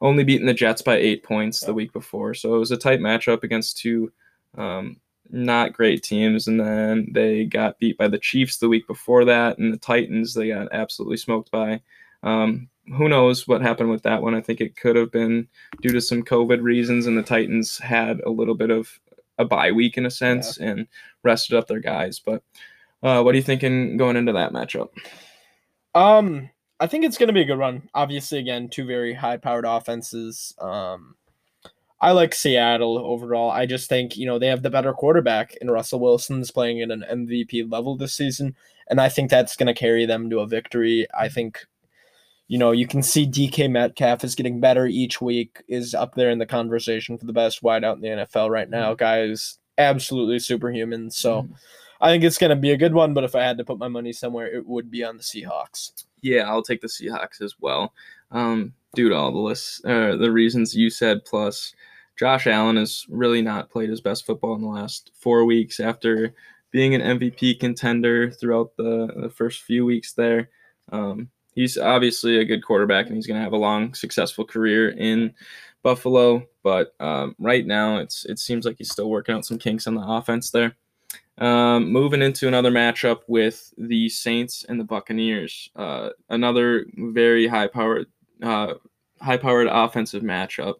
only 0.00 0.22
beating 0.22 0.46
the 0.46 0.54
Jets 0.54 0.80
by 0.80 0.94
eight 0.94 1.24
points 1.24 1.60
the 1.60 1.74
week 1.74 1.92
before. 1.92 2.34
So 2.34 2.54
it 2.54 2.58
was 2.60 2.70
a 2.70 2.76
tight 2.76 3.00
matchup 3.00 3.42
against 3.42 3.78
two 3.78 4.12
um, 4.56 4.98
not 5.30 5.72
great 5.72 6.02
teams. 6.02 6.46
And 6.46 6.60
then 6.60 7.08
they 7.12 7.44
got 7.44 7.78
beat 7.78 7.98
by 7.98 8.08
the 8.08 8.18
Chiefs 8.18 8.58
the 8.58 8.68
week 8.68 8.86
before 8.86 9.24
that, 9.24 9.58
and 9.58 9.72
the 9.72 9.78
Titans 9.78 10.34
they 10.34 10.48
got 10.48 10.68
absolutely 10.72 11.16
smoked 11.16 11.50
by. 11.50 11.80
Um, 12.22 12.68
who 12.96 13.08
knows 13.08 13.46
what 13.46 13.62
happened 13.62 13.90
with 13.90 14.02
that 14.02 14.22
one? 14.22 14.34
I 14.34 14.40
think 14.40 14.60
it 14.60 14.76
could 14.76 14.96
have 14.96 15.10
been 15.10 15.48
due 15.82 15.90
to 15.90 16.00
some 16.00 16.22
COVID 16.22 16.62
reasons, 16.62 17.06
and 17.06 17.16
the 17.16 17.22
Titans 17.22 17.78
had 17.78 18.20
a 18.20 18.30
little 18.30 18.54
bit 18.54 18.70
of 18.70 19.00
a 19.38 19.44
bye 19.44 19.72
week 19.72 19.96
in 19.96 20.06
a 20.06 20.10
sense 20.10 20.58
and 20.58 20.86
rested 21.22 21.56
up 21.56 21.68
their 21.68 21.80
guys. 21.80 22.18
But 22.18 22.42
uh, 23.02 23.22
what 23.22 23.34
are 23.34 23.36
you 23.38 23.42
thinking 23.42 23.96
going 23.96 24.16
into 24.16 24.32
that 24.32 24.52
matchup? 24.52 24.88
Um, 25.94 26.50
I 26.80 26.86
think 26.86 27.04
it's 27.04 27.18
going 27.18 27.28
to 27.28 27.32
be 27.32 27.42
a 27.42 27.46
good 27.46 27.58
run. 27.58 27.88
Obviously, 27.94 28.38
again, 28.38 28.68
two 28.68 28.86
very 28.86 29.14
high-powered 29.14 29.64
offenses. 29.64 30.54
Um, 30.58 31.16
I 32.00 32.12
like 32.12 32.34
Seattle 32.34 32.98
overall. 32.98 33.50
I 33.50 33.66
just 33.66 33.88
think 33.88 34.16
you 34.16 34.26
know 34.26 34.38
they 34.38 34.46
have 34.46 34.62
the 34.62 34.70
better 34.70 34.92
quarterback, 34.92 35.56
and 35.60 35.70
Russell 35.70 36.00
Wilson's 36.00 36.50
playing 36.50 36.80
at 36.80 36.90
an 36.90 37.04
MVP 37.10 37.70
level 37.70 37.96
this 37.96 38.14
season, 38.14 38.54
and 38.88 39.00
I 39.00 39.08
think 39.08 39.30
that's 39.30 39.56
going 39.56 39.66
to 39.66 39.74
carry 39.74 40.06
them 40.06 40.30
to 40.30 40.40
a 40.40 40.46
victory. 40.46 41.06
I 41.16 41.28
think. 41.28 41.66
You 42.48 42.58
know, 42.58 42.72
you 42.72 42.86
can 42.86 43.02
see 43.02 43.26
DK 43.26 43.70
Metcalf 43.70 44.24
is 44.24 44.34
getting 44.34 44.60
better 44.60 44.86
each 44.86 45.20
week, 45.20 45.62
is 45.68 45.94
up 45.94 46.14
there 46.14 46.30
in 46.30 46.38
the 46.38 46.46
conversation 46.46 47.18
for 47.18 47.26
the 47.26 47.32
best 47.32 47.62
wideout 47.62 47.96
in 47.96 48.00
the 48.00 48.08
NFL 48.08 48.50
right 48.50 48.68
now. 48.68 48.94
Guy 48.94 49.20
is 49.20 49.58
absolutely 49.76 50.38
superhuman. 50.38 51.10
So 51.10 51.48
I 52.00 52.10
think 52.10 52.24
it's 52.24 52.38
going 52.38 52.50
to 52.50 52.56
be 52.56 52.72
a 52.72 52.76
good 52.76 52.94
one, 52.94 53.14
but 53.14 53.24
if 53.24 53.34
I 53.34 53.42
had 53.42 53.58
to 53.58 53.64
put 53.64 53.78
my 53.78 53.88
money 53.88 54.12
somewhere, 54.12 54.46
it 54.46 54.66
would 54.66 54.90
be 54.90 55.04
on 55.04 55.16
the 55.16 55.22
Seahawks. 55.22 56.04
Yeah, 56.22 56.48
I'll 56.48 56.62
take 56.62 56.80
the 56.80 56.88
Seahawks 56.88 57.40
as 57.40 57.54
well. 57.60 57.92
Um, 58.30 58.72
due 58.94 59.08
to 59.08 59.14
all 59.14 59.32
the 59.32 59.38
lists, 59.38 59.80
uh, 59.84 60.16
the 60.16 60.30
reasons 60.30 60.74
you 60.74 60.90
said, 60.90 61.24
plus 61.24 61.74
Josh 62.18 62.46
Allen 62.46 62.76
has 62.76 63.06
really 63.08 63.42
not 63.42 63.70
played 63.70 63.90
his 63.90 64.00
best 64.00 64.26
football 64.26 64.54
in 64.54 64.62
the 64.62 64.68
last 64.68 65.12
four 65.14 65.44
weeks 65.44 65.80
after 65.80 66.34
being 66.70 66.94
an 66.94 67.18
MVP 67.18 67.60
contender 67.60 68.30
throughout 68.30 68.76
the, 68.76 69.12
the 69.16 69.30
first 69.30 69.62
few 69.62 69.84
weeks 69.84 70.12
there. 70.12 70.50
Um, 70.92 71.30
he's 71.58 71.76
obviously 71.76 72.38
a 72.38 72.44
good 72.44 72.62
quarterback 72.62 73.06
and 73.06 73.16
he's 73.16 73.26
going 73.26 73.36
to 73.36 73.42
have 73.42 73.52
a 73.52 73.56
long, 73.56 73.92
successful 73.92 74.44
career 74.44 74.90
in 74.90 75.34
Buffalo. 75.82 76.46
But 76.62 76.94
um, 77.00 77.34
right 77.40 77.66
now, 77.66 77.98
it's 77.98 78.24
it 78.26 78.38
seems 78.38 78.64
like 78.64 78.76
he's 78.78 78.92
still 78.92 79.10
working 79.10 79.34
out 79.34 79.44
some 79.44 79.58
kinks 79.58 79.88
on 79.88 79.96
the 79.96 80.06
offense 80.06 80.50
there. 80.50 80.76
Um, 81.38 81.90
moving 81.90 82.22
into 82.22 82.46
another 82.46 82.70
matchup 82.70 83.22
with 83.26 83.74
the 83.76 84.08
Saints 84.08 84.64
and 84.68 84.78
the 84.78 84.84
Buccaneers, 84.84 85.70
uh, 85.74 86.10
another 86.30 86.86
very 86.96 87.46
high 87.48 87.68
powered, 87.68 88.06
uh, 88.42 88.74
high 89.20 89.36
powered 89.36 89.66
offensive 89.68 90.22
matchup. 90.22 90.74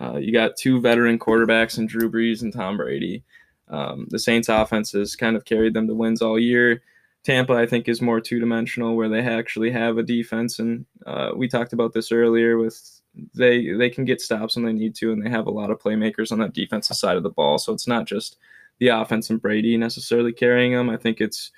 Uh, 0.00 0.16
you 0.16 0.32
got 0.32 0.56
two 0.56 0.80
veteran 0.80 1.18
quarterbacks 1.18 1.78
in 1.78 1.86
Drew 1.86 2.10
Brees 2.10 2.42
and 2.42 2.52
Tom 2.52 2.76
Brady. 2.76 3.22
Um, 3.68 4.06
the 4.10 4.18
Saints' 4.18 4.48
offense 4.48 4.92
has 4.92 5.16
kind 5.16 5.36
of 5.36 5.46
carried 5.46 5.74
them 5.74 5.86
to 5.88 5.94
wins 5.94 6.20
all 6.20 6.38
year. 6.38 6.82
Tampa, 7.24 7.54
I 7.54 7.66
think, 7.66 7.88
is 7.88 8.00
more 8.00 8.20
two 8.20 8.40
dimensional, 8.40 8.96
where 8.96 9.08
they 9.08 9.20
actually 9.20 9.70
have 9.70 9.98
a 9.98 10.02
defense, 10.02 10.58
and 10.58 10.86
uh, 11.06 11.30
we 11.36 11.48
talked 11.48 11.72
about 11.72 11.92
this 11.92 12.12
earlier. 12.12 12.56
With 12.56 13.00
they 13.34 13.72
they 13.72 13.90
can 13.90 14.04
get 14.04 14.20
stops 14.20 14.56
when 14.56 14.64
they 14.64 14.72
need 14.72 14.94
to, 14.96 15.12
and 15.12 15.24
they 15.24 15.30
have 15.30 15.46
a 15.46 15.50
lot 15.50 15.70
of 15.70 15.80
playmakers 15.80 16.32
on 16.32 16.38
that 16.38 16.54
defensive 16.54 16.96
side 16.96 17.16
of 17.16 17.22
the 17.22 17.30
ball. 17.30 17.58
So 17.58 17.72
it's 17.72 17.88
not 17.88 18.06
just 18.06 18.36
the 18.78 18.88
offense 18.88 19.28
and 19.30 19.42
Brady 19.42 19.76
necessarily 19.76 20.32
carrying 20.32 20.72
them. 20.72 20.88
I 20.88 20.96
think 20.96 21.20
it's 21.20 21.50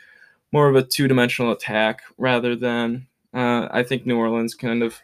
more 0.53 0.69
of 0.69 0.77
a 0.77 0.83
two 0.83 1.07
dimensional 1.07 1.53
attack 1.53 2.03
rather 2.19 2.57
than 2.57 3.07
uh, 3.35 3.69
I 3.71 3.83
think 3.83 4.07
New 4.07 4.17
Orleans 4.17 4.55
kind 4.55 4.83
of 4.83 5.01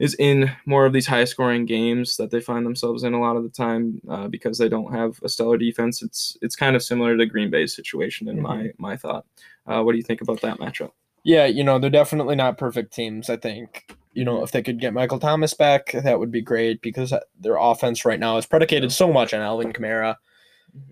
is 0.00 0.14
in 0.14 0.50
more 0.66 0.86
of 0.86 0.92
these 0.92 1.06
high 1.06 1.24
scoring 1.24 1.66
games 1.66 2.16
that 2.16 2.30
they 2.30 2.40
find 2.40 2.66
themselves 2.66 3.04
in 3.04 3.14
a 3.14 3.20
lot 3.20 3.36
of 3.36 3.42
the 3.42 3.48
time 3.48 4.00
uh, 4.08 4.28
because 4.28 4.58
they 4.58 4.68
don't 4.68 4.92
have 4.92 5.20
a 5.22 5.28
stellar 5.28 5.56
defense. 5.56 6.02
It's 6.02 6.36
it's 6.42 6.56
kind 6.56 6.74
of 6.74 6.82
similar 6.82 7.16
to 7.16 7.26
Green 7.26 7.50
Bay's 7.50 7.74
situation 7.74 8.28
in 8.28 8.40
my 8.40 8.72
my 8.78 8.96
thought. 8.96 9.24
Uh, 9.66 9.82
what 9.82 9.92
do 9.92 9.98
you 9.98 10.04
think 10.04 10.20
about 10.20 10.40
that 10.40 10.58
matchup? 10.58 10.90
Yeah, 11.22 11.46
you 11.46 11.64
know, 11.64 11.78
they're 11.78 11.90
definitely 11.90 12.36
not 12.36 12.58
perfect 12.58 12.92
teams. 12.92 13.30
I 13.30 13.36
think, 13.36 13.96
you 14.12 14.24
know, 14.24 14.42
if 14.42 14.50
they 14.50 14.62
could 14.62 14.78
get 14.78 14.92
Michael 14.92 15.18
Thomas 15.18 15.54
back, 15.54 15.92
that 15.92 16.18
would 16.18 16.30
be 16.30 16.42
great 16.42 16.82
because 16.82 17.14
their 17.40 17.56
offense 17.56 18.04
right 18.04 18.20
now 18.20 18.36
is 18.36 18.44
predicated 18.44 18.92
so 18.92 19.10
much 19.10 19.32
on 19.32 19.40
Alvin 19.40 19.72
Kamara. 19.72 20.16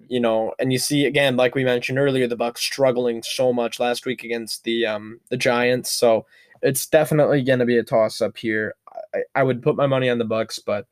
You 0.06 0.20
know, 0.20 0.54
and 0.60 0.72
you 0.72 0.78
see 0.78 1.06
again, 1.06 1.36
like 1.36 1.54
we 1.56 1.64
mentioned 1.64 1.98
earlier, 1.98 2.28
the 2.28 2.36
Bucks 2.36 2.62
struggling 2.62 3.22
so 3.22 3.52
much 3.52 3.80
last 3.80 4.06
week 4.06 4.22
against 4.22 4.62
the 4.62 4.86
um 4.86 5.20
the 5.28 5.36
Giants. 5.36 5.90
So 5.90 6.24
it's 6.62 6.86
definitely 6.86 7.42
going 7.42 7.58
to 7.58 7.66
be 7.66 7.76
a 7.76 7.82
toss 7.82 8.20
up 8.20 8.36
here. 8.36 8.76
I, 9.14 9.20
I 9.34 9.42
would 9.42 9.62
put 9.62 9.76
my 9.76 9.86
money 9.86 10.08
on 10.08 10.18
the 10.18 10.24
Bucks, 10.24 10.58
but 10.58 10.86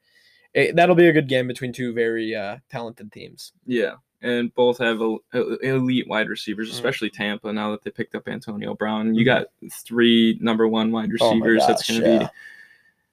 it, 0.55 0.77
that'll 0.77 0.97
be 0.97 1.09
a 1.09 1.13
good 1.13 1.29
game 1.29 1.47
between 1.47 1.73
two 1.73 1.93
very 1.93 2.35
uh, 2.35 2.59
talented 2.71 3.13
teams. 3.13 3.53
Yeah, 3.67 3.95
and 4.23 4.55
both 4.55 4.79
have 4.79 5.01
a, 5.01 5.17
a, 5.33 5.57
elite 5.59 6.09
wide 6.09 6.29
receivers, 6.29 6.69
mm. 6.69 6.73
especially 6.73 7.11
Tampa. 7.11 7.53
Now 7.53 7.71
that 7.71 7.83
they 7.85 7.91
picked 7.91 8.15
up 8.15 8.29
Antonio 8.29 8.75
Brown, 8.75 9.15
you 9.15 9.25
mm-hmm. 9.25 9.43
got 9.43 9.73
three 9.85 10.39
number 10.41 10.67
one 10.69 10.93
wide 10.93 11.11
oh 11.21 11.31
receivers. 11.31 11.63
Oh 11.63 11.67
gosh, 11.67 11.69
that's 11.69 11.89
going 11.89 12.01
to 12.01 12.09
yeah. 12.09 12.19
be 12.19 12.29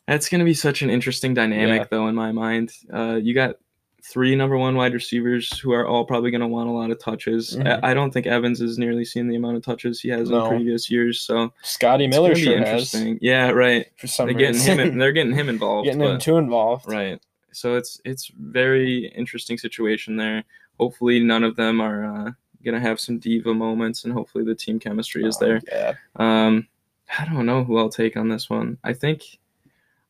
that's 0.08 0.30
going 0.30 0.40
to 0.40 0.46
be 0.46 0.54
such 0.54 0.82
an 0.82 0.90
interesting 0.90 1.34
dynamic, 1.34 1.82
yeah. 1.82 1.88
though, 1.92 2.08
in 2.08 2.16
my 2.16 2.32
mind. 2.32 2.72
Uh, 2.92 3.20
you 3.22 3.34
got 3.34 3.58
three 4.08 4.36
number 4.36 4.58
one 4.58 4.76
wide 4.76 4.94
receivers 4.94 5.58
who 5.60 5.74
are 5.74 5.86
all 5.86 6.06
probably 6.06 6.32
going 6.32 6.42
to 6.42 6.48
want 6.48 6.70
a 6.70 6.72
lot 6.72 6.92
of 6.92 7.00
touches. 7.00 7.56
Mm-hmm. 7.56 7.86
I, 7.86 7.92
I, 7.92 7.94
don't 7.94 8.12
think 8.12 8.26
Evans 8.26 8.60
has 8.62 8.78
nearly 8.78 9.04
seen 9.04 9.28
the 9.28 9.36
amount 9.36 9.58
of 9.58 9.64
touches 9.64 10.00
he 10.00 10.10
has 10.10 10.30
no. 10.30 10.46
in 10.46 10.50
previous 10.50 10.90
years. 10.90 11.20
So 11.20 11.52
Scotty 11.62 12.08
Miller 12.08 12.36
sure 12.36 12.58
interesting. 12.58 13.14
Has. 13.14 13.20
Yeah, 13.22 13.50
right. 13.50 13.88
For 13.98 14.08
some 14.08 14.28
they're 14.28 14.36
reason. 14.36 14.66
getting 14.66 14.92
him. 14.94 14.98
they're 14.98 15.12
getting 15.12 15.34
him 15.34 15.50
involved. 15.50 15.86
getting 15.86 16.00
but, 16.00 16.12
him 16.12 16.20
too 16.20 16.38
involved. 16.38 16.88
Right. 16.88 17.22
So 17.52 17.76
it's 17.76 18.00
it's 18.06 18.32
very 18.40 19.08
interesting 19.16 19.58
situation 19.58 20.16
there. 20.16 20.44
Hopefully, 20.80 21.20
none 21.20 21.44
of 21.44 21.56
them 21.56 21.82
are 21.82 22.06
uh, 22.06 22.32
gonna 22.64 22.80
have 22.80 23.00
some 23.00 23.20
diva 23.20 23.54
moments, 23.54 24.06
and 24.06 24.14
hopefully 24.14 24.44
the 24.44 24.56
team 24.56 24.80
chemistry 24.80 25.26
is 25.26 25.38
oh, 25.42 25.46
there. 25.46 25.62
Yeah. 25.68 25.94
Um, 26.16 26.68
I 27.18 27.26
don't 27.26 27.46
know 27.46 27.64
who 27.64 27.78
I'll 27.78 27.90
take 27.90 28.18
on 28.18 28.30
this 28.30 28.50
one. 28.50 28.78
I 28.84 28.94
think, 28.94 29.40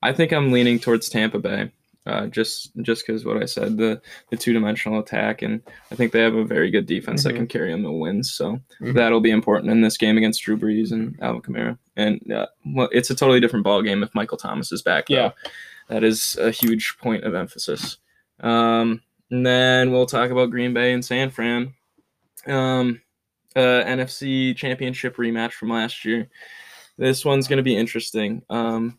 I 0.02 0.12
think 0.14 0.34
I'm 0.34 0.52
leaning 0.52 0.80
towards 0.80 1.10
Tampa 1.10 1.40
Bay. 1.40 1.72
Uh, 2.08 2.26
just 2.28 2.72
just 2.84 3.06
because 3.06 3.26
what 3.26 3.36
I 3.36 3.46
said, 3.46 3.76
the 3.76 4.02
the 4.32 4.38
two 4.38 4.54
dimensional 4.54 5.00
attack, 5.00 5.42
and 5.42 5.62
I 5.92 5.96
think 5.96 6.14
they 6.14 6.22
have 6.22 6.36
a 6.36 6.46
very 6.46 6.72
good 6.72 6.86
defense 6.86 7.22
mm-hmm. 7.22 7.30
that 7.30 7.36
can 7.36 7.48
carry 7.48 7.70
them 7.70 7.84
to 7.84 7.92
wins. 7.92 8.32
So 8.32 8.54
mm-hmm. 8.54 8.94
that'll 8.94 9.20
be 9.20 9.30
important 9.30 9.72
in 9.72 9.82
this 9.82 9.98
game 9.98 10.18
against 10.18 10.42
Drew 10.42 10.58
Brees 10.58 10.94
and 10.94 11.20
Alvin 11.22 11.42
Kamara. 11.42 11.78
And 11.98 12.32
uh, 12.32 12.48
well, 12.66 12.88
it's 12.94 13.10
a 13.10 13.16
totally 13.16 13.42
different 13.42 13.66
ball 13.66 13.82
game 13.82 14.04
if 14.04 14.16
Michael 14.16 14.38
Thomas 14.38 14.72
is 14.72 14.82
back. 14.82 15.08
Though. 15.08 15.16
Yeah, 15.16 15.32
that 15.90 16.06
is 16.06 16.38
a 16.38 16.50
huge 16.50 16.96
point 16.98 17.26
of 17.26 17.36
emphasis. 17.36 17.98
Um, 18.40 19.02
and 19.30 19.46
then 19.46 19.92
we'll 19.92 20.06
talk 20.06 20.32
about 20.32 20.52
Green 20.52 20.74
Bay 20.74 20.94
and 20.94 21.04
San 21.04 21.30
Fran. 21.30 21.74
Um, 22.46 23.02
uh, 23.54 23.84
NFC 23.84 24.56
Championship 24.56 25.18
rematch 25.18 25.52
from 25.52 25.72
last 25.72 26.06
year. 26.06 26.30
This 26.98 27.26
one's 27.26 27.50
going 27.50 27.58
to 27.58 27.64
be 27.64 27.76
interesting. 27.76 28.44
Um, 28.50 28.98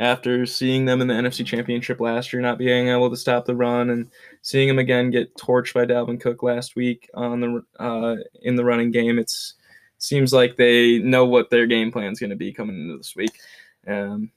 after 0.00 0.46
seeing 0.46 0.86
them 0.86 1.00
in 1.00 1.08
the 1.08 1.14
NFC 1.14 1.44
Championship 1.44 2.00
last 2.00 2.32
year, 2.32 2.40
not 2.40 2.58
being 2.58 2.88
able 2.88 3.10
to 3.10 3.16
stop 3.16 3.44
the 3.44 3.54
run, 3.54 3.90
and 3.90 4.10
seeing 4.40 4.68
them 4.68 4.78
again 4.78 5.10
get 5.10 5.34
torched 5.36 5.74
by 5.74 5.84
Dalvin 5.84 6.20
Cook 6.20 6.42
last 6.42 6.76
week 6.76 7.10
on 7.14 7.40
the 7.40 7.62
uh, 7.78 8.16
in 8.42 8.56
the 8.56 8.64
running 8.64 8.90
game, 8.90 9.18
it's 9.18 9.54
seems 9.98 10.32
like 10.32 10.56
they 10.56 10.98
know 10.98 11.24
what 11.24 11.50
their 11.50 11.66
game 11.66 11.92
plan 11.92 12.10
is 12.10 12.18
going 12.18 12.30
to 12.30 12.36
be 12.36 12.52
coming 12.52 12.76
into 12.76 12.96
this 12.96 13.14
week. 13.14 13.38
Um, 13.86 14.30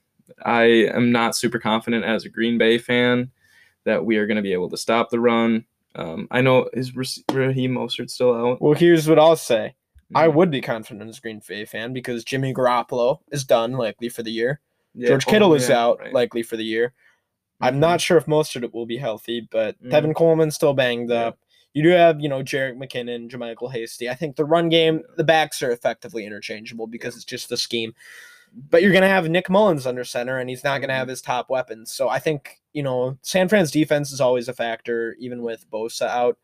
I 0.44 0.64
am 0.94 1.10
not 1.10 1.36
super 1.36 1.58
confident 1.58 2.04
as 2.04 2.24
a 2.24 2.28
Green 2.28 2.58
Bay 2.58 2.78
fan 2.78 3.30
that 3.84 4.04
we 4.04 4.16
are 4.16 4.26
going 4.26 4.36
to 4.36 4.42
be 4.42 4.52
able 4.52 4.70
to 4.70 4.76
stop 4.76 5.10
the 5.10 5.20
run. 5.20 5.64
Um, 5.94 6.28
I 6.30 6.40
know 6.40 6.68
is 6.72 6.94
Raheem 7.32 7.74
Mostert 7.74 8.10
still 8.10 8.34
out? 8.34 8.60
Well, 8.60 8.74
here's 8.74 9.08
what 9.08 9.18
I'll 9.18 9.36
say. 9.36 9.74
Mm-hmm. 10.06 10.16
I 10.16 10.28
would 10.28 10.50
be 10.50 10.60
confident 10.60 11.08
as 11.08 11.18
a 11.18 11.20
Green 11.20 11.40
Bay 11.46 11.64
fan 11.64 11.92
because 11.92 12.22
Jimmy 12.22 12.52
Garoppolo 12.52 13.20
is 13.32 13.44
done 13.44 13.72
likely 13.72 14.08
for 14.08 14.22
the 14.22 14.30
year. 14.30 14.60
Yeah, 14.96 15.08
George 15.08 15.26
Kittle 15.26 15.54
is 15.54 15.70
out 15.70 16.00
right. 16.00 16.12
likely 16.12 16.42
for 16.42 16.56
the 16.56 16.64
year. 16.64 16.88
Mm-hmm. 16.88 17.64
I'm 17.64 17.80
not 17.80 18.00
sure 18.00 18.16
if 18.16 18.26
Mostert 18.26 18.72
will 18.72 18.86
be 18.86 18.96
healthy, 18.96 19.46
but 19.50 19.80
mm-hmm. 19.82 19.92
Tevin 19.92 20.14
Coleman's 20.14 20.54
still 20.54 20.74
banged 20.74 21.10
yeah. 21.10 21.26
up. 21.26 21.38
You 21.74 21.82
do 21.82 21.90
have, 21.90 22.20
you 22.20 22.28
know, 22.28 22.42
Jerick 22.42 22.78
McKinnon, 22.78 23.30
JaMycal 23.30 23.70
Hasty. 23.70 24.08
I 24.08 24.14
think 24.14 24.36
the 24.36 24.46
run 24.46 24.70
game, 24.70 25.02
the 25.18 25.24
backs 25.24 25.62
are 25.62 25.70
effectively 25.70 26.24
interchangeable 26.24 26.86
because 26.86 27.16
it's 27.16 27.24
just 27.24 27.50
the 27.50 27.56
scheme. 27.58 27.94
But 28.70 28.80
you're 28.80 28.92
going 28.92 29.02
to 29.02 29.08
have 29.08 29.28
Nick 29.28 29.50
Mullens 29.50 29.86
under 29.86 30.02
center, 30.02 30.38
and 30.38 30.48
he's 30.48 30.64
not 30.64 30.78
going 30.78 30.88
to 30.88 30.94
have 30.94 31.02
mm-hmm. 31.02 31.10
his 31.10 31.20
top 31.20 31.50
weapons. 31.50 31.92
So 31.92 32.08
I 32.08 32.18
think, 32.18 32.62
you 32.72 32.82
know, 32.82 33.18
San 33.20 33.48
Fran's 33.48 33.70
defense 33.70 34.10
is 34.10 34.20
always 34.22 34.48
a 34.48 34.54
factor, 34.54 35.14
even 35.18 35.42
with 35.42 35.70
Bosa 35.70 36.08
out. 36.08 36.38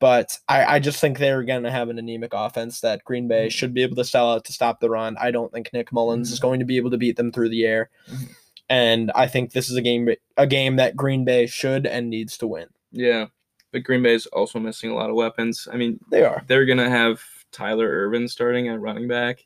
But 0.00 0.38
I, 0.48 0.64
I 0.64 0.78
just 0.78 0.98
think 0.98 1.18
they're 1.18 1.44
going 1.44 1.62
to 1.62 1.70
have 1.70 1.90
an 1.90 1.98
anemic 1.98 2.32
offense 2.32 2.80
that 2.80 3.04
Green 3.04 3.28
Bay 3.28 3.46
mm-hmm. 3.46 3.50
should 3.50 3.74
be 3.74 3.82
able 3.82 3.96
to 3.96 4.04
sell 4.04 4.32
out 4.32 4.46
to 4.46 4.52
stop 4.52 4.80
the 4.80 4.88
run. 4.88 5.16
I 5.20 5.30
don't 5.30 5.52
think 5.52 5.70
Nick 5.72 5.92
Mullens 5.92 6.28
mm-hmm. 6.28 6.32
is 6.32 6.40
going 6.40 6.58
to 6.58 6.64
be 6.64 6.78
able 6.78 6.90
to 6.90 6.96
beat 6.96 7.16
them 7.16 7.30
through 7.30 7.50
the 7.50 7.66
air. 7.66 7.90
Mm-hmm. 8.10 8.32
And 8.70 9.12
I 9.14 9.26
think 9.26 9.52
this 9.52 9.68
is 9.68 9.76
a 9.76 9.82
game 9.82 10.08
a 10.36 10.46
game 10.46 10.76
that 10.76 10.96
Green 10.96 11.24
Bay 11.24 11.46
should 11.46 11.86
and 11.86 12.08
needs 12.08 12.38
to 12.38 12.46
win. 12.46 12.68
Yeah. 12.90 13.26
But 13.72 13.84
Green 13.84 14.02
Bay 14.02 14.14
is 14.14 14.26
also 14.26 14.58
missing 14.58 14.90
a 14.90 14.94
lot 14.94 15.10
of 15.10 15.16
weapons. 15.16 15.68
I 15.70 15.76
mean, 15.76 16.00
they 16.10 16.24
are. 16.24 16.42
They're 16.46 16.66
going 16.66 16.78
to 16.78 16.88
have 16.88 17.20
Tyler 17.52 17.86
Ervin 17.86 18.26
starting 18.26 18.68
at 18.68 18.80
running 18.80 19.06
back. 19.06 19.44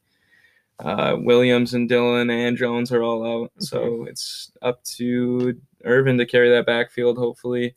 Uh, 0.78 1.16
Williams 1.18 1.74
and 1.74 1.88
Dillon 1.88 2.30
and 2.30 2.56
Jones 2.56 2.92
are 2.92 3.02
all 3.02 3.44
out. 3.44 3.52
So 3.58 3.80
mm-hmm. 3.80 4.08
it's 4.08 4.52
up 4.62 4.84
to 4.96 5.58
Ervin 5.84 6.18
to 6.18 6.26
carry 6.26 6.50
that 6.50 6.66
backfield, 6.66 7.18
hopefully 7.18 7.74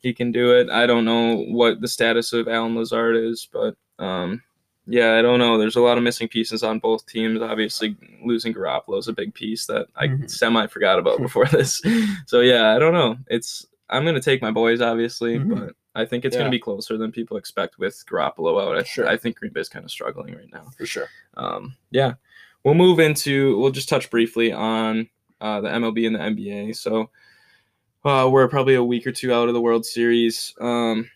he 0.00 0.12
can 0.12 0.32
do 0.32 0.52
it. 0.52 0.70
I 0.70 0.86
don't 0.86 1.04
know 1.04 1.44
what 1.48 1.80
the 1.80 1.88
status 1.88 2.32
of 2.32 2.48
Allen 2.48 2.76
Lazard 2.76 3.16
is, 3.16 3.48
but 3.52 3.76
um, 3.98 4.42
yeah, 4.86 5.16
I 5.16 5.22
don't 5.22 5.38
know. 5.38 5.58
There's 5.58 5.76
a 5.76 5.80
lot 5.80 5.98
of 5.98 6.04
missing 6.04 6.28
pieces 6.28 6.62
on 6.62 6.78
both 6.78 7.06
teams. 7.06 7.42
Obviously, 7.42 7.96
losing 8.24 8.54
Garoppolo 8.54 8.98
is 8.98 9.08
a 9.08 9.12
big 9.12 9.34
piece 9.34 9.66
that 9.66 9.86
I 9.96 10.08
mm-hmm. 10.08 10.26
semi 10.26 10.66
forgot 10.66 10.98
about 10.98 11.20
before 11.20 11.44
this. 11.52 11.82
So 12.26 12.40
yeah, 12.40 12.74
I 12.74 12.78
don't 12.78 12.94
know. 12.94 13.16
It's 13.26 13.66
I'm 13.90 14.04
gonna 14.04 14.20
take 14.20 14.40
my 14.40 14.50
boys, 14.50 14.80
obviously, 14.80 15.38
mm-hmm. 15.38 15.54
but 15.54 15.74
I 15.94 16.04
think 16.04 16.24
it's 16.24 16.34
yeah. 16.34 16.40
gonna 16.40 16.50
be 16.50 16.58
closer 16.58 16.96
than 16.96 17.12
people 17.12 17.36
expect 17.36 17.78
with 17.78 18.02
Garoppolo 18.10 18.62
out. 18.62 18.78
I, 18.78 18.82
sure. 18.84 19.08
I 19.08 19.16
think 19.16 19.36
Green 19.36 19.52
Bay's 19.52 19.68
kind 19.68 19.84
of 19.84 19.90
struggling 19.90 20.34
right 20.34 20.52
now. 20.52 20.70
For 20.76 20.86
sure. 20.86 21.08
Um, 21.36 21.76
yeah, 21.90 22.14
we'll 22.64 22.74
move 22.74 22.98
into. 22.98 23.58
We'll 23.58 23.70
just 23.70 23.88
touch 23.88 24.08
briefly 24.10 24.52
on 24.52 25.08
uh, 25.40 25.60
the 25.60 25.68
MLB 25.68 26.06
and 26.06 26.16
the 26.16 26.20
NBA. 26.20 26.76
So 26.76 27.10
uh, 28.04 28.28
we're 28.30 28.48
probably 28.48 28.74
a 28.74 28.84
week 28.84 29.06
or 29.06 29.12
two 29.12 29.32
out 29.32 29.48
of 29.48 29.54
the 29.54 29.60
World 29.60 29.84
Series 29.84 30.54
um, 30.60 31.10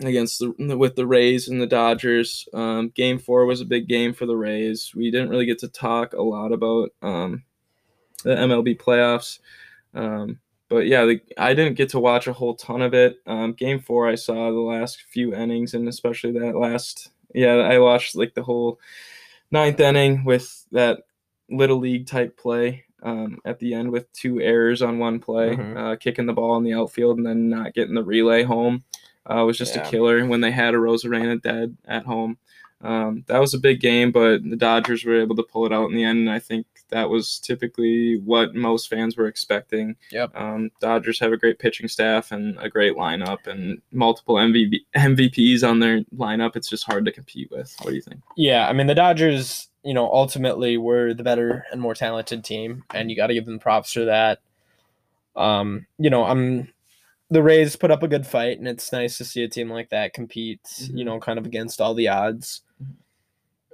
against 0.00 0.38
the 0.38 0.76
with 0.76 0.96
the 0.96 1.06
Rays 1.06 1.48
and 1.48 1.60
the 1.60 1.66
Dodgers. 1.66 2.48
Um, 2.54 2.90
game 2.94 3.18
four 3.18 3.44
was 3.46 3.60
a 3.60 3.66
big 3.66 3.88
game 3.88 4.14
for 4.14 4.26
the 4.26 4.36
Rays. 4.36 4.92
We 4.94 5.10
didn't 5.10 5.30
really 5.30 5.46
get 5.46 5.58
to 5.60 5.68
talk 5.68 6.14
a 6.14 6.22
lot 6.22 6.52
about 6.52 6.90
um, 7.02 7.44
the 8.24 8.30
MLB 8.30 8.80
playoffs, 8.80 9.38
um, 9.94 10.38
but 10.68 10.86
yeah, 10.86 11.04
the, 11.04 11.20
I 11.36 11.54
didn't 11.54 11.76
get 11.76 11.90
to 11.90 12.00
watch 12.00 12.26
a 12.26 12.32
whole 12.32 12.54
ton 12.54 12.82
of 12.82 12.94
it. 12.94 13.18
Um, 13.26 13.52
game 13.52 13.80
four, 13.80 14.08
I 14.08 14.14
saw 14.14 14.50
the 14.50 14.58
last 14.58 15.02
few 15.02 15.34
innings 15.34 15.74
and 15.74 15.88
especially 15.88 16.32
that 16.32 16.56
last. 16.56 17.10
Yeah, 17.34 17.56
I 17.56 17.78
watched 17.78 18.16
like 18.16 18.34
the 18.34 18.42
whole 18.42 18.80
ninth 19.50 19.80
inning 19.80 20.24
with 20.24 20.66
that 20.72 21.00
little 21.50 21.78
league 21.78 22.06
type 22.06 22.38
play 22.38 22.84
um, 23.02 23.38
at 23.44 23.58
the 23.58 23.74
end 23.74 23.90
with 23.90 24.12
two 24.12 24.40
errors 24.40 24.82
on 24.82 24.98
one 24.98 25.20
play, 25.20 25.56
mm-hmm. 25.56 25.76
uh, 25.76 25.96
kicking 25.96 26.26
the 26.26 26.32
ball 26.32 26.56
in 26.56 26.64
the 26.64 26.74
outfield 26.74 27.18
and 27.18 27.26
then 27.26 27.48
not 27.48 27.74
getting 27.74 27.94
the 27.94 28.02
relay 28.02 28.42
home. 28.42 28.84
Uh, 29.26 29.44
was 29.44 29.58
just 29.58 29.76
yeah. 29.76 29.86
a 29.86 29.90
killer 29.90 30.24
when 30.24 30.40
they 30.40 30.50
had 30.50 30.72
Arozarena 30.72 31.40
dead 31.42 31.76
at 31.86 32.06
home. 32.06 32.38
Um, 32.80 33.24
that 33.26 33.40
was 33.40 33.54
a 33.54 33.58
big 33.58 33.80
game, 33.80 34.10
but 34.10 34.42
the 34.42 34.56
Dodgers 34.56 35.04
were 35.04 35.20
able 35.20 35.36
to 35.36 35.42
pull 35.42 35.66
it 35.66 35.72
out 35.72 35.90
in 35.90 35.96
the 35.96 36.04
end, 36.04 36.20
and 36.20 36.30
I 36.30 36.38
think 36.38 36.66
that 36.90 37.08
was 37.10 37.38
typically 37.38 38.18
what 38.24 38.54
most 38.54 38.88
fans 38.88 39.16
were 39.16 39.26
expecting. 39.26 39.96
Yep. 40.10 40.34
Um, 40.34 40.70
Dodgers 40.80 41.20
have 41.20 41.32
a 41.32 41.36
great 41.36 41.58
pitching 41.58 41.88
staff 41.88 42.32
and 42.32 42.58
a 42.60 42.68
great 42.68 42.94
lineup, 42.96 43.46
and 43.46 43.80
multiple 43.92 44.36
MVP, 44.36 44.80
MVPs 44.96 45.68
on 45.68 45.78
their 45.80 46.00
lineup. 46.16 46.56
It's 46.56 46.68
just 46.70 46.84
hard 46.84 47.04
to 47.04 47.12
compete 47.12 47.50
with. 47.50 47.74
What 47.82 47.90
do 47.90 47.96
you 47.96 48.02
think? 48.02 48.20
Yeah, 48.36 48.68
I 48.68 48.72
mean 48.72 48.86
the 48.86 48.94
Dodgers 48.94 49.68
you 49.84 49.94
know, 49.94 50.10
ultimately 50.12 50.76
we're 50.76 51.14
the 51.14 51.22
better 51.22 51.64
and 51.72 51.80
more 51.80 51.94
talented 51.94 52.44
team, 52.44 52.84
and 52.92 53.08
you 53.10 53.16
got 53.16 53.28
to 53.28 53.34
give 53.34 53.46
them 53.46 53.58
props 53.60 53.92
for 53.92 54.04
that. 54.06 54.40
Um, 55.36 55.86
you 55.98 56.10
know, 56.10 56.24
I'm 56.24 56.72
the 57.30 57.42
Rays 57.42 57.76
put 57.76 57.90
up 57.90 58.02
a 58.02 58.08
good 58.08 58.26
fight, 58.26 58.58
and 58.58 58.66
it's 58.66 58.92
nice 58.92 59.16
to 59.18 59.24
see 59.24 59.42
a 59.44 59.48
team 59.48 59.70
like 59.70 59.90
that 59.90 60.12
compete. 60.12 60.60
You 60.78 61.04
Mhm. 61.04 61.06
know, 61.06 61.20
kind 61.20 61.38
of 61.38 61.46
against 61.46 61.80
all 61.80 61.94
the 61.94 62.08
odds. 62.08 62.62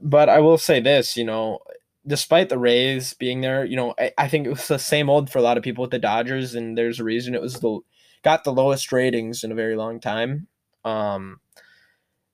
But 0.02 0.28
I 0.28 0.40
will 0.40 0.58
say 0.58 0.80
this, 0.80 1.16
you 1.16 1.24
know, 1.24 1.60
despite 2.06 2.48
the 2.48 2.58
Rays 2.58 3.14
being 3.14 3.40
there, 3.40 3.64
you 3.64 3.76
know, 3.76 3.94
I, 3.98 4.12
I 4.18 4.28
think 4.28 4.46
it 4.46 4.50
was 4.50 4.68
the 4.68 4.78
same 4.78 5.08
old 5.08 5.30
for 5.30 5.38
a 5.38 5.42
lot 5.42 5.56
of 5.56 5.62
people 5.62 5.82
with 5.82 5.90
the 5.90 5.98
Dodgers, 5.98 6.54
and 6.54 6.76
there's 6.76 7.00
a 7.00 7.04
reason 7.04 7.34
it 7.34 7.40
was 7.40 7.60
the 7.60 7.80
got 8.22 8.44
the 8.44 8.52
lowest 8.52 8.92
ratings 8.92 9.44
in 9.44 9.52
a 9.52 9.54
very 9.54 9.76
long 9.76 10.00
time. 10.00 10.48
Um, 10.84 11.40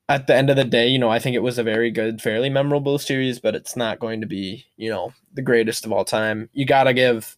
at 0.09 0.27
the 0.27 0.35
end 0.35 0.49
of 0.49 0.55
the 0.55 0.65
day, 0.65 0.87
you 0.87 0.99
know, 0.99 1.09
I 1.09 1.19
think 1.19 1.35
it 1.35 1.43
was 1.43 1.57
a 1.57 1.63
very 1.63 1.91
good, 1.91 2.21
fairly 2.21 2.49
memorable 2.49 2.97
series, 2.97 3.39
but 3.39 3.55
it's 3.55 3.75
not 3.77 3.99
going 3.99 4.21
to 4.21 4.27
be, 4.27 4.65
you 4.75 4.89
know, 4.89 5.13
the 5.33 5.41
greatest 5.41 5.85
of 5.85 5.91
all 5.91 6.03
time. 6.03 6.49
You 6.51 6.65
got 6.65 6.83
to 6.83 6.93
give 6.93 7.37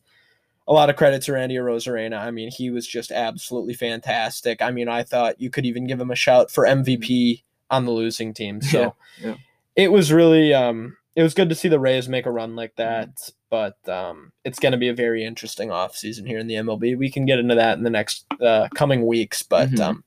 a 0.68 0.74
lot 0.74 0.90
of 0.90 0.96
credit 0.96 1.22
to 1.24 1.34
Randy 1.34 1.56
Arozarena. 1.56 2.18
I 2.18 2.32
mean, 2.32 2.50
he 2.50 2.70
was 2.70 2.88
just 2.88 3.12
absolutely 3.12 3.74
fantastic. 3.74 4.62
I 4.62 4.72
mean, 4.72 4.88
I 4.88 5.04
thought 5.04 5.40
you 5.40 5.50
could 5.50 5.66
even 5.66 5.86
give 5.86 6.00
him 6.00 6.10
a 6.10 6.16
shout 6.16 6.50
for 6.50 6.66
MVP 6.66 7.44
on 7.70 7.86
the 7.86 7.92
losing 7.92 8.34
team. 8.34 8.62
So 8.62 8.96
Yeah, 9.22 9.30
yeah. 9.30 9.36
it 9.76 9.92
was 9.92 10.12
really 10.12 10.54
um 10.54 10.98
it 11.16 11.24
was 11.24 11.34
good 11.34 11.50
to 11.50 11.56
see 11.56 11.68
the 11.68 11.80
Rays 11.80 12.10
make 12.10 12.26
a 12.26 12.32
run 12.32 12.56
like 12.56 12.76
that, 12.78 13.10
but 13.50 13.78
um 13.88 14.32
it's 14.44 14.60
going 14.60 14.72
to 14.72 14.78
be 14.78 14.90
a 14.90 14.94
very 14.96 15.24
interesting 15.24 15.70
offseason 15.70 16.26
here 16.28 16.40
in 16.40 16.48
the 16.48 16.56
MLB. 16.56 16.98
We 16.98 17.10
can 17.12 17.26
get 17.26 17.40
into 17.40 17.56
that 17.56 17.78
in 17.78 17.84
the 17.84 17.90
next 17.90 18.26
uh, 18.42 18.68
coming 18.76 19.06
weeks, 19.06 19.44
but 19.44 19.70
Mhm. 19.70 19.80
um 19.80 20.04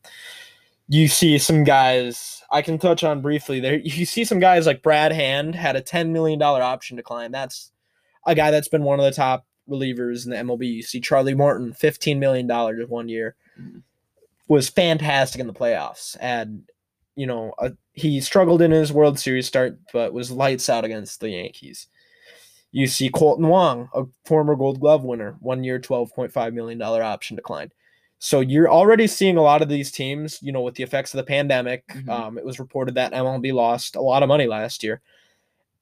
you 0.88 1.08
see 1.08 1.36
some 1.38 1.64
guys 1.64 2.42
I 2.50 2.62
can 2.62 2.78
touch 2.78 3.02
on 3.02 3.20
briefly 3.22 3.58
there. 3.60 3.76
You 3.78 4.04
see 4.06 4.24
some 4.24 4.38
guys 4.38 4.66
like 4.66 4.82
Brad 4.82 5.10
Hand 5.12 5.54
had 5.56 5.74
a 5.76 5.82
$10 5.82 6.10
million 6.10 6.40
option 6.42 6.96
decline. 6.96 7.32
That's 7.32 7.72
a 8.24 8.34
guy 8.36 8.50
that's 8.52 8.68
been 8.68 8.84
one 8.84 9.00
of 9.00 9.04
the 9.04 9.10
top 9.10 9.46
relievers 9.68 10.24
in 10.24 10.30
the 10.30 10.36
MLB. 10.36 10.64
You 10.74 10.82
see 10.82 11.00
Charlie 11.00 11.34
Morton, 11.34 11.72
$15 11.72 12.18
million 12.18 12.48
in 12.48 12.88
one 12.88 13.08
year. 13.08 13.34
Mhm. 13.60 13.82
Was 14.46 14.68
fantastic 14.68 15.40
in 15.40 15.48
the 15.48 15.52
playoffs. 15.52 16.16
Had, 16.20 16.62
you 17.16 17.26
know, 17.26 17.54
a, 17.58 17.72
he 17.94 18.20
struggled 18.20 18.62
in 18.62 18.70
his 18.70 18.92
World 18.92 19.18
Series 19.18 19.46
start, 19.46 19.78
but 19.92 20.12
was 20.12 20.30
lights 20.30 20.68
out 20.68 20.84
against 20.84 21.20
the 21.20 21.30
Yankees. 21.30 21.88
You 22.70 22.86
see 22.86 23.10
Kolten 23.10 23.48
Wong, 23.48 23.88
a 23.94 24.04
former 24.26 24.54
Gold 24.54 24.80
Glove 24.80 25.02
winner, 25.02 25.36
one 25.40 25.64
year, 25.64 25.80
$12.5 25.80 26.52
million 26.52 26.80
option 26.82 27.34
decline. 27.36 27.72
So 28.18 28.40
you're 28.40 28.70
already 28.70 29.06
seeing 29.06 29.36
a 29.36 29.42
lot 29.42 29.62
of 29.62 29.68
these 29.68 29.90
teams, 29.90 30.38
you 30.42 30.52
know, 30.52 30.60
with 30.60 30.74
the 30.74 30.82
effects 30.82 31.12
of 31.14 31.18
the 31.18 31.24
pandemic. 31.24 31.86
Mhm. 31.88 32.08
Um, 32.08 32.38
it 32.38 32.44
was 32.44 32.58
reported 32.58 32.94
that 32.94 33.12
MLB 33.12 33.52
lost 33.52 33.96
a 33.96 34.00
lot 34.00 34.22
of 34.22 34.28
money 34.28 34.46
last 34.46 34.82
year. 34.82 35.00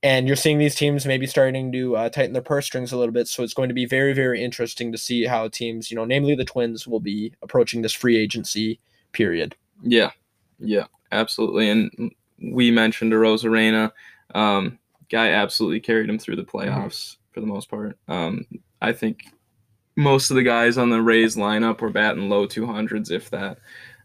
And 0.02 0.26
you're 0.26 0.36
seeing 0.36 0.58
these 0.58 0.74
teams 0.74 1.06
maybe 1.06 1.26
starting 1.26 1.72
to 1.72 1.96
uh, 1.96 2.08
tighten 2.10 2.34
their 2.34 2.42
purse 2.42 2.66
strings 2.66 2.92
a 2.92 2.98
little 2.98 3.12
bit. 3.12 3.26
So 3.26 3.42
it's 3.42 3.54
going 3.54 3.70
to 3.70 3.74
be 3.74 3.86
very, 3.86 4.12
very 4.12 4.42
interesting 4.42 4.92
to 4.92 4.98
see 4.98 5.24
how 5.24 5.48
teams, 5.48 5.90
you 5.90 5.96
know, 5.96 6.04
namely 6.04 6.34
the 6.34 6.44
Twins, 6.44 6.86
will 6.86 7.00
be 7.00 7.32
approaching 7.42 7.80
this 7.82 7.92
free 7.92 8.18
agency 8.18 8.80
period. 9.12 9.56
Yeah, 9.82 10.10
yeah, 10.58 10.86
absolutely. 11.12 11.68
And 11.70 12.12
we 12.52 12.70
mentioned 12.70 13.12
Arozarena. 13.12 13.92
Um, 14.34 14.78
guy 15.10 15.30
absolutely 15.30 15.80
carried 15.80 16.08
him 16.08 16.18
through 16.18 16.36
the 16.36 16.44
playoffs 16.44 17.16
for 17.32 17.40
the 17.40 17.46
most 17.46 17.68
part. 17.70 17.98
Um, 18.08 18.46
I 18.80 18.92
think 18.92 19.24
most 19.96 20.30
of 20.30 20.36
the 20.36 20.42
guys 20.42 20.76
on 20.78 20.90
the 20.90 21.00
Rays 21.02 21.36
lineup 21.36 21.80
were 21.80 21.90
batting 21.90 22.28
low 22.28 22.46
200s, 22.46 23.10
if 23.10 23.30
that. 23.30 23.58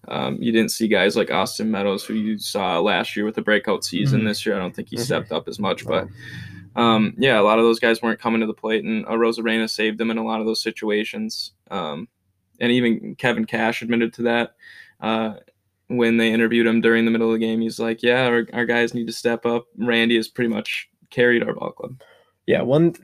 Um, 0.08 0.38
you 0.42 0.52
didn't 0.52 0.72
see 0.72 0.88
guys 0.88 1.16
like 1.16 1.30
Austin 1.32 1.70
Meadows, 1.72 2.06
who 2.06 2.14
you 2.14 2.38
saw 2.38 2.80
last 2.80 3.16
year 3.16 3.26
with 3.26 3.36
the 3.36 3.42
breakout 3.42 3.84
season. 3.84 4.22
Mhm. 4.22 4.26
This 4.26 4.46
year, 4.46 4.56
I 4.56 4.60
don't 4.60 4.76
think 4.76 4.90
he 4.90 4.96
Mhm. 4.96 5.02
stepped 5.06 5.32
up 5.32 5.48
as 5.48 5.60
much, 5.60 5.86
but 5.86 6.08
um, 6.76 7.14
yeah, 7.18 7.40
a 7.40 7.42
lot 7.44 7.60
of 7.60 7.66
those 7.66 7.80
guys 7.80 8.02
weren't 8.02 8.20
coming 8.22 8.40
to 8.42 8.48
the 8.48 8.54
plate, 8.54 8.84
and 8.86 9.06
uh, 9.06 9.10
Arozarena 9.10 9.70
saved 9.70 9.98
them 9.98 10.12
in 10.12 10.18
a 10.18 10.24
lot 10.24 10.40
of 10.40 10.46
those 10.46 10.62
situations. 10.62 11.52
Um, 11.70 12.08
and 12.60 12.72
even 12.72 13.16
Kevin 13.16 13.46
Cash 13.46 13.82
admitted 13.82 14.14
to 14.14 14.22
that 14.24 14.56
uh, 15.02 15.36
when 15.89 16.17
they 16.17 16.32
interviewed 16.32 16.65
him 16.65 16.82
during 16.82 17.04
the 17.06 17.12
middle 17.12 17.28
of 17.28 17.34
the 17.34 17.45
game. 17.45 17.62
He's 17.62 17.80
like, 17.80 18.02
"Yeah, 18.02 18.25
our, 18.28 18.47
our 18.54 18.65
guys 18.65 18.93
need 18.93 19.08
to 19.08 19.13
step 19.13 19.45
up. 19.45 19.65
Randy 19.78 20.15
has 20.15 20.28
pretty 20.28 20.49
much 20.49 20.88
carried 21.10 21.43
our 21.43 21.54
ball 21.54 21.71
club." 21.71 22.02
Yeah, 22.47 22.62
one 22.63 22.95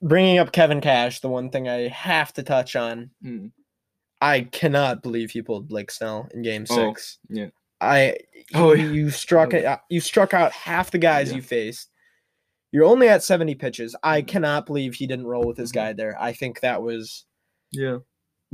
bringing 0.00 0.38
up 0.38 0.52
Kevin 0.52 0.80
Cash, 0.80 1.20
the 1.20 1.28
one 1.28 1.50
thing 1.50 1.68
I 1.68 1.88
have 1.88 2.32
to 2.34 2.42
touch 2.42 2.76
on, 2.76 3.10
Hmm. 3.22 3.46
I 4.20 4.42
cannot 4.42 5.02
believe 5.02 5.32
he 5.32 5.42
pulled 5.42 5.66
Blake 5.68 5.90
Snell 5.90 6.28
in 6.32 6.42
Game 6.42 6.64
Oh, 6.70 6.76
Six. 6.94 7.18
yeah. 7.28 7.48
I 7.80 8.18
Oh, 8.54 8.72
you, 8.74 8.86
yeah. 8.86 8.92
you 8.92 9.10
struck 9.10 9.52
Oh. 9.52 9.56
it. 9.56 9.78
You 9.90 10.00
struck 10.00 10.32
out 10.34 10.52
half 10.52 10.92
the 10.92 10.98
guys 10.98 11.30
Yeah. 11.30 11.36
you 11.36 11.42
faced. 11.42 11.90
You're 12.70 12.84
only 12.84 13.08
at 13.08 13.24
70 13.24 13.56
pitches. 13.56 13.96
I 14.04 14.22
Mhm. 14.22 14.28
cannot 14.28 14.66
believe 14.66 14.94
he 14.94 15.08
didn't 15.08 15.26
roll 15.26 15.44
with 15.44 15.56
his 15.58 15.72
Mhm. 15.72 15.74
guy 15.74 15.92
there. 15.92 16.16
I 16.22 16.32
think 16.32 16.60
that 16.60 16.82
was 16.82 17.24
Yeah. 17.72 17.98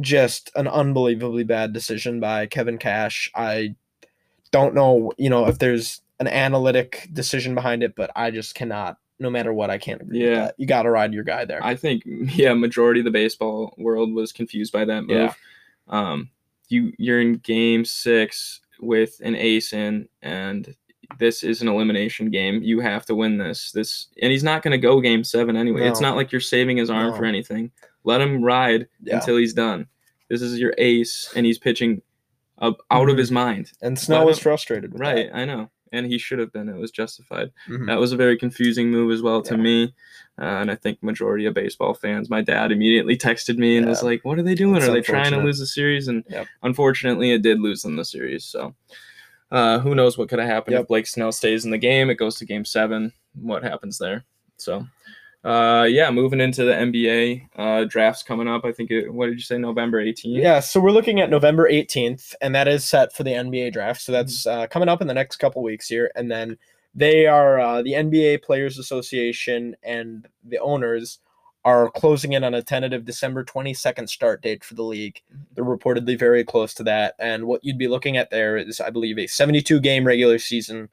Just 0.01 0.51
an 0.55 0.69
unbelievably 0.69 1.45
bad 1.45 1.73
decision 1.73 2.21
by 2.21 2.47
Kevin 2.47 2.79
Cash. 2.79 3.31
I 3.35 3.75
don't 4.51 4.75
know, 4.75 5.13
you 5.19 5.29
know, 5.31 5.47
if 5.47 5.59
there's 5.59 6.01
an 6.21 6.29
analytic 6.29 7.09
decision 7.13 7.55
behind 7.55 7.83
it, 7.83 7.95
but 7.97 8.11
I 8.17 8.31
just 8.31 8.55
cannot. 8.55 8.99
No 9.21 9.31
matter 9.31 9.53
what, 9.53 9.69
I 9.69 9.79
can't 9.79 10.01
agree 10.01 10.21
with 10.21 10.29
Yeah. 10.31 10.45
that. 10.47 10.55
You 10.59 10.67
got 10.67 10.83
to 10.85 10.91
ride 10.91 11.13
your 11.13 11.25
guy 11.25 11.45
there. 11.45 11.65
I 11.65 11.75
think 11.75 12.05
yeah, 12.07 12.55
majority 12.55 13.01
of 13.01 13.05
the 13.05 13.11
baseball 13.11 13.75
world 13.77 14.13
was 14.15 14.31
confused 14.33 14.73
by 14.73 14.85
that 14.85 15.03
move. 15.03 15.11
Yeah. 15.11 15.33
Um, 15.89 16.31
you 16.69 16.93
you're 16.99 17.21
in 17.21 17.35
game 17.39 17.85
six 17.85 18.61
with 18.81 19.21
an 19.25 19.35
ace 19.35 19.73
in, 19.73 20.09
and 20.23 20.75
this 21.19 21.43
is 21.43 21.63
an 21.63 21.69
elimination 21.69 22.31
game. 22.31 22.63
You 22.63 22.79
have 22.81 23.07
to 23.07 23.15
win 23.17 23.39
this. 23.39 23.73
This 23.73 24.07
and 24.23 24.31
he's 24.31 24.45
not 24.45 24.63
going 24.63 24.73
to 24.73 24.79
go 24.79 25.01
game 25.01 25.25
seven 25.25 25.57
anyway. 25.57 25.89
It's 25.89 26.01
not 26.01 26.15
like 26.15 26.31
you're 26.31 26.41
saving 26.41 26.77
his 26.77 26.91
arm 26.91 27.13
for 27.17 27.25
anything. 27.25 27.73
Let 28.09 28.21
him 28.23 28.43
ride 28.43 28.89
Yeah. 29.03 29.17
until 29.17 29.37
he's 29.37 29.53
done. 29.55 29.87
This 30.31 30.41
is 30.43 30.59
your 30.59 30.75
ace, 30.79 31.31
and 31.37 31.45
he's 31.47 31.59
pitching 31.59 32.01
up, 32.59 32.79
out 32.91 33.09
of 33.09 33.15
Mhm. 33.17 33.19
his 33.19 33.31
mind. 33.31 33.73
and 33.83 33.99
Snell 33.99 34.21
Let 34.21 34.27
was 34.27 34.39
him- 34.39 34.43
frustrated 34.45 34.93
with 34.93 35.01
Right, 35.01 35.29
I 35.33 35.45
know, 35.45 35.71
and 35.93 36.07
he 36.07 36.19
should 36.19 36.39
have 36.41 36.53
been. 36.53 36.69
It 36.69 36.77
was 36.77 36.91
justified 36.91 37.51
that. 37.69 37.73
Mhm. 37.73 37.87
that 37.87 38.01
was 38.01 38.13
a 38.13 38.17
very 38.17 38.37
confusing 38.37 38.91
move 38.91 39.13
as 39.13 39.23
well 39.23 39.43
to 39.43 39.55
Yeah. 39.55 39.61
me 39.63 39.95
uh, 40.41 40.45
and 40.61 40.71
i 40.71 40.75
think 40.77 41.03
majority 41.03 41.47
of 41.47 41.55
baseball 41.55 41.95
fans 41.95 42.31
my 42.31 42.41
dad 42.43 42.71
immediately 42.73 43.17
texted 43.17 43.57
me 43.59 43.77
and 43.77 43.87
was 43.89 44.03
like 44.05 44.25
what 44.25 44.39
are 44.39 44.43
they 44.45 44.55
doing 44.55 44.75
That's 44.75 44.87
are 44.89 44.93
they 44.93 45.01
trying 45.01 45.33
to 45.33 45.43
lose 45.43 45.59
the 45.59 45.67
series 45.67 46.07
and 46.09 46.23
Yep. 46.31 46.47
unfortunately 46.63 47.31
it 47.33 47.43
did 47.43 47.59
lose 47.61 47.83
them 47.83 47.97
the 47.97 48.05
series 48.05 48.45
so 48.45 48.75
uh, 49.51 49.79
who 49.81 49.95
knows 49.97 50.17
what 50.19 50.29
could 50.29 50.39
have 50.39 50.47
happened 50.49 50.75
Yep. 50.75 50.83
if 50.83 50.89
blake 50.89 51.07
snell 51.09 51.33
stays 51.33 51.65
in 51.65 51.71
the 51.73 51.79
game 51.91 52.09
it 52.11 52.15
goes 52.17 52.37
to 52.37 52.45
game 52.45 52.65
seven 52.65 53.13
what 53.35 53.63
happens 53.65 53.99
there 53.99 54.25
so 54.59 54.87
uh, 55.45 55.87
yeah 55.89 56.11
moving 56.11 56.41
into 56.41 56.65
the 56.65 56.73
nba 56.73 57.49
uh, 57.57 57.85
drafts 57.85 58.23
coming 58.23 58.49
up 58.49 58.65
i 58.65 58.73
think 58.73 58.91
it, 58.91 59.13
what 59.13 59.27
did 59.27 59.35
you 59.37 59.43
say 59.43 59.57
november 59.57 60.05
18th 60.05 60.37
Yeah, 60.37 60.61
so 60.61 60.81
we're 60.81 60.91
looking 60.91 61.21
at 61.21 61.31
November 61.31 61.71
18th, 61.71 62.35
and 62.41 62.55
that 62.55 62.67
is 62.69 62.85
set 62.85 63.13
for 63.13 63.23
the 63.23 63.31
NBA 63.33 63.73
draft. 63.73 64.01
So 64.01 64.13
that's 64.13 64.45
Mm-hmm. 64.47 64.61
uh, 64.63 64.67
coming 64.67 64.89
up 64.89 65.01
in 65.01 65.07
the 65.07 65.15
next 65.15 65.37
couple 65.37 65.63
weeks 65.63 65.89
here. 65.89 66.11
And 66.17 66.31
then 66.31 66.59
they 66.95 67.27
are, 67.27 67.61
uh, 67.61 67.83
the 67.83 67.93
NBA 67.93 68.43
Players 68.43 68.79
Association 68.79 69.77
and 69.83 70.27
the 70.45 70.59
owners 70.59 71.21
are 71.65 71.91
closing 71.91 72.33
in 72.33 72.45
on 72.45 72.55
a 72.55 72.63
tentative 72.63 73.05
December 73.05 73.45
22nd 73.45 74.09
start 74.09 74.43
date 74.43 74.65
for 74.65 74.75
the 74.75 74.83
league. 74.83 75.21
Mm-hmm. 75.33 75.43
They're 75.55 75.65
reportedly 75.65 76.19
very 76.19 76.45
close 76.45 76.75
to 76.75 76.83
that. 76.85 77.15
And 77.19 77.45
what 77.47 77.63
you'd 77.65 77.79
be 77.79 77.89
looking 77.89 78.17
at 78.17 78.31
there 78.31 78.57
is, 78.57 78.81
I 78.81 78.91
believe, 78.91 79.19
a 79.19 79.27
72 79.27 79.81
game 79.81 80.05
regular 80.05 80.39
season, 80.39 80.89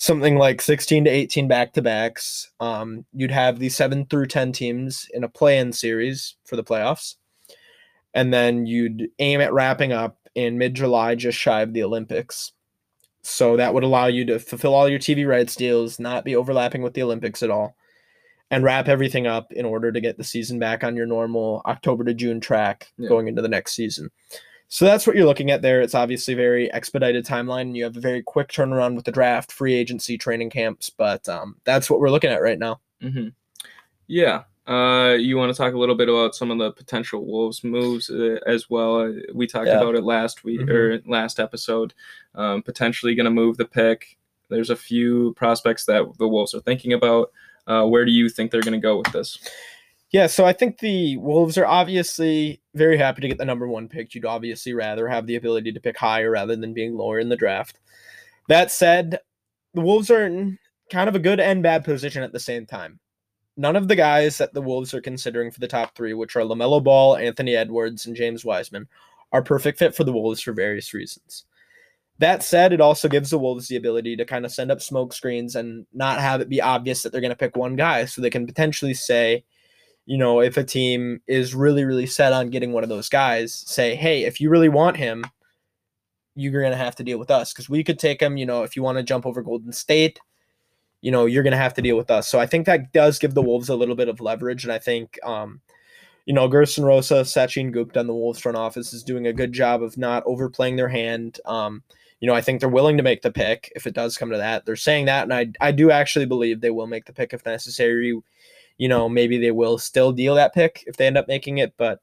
something 0.00 0.36
like 0.36 0.62
16 0.62 1.04
to 1.04 1.10
18 1.10 1.46
back 1.46 1.74
to 1.74 1.82
backs. 1.82 2.50
Um, 2.58 3.04
you'd 3.12 3.30
have 3.30 3.58
the 3.58 3.68
7 3.68 4.06
through 4.06 4.26
10 4.26 4.50
teams 4.52 5.06
in 5.12 5.22
a 5.24 5.28
play 5.28 5.58
in 5.58 5.72
series 5.72 6.36
for 6.44 6.56
the 6.56 6.64
playoffs 6.64 7.16
and 8.14 8.32
then 8.32 8.66
you'd 8.66 9.08
aim 9.18 9.40
at 9.40 9.52
wrapping 9.52 9.92
up 9.92 10.16
in 10.34 10.58
mid 10.58 10.74
July, 10.74 11.14
just 11.14 11.38
shy 11.38 11.60
of 11.62 11.72
the 11.72 11.82
Olympics. 11.82 12.52
So 13.22 13.56
that 13.56 13.74
would 13.74 13.84
allow 13.84 14.06
you 14.06 14.24
to 14.26 14.38
fulfill 14.38 14.74
all 14.74 14.88
your 14.88 14.98
TV 14.98 15.28
rights 15.28 15.54
deals, 15.54 16.00
not 16.00 16.24
be 16.24 16.34
overlapping 16.34 16.82
with 16.82 16.94
the 16.94 17.02
Olympics 17.02 17.42
at 17.42 17.50
all, 17.50 17.76
and 18.50 18.64
wrap 18.64 18.88
everything 18.88 19.26
up 19.26 19.52
in 19.52 19.66
order 19.66 19.92
to 19.92 20.00
get 20.00 20.16
the 20.16 20.24
season 20.24 20.58
back 20.58 20.82
on 20.82 20.96
your 20.96 21.06
normal 21.06 21.62
October 21.66 22.04
to 22.04 22.14
June 22.14 22.40
track 22.40 22.88
Yeah. 22.96 23.08
going 23.08 23.28
into 23.28 23.42
the 23.42 23.48
next 23.48 23.74
season. 23.74 24.10
So 24.72 24.84
that's 24.84 25.04
what 25.04 25.16
you're 25.16 25.26
looking 25.26 25.50
at 25.50 25.62
there. 25.62 25.80
It's 25.80 25.96
obviously 25.96 26.34
very 26.34 26.72
expedited 26.72 27.26
timeline, 27.26 27.62
and 27.62 27.76
you 27.76 27.82
have 27.82 27.96
a 27.96 28.00
very 28.00 28.22
quick 28.22 28.48
turnaround 28.48 28.94
with 28.94 29.04
the 29.04 29.10
draft, 29.10 29.50
free 29.50 29.74
agency, 29.74 30.16
training 30.16 30.50
camps. 30.50 30.88
But 30.90 31.28
um, 31.28 31.56
that's 31.64 31.90
what 31.90 31.98
we're 31.98 32.08
looking 32.10 32.30
at 32.30 32.40
right 32.40 32.58
now. 32.58 32.80
hmm 33.02 33.28
Yeah. 34.06 34.44
Uh, 34.68 35.14
you 35.18 35.36
want 35.36 35.52
to 35.52 35.58
talk 35.60 35.74
a 35.74 35.78
little 35.78 35.96
bit 35.96 36.08
about 36.08 36.36
some 36.36 36.52
of 36.52 36.58
the 36.58 36.70
potential 36.70 37.26
Wolves 37.26 37.64
moves 37.64 38.10
uh, 38.10 38.38
as 38.46 38.70
well? 38.70 39.00
Uh, 39.00 39.12
we 39.34 39.48
talked 39.48 39.66
Yeah. 39.66 39.80
about 39.80 39.96
it 39.96 40.04
last 40.04 40.44
week 40.44 40.60
Mhm. 40.60 40.70
or 40.70 41.02
last 41.04 41.40
episode. 41.40 41.92
Um, 42.36 42.62
potentially 42.62 43.16
going 43.16 43.24
to 43.24 43.30
move 43.32 43.56
the 43.56 43.64
pick. 43.64 44.16
There's 44.50 44.70
a 44.70 44.76
few 44.76 45.34
prospects 45.34 45.84
that 45.86 46.04
the 46.18 46.28
Wolves 46.28 46.54
are 46.54 46.60
thinking 46.60 46.92
about. 46.92 47.32
Uh, 47.66 47.86
where 47.86 48.04
do 48.04 48.12
you 48.12 48.28
think 48.28 48.52
they're 48.52 48.62
going 48.62 48.80
to 48.80 48.86
go 48.86 48.98
with 48.98 49.10
this? 49.12 49.38
Yeah, 50.12 50.26
so 50.26 50.44
I 50.44 50.52
think 50.52 50.78
the 50.78 51.16
Wolves 51.18 51.56
are 51.56 51.66
obviously 51.66 52.60
very 52.74 52.98
happy 52.98 53.20
to 53.22 53.28
get 53.28 53.38
the 53.38 53.44
number 53.44 53.68
one 53.68 53.88
pick. 53.88 54.14
You'd 54.14 54.24
obviously 54.24 54.74
rather 54.74 55.08
have 55.08 55.26
the 55.26 55.36
ability 55.36 55.72
to 55.72 55.80
pick 55.80 55.96
higher 55.96 56.30
rather 56.30 56.56
than 56.56 56.74
being 56.74 56.96
lower 56.96 57.20
in 57.20 57.28
the 57.28 57.36
draft. 57.36 57.78
That 58.48 58.72
said, 58.72 59.20
the 59.74 59.80
Wolves 59.80 60.10
are 60.10 60.26
in 60.26 60.58
kind 60.90 61.08
of 61.08 61.14
a 61.14 61.20
good 61.20 61.38
and 61.38 61.62
bad 61.62 61.84
position 61.84 62.24
at 62.24 62.32
the 62.32 62.40
same 62.40 62.66
time. 62.66 62.98
none 63.60 63.76
of 63.76 63.88
the 63.88 63.96
guys 63.96 64.38
that 64.38 64.54
the 64.54 64.62
Wolves 64.62 64.94
are 64.94 65.02
considering 65.02 65.50
for 65.50 65.60
the 65.60 65.68
top 65.68 65.94
three, 65.94 66.14
which 66.14 66.34
are 66.34 66.40
LaMelo 66.40 66.82
Ball, 66.82 67.16
Anthony 67.16 67.54
Edwards, 67.54 68.06
and 68.06 68.16
James 68.16 68.44
Wiseman, 68.44 68.88
are 69.32 69.42
perfect 69.42 69.78
fit 69.78 69.94
for 69.94 70.02
the 70.02 70.12
Wolves 70.12 70.40
for 70.40 70.52
various 70.52 70.94
reasons. 70.94 71.44
That 72.18 72.42
said, 72.42 72.72
it 72.72 72.80
also 72.80 73.08
gives 73.08 73.30
the 73.30 73.38
Wolves 73.38 73.68
the 73.68 73.76
ability 73.76 74.16
to 74.16 74.24
kind 74.24 74.44
of 74.46 74.52
send 74.52 74.70
up 74.70 74.80
smoke 74.80 75.12
screens 75.12 75.56
and 75.56 75.86
not 75.92 76.20
have 76.20 76.40
it 76.40 76.48
be 76.48 76.60
obvious 76.60 77.02
that 77.02 77.12
they're 77.12 77.20
going 77.20 77.30
to 77.30 77.36
pick 77.36 77.56
one 77.56 77.76
guy. 77.76 78.06
So 78.06 78.20
they 78.20 78.30
can 78.30 78.46
potentially 78.46 78.94
say, 78.94 79.44
you 80.06 80.18
know, 80.18 80.40
if 80.40 80.56
a 80.56 80.64
team 80.64 81.20
is 81.26 81.54
really, 81.54 81.84
really 81.84 82.06
set 82.06 82.32
on 82.32 82.50
getting 82.50 82.72
one 82.72 82.82
of 82.82 82.88
those 82.88 83.08
guys, 83.08 83.54
say, 83.66 83.94
hey, 83.94 84.24
if 84.24 84.40
you 84.40 84.50
really 84.50 84.68
want 84.68 84.96
him, 84.96 85.24
you're 86.34 86.62
going 86.62 86.72
to 86.72 86.78
have 86.78 86.96
to 86.96 87.04
deal 87.04 87.18
with 87.18 87.30
us 87.30 87.52
because 87.52 87.68
we 87.68 87.84
could 87.84 87.98
take 87.98 88.20
him. 88.20 88.36
You 88.36 88.46
know, 88.46 88.62
if 88.62 88.76
you 88.76 88.82
want 88.82 88.98
to 88.98 89.04
jump 89.04 89.26
over 89.26 89.42
Golden 89.42 89.72
State, 89.72 90.18
you 91.00 91.10
know, 91.10 91.26
you're 91.26 91.42
going 91.42 91.52
to 91.52 91.56
have 91.56 91.74
to 91.74 91.82
deal 91.82 91.96
with 91.96 92.10
us. 92.10 92.28
So 92.28 92.38
I 92.38 92.46
think 92.46 92.66
that 92.66 92.92
does 92.92 93.18
give 93.18 93.34
the 93.34 93.42
Wolves 93.42 93.68
a 93.68 93.76
little 93.76 93.94
bit 93.94 94.08
of 94.08 94.20
leverage. 94.20 94.64
And 94.64 94.72
I 94.72 94.78
think, 94.78 95.18
um, 95.24 95.60
you 96.26 96.34
know, 96.34 96.48
Gersson 96.48 96.84
Rosas, 96.84 97.32
Sachin 97.32 97.72
Gupta, 97.72 98.00
and 98.00 98.08
the 98.08 98.14
Wolves 98.14 98.40
front 98.40 98.58
office 98.58 98.92
is 98.92 99.02
doing 99.02 99.26
a 99.26 99.32
good 99.32 99.52
job 99.52 99.82
of 99.82 99.96
not 99.96 100.22
overplaying 100.26 100.76
their 100.76 100.88
hand. 100.88 101.40
Um, 101.44 101.82
you 102.20 102.26
know, 102.26 102.34
I 102.34 102.42
think 102.42 102.60
they're 102.60 102.68
willing 102.68 102.98
to 102.98 103.02
make 103.02 103.22
the 103.22 103.32
pick 103.32 103.72
if 103.74 103.86
it 103.86 103.94
does 103.94 104.18
come 104.18 104.30
to 104.30 104.36
that. 104.36 104.66
They're 104.66 104.76
saying 104.76 105.06
that, 105.06 105.24
and 105.24 105.32
I 105.32 105.48
I 105.60 105.72
do 105.72 105.90
actually 105.90 106.26
believe 106.26 106.60
they 106.60 106.70
will 106.70 106.86
make 106.86 107.06
the 107.06 107.14
pick 107.14 107.32
if 107.32 107.44
necessary. 107.46 108.20
You 108.80 108.88
know, 108.88 109.10
maybe 109.10 109.36
they 109.36 109.50
will 109.50 109.76
still 109.76 110.10
deal 110.10 110.34
that 110.36 110.54
pick 110.54 110.84
if 110.86 110.96
they 110.96 111.06
end 111.06 111.18
up 111.18 111.28
making 111.28 111.58
it, 111.58 111.74
but 111.76 112.00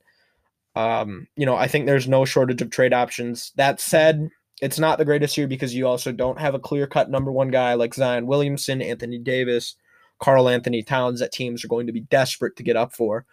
um, 0.75 1.28
you 1.36 1.43
know, 1.43 1.55
I 1.55 1.67
think 1.67 1.88
there's 1.88 2.07
no 2.07 2.23
shortage 2.23 2.61
of 2.61 2.69
trade 2.69 2.93
options. 2.93 3.51
That 3.55 3.82
said, 3.82 4.30
it's 4.61 4.78
not 4.78 4.99
the 4.99 5.05
greatest 5.05 5.36
year 5.36 5.47
because 5.47 5.73
you 5.73 5.88
also 5.88 6.11
don't 6.11 6.39
have 6.39 6.53
a 6.53 6.59
clear 6.59 6.86
cut 6.86 7.09
number 7.09 7.32
one 7.32 7.49
guy 7.49 7.73
like 7.73 7.95
Zion 7.95 8.28
Williamson, 8.28 8.84
Anthony 8.84 9.17
Davis, 9.17 9.75
Karl-Anthony 10.19 10.84
Towns 10.84 11.19
that 11.19 11.32
teams 11.32 11.65
are 11.65 11.67
going 11.67 11.88
to 11.88 11.93
be 11.93 12.01
desperate 12.01 12.55
to 12.57 12.63
get 12.63 12.75
up 12.75 12.93
for. 12.93 13.25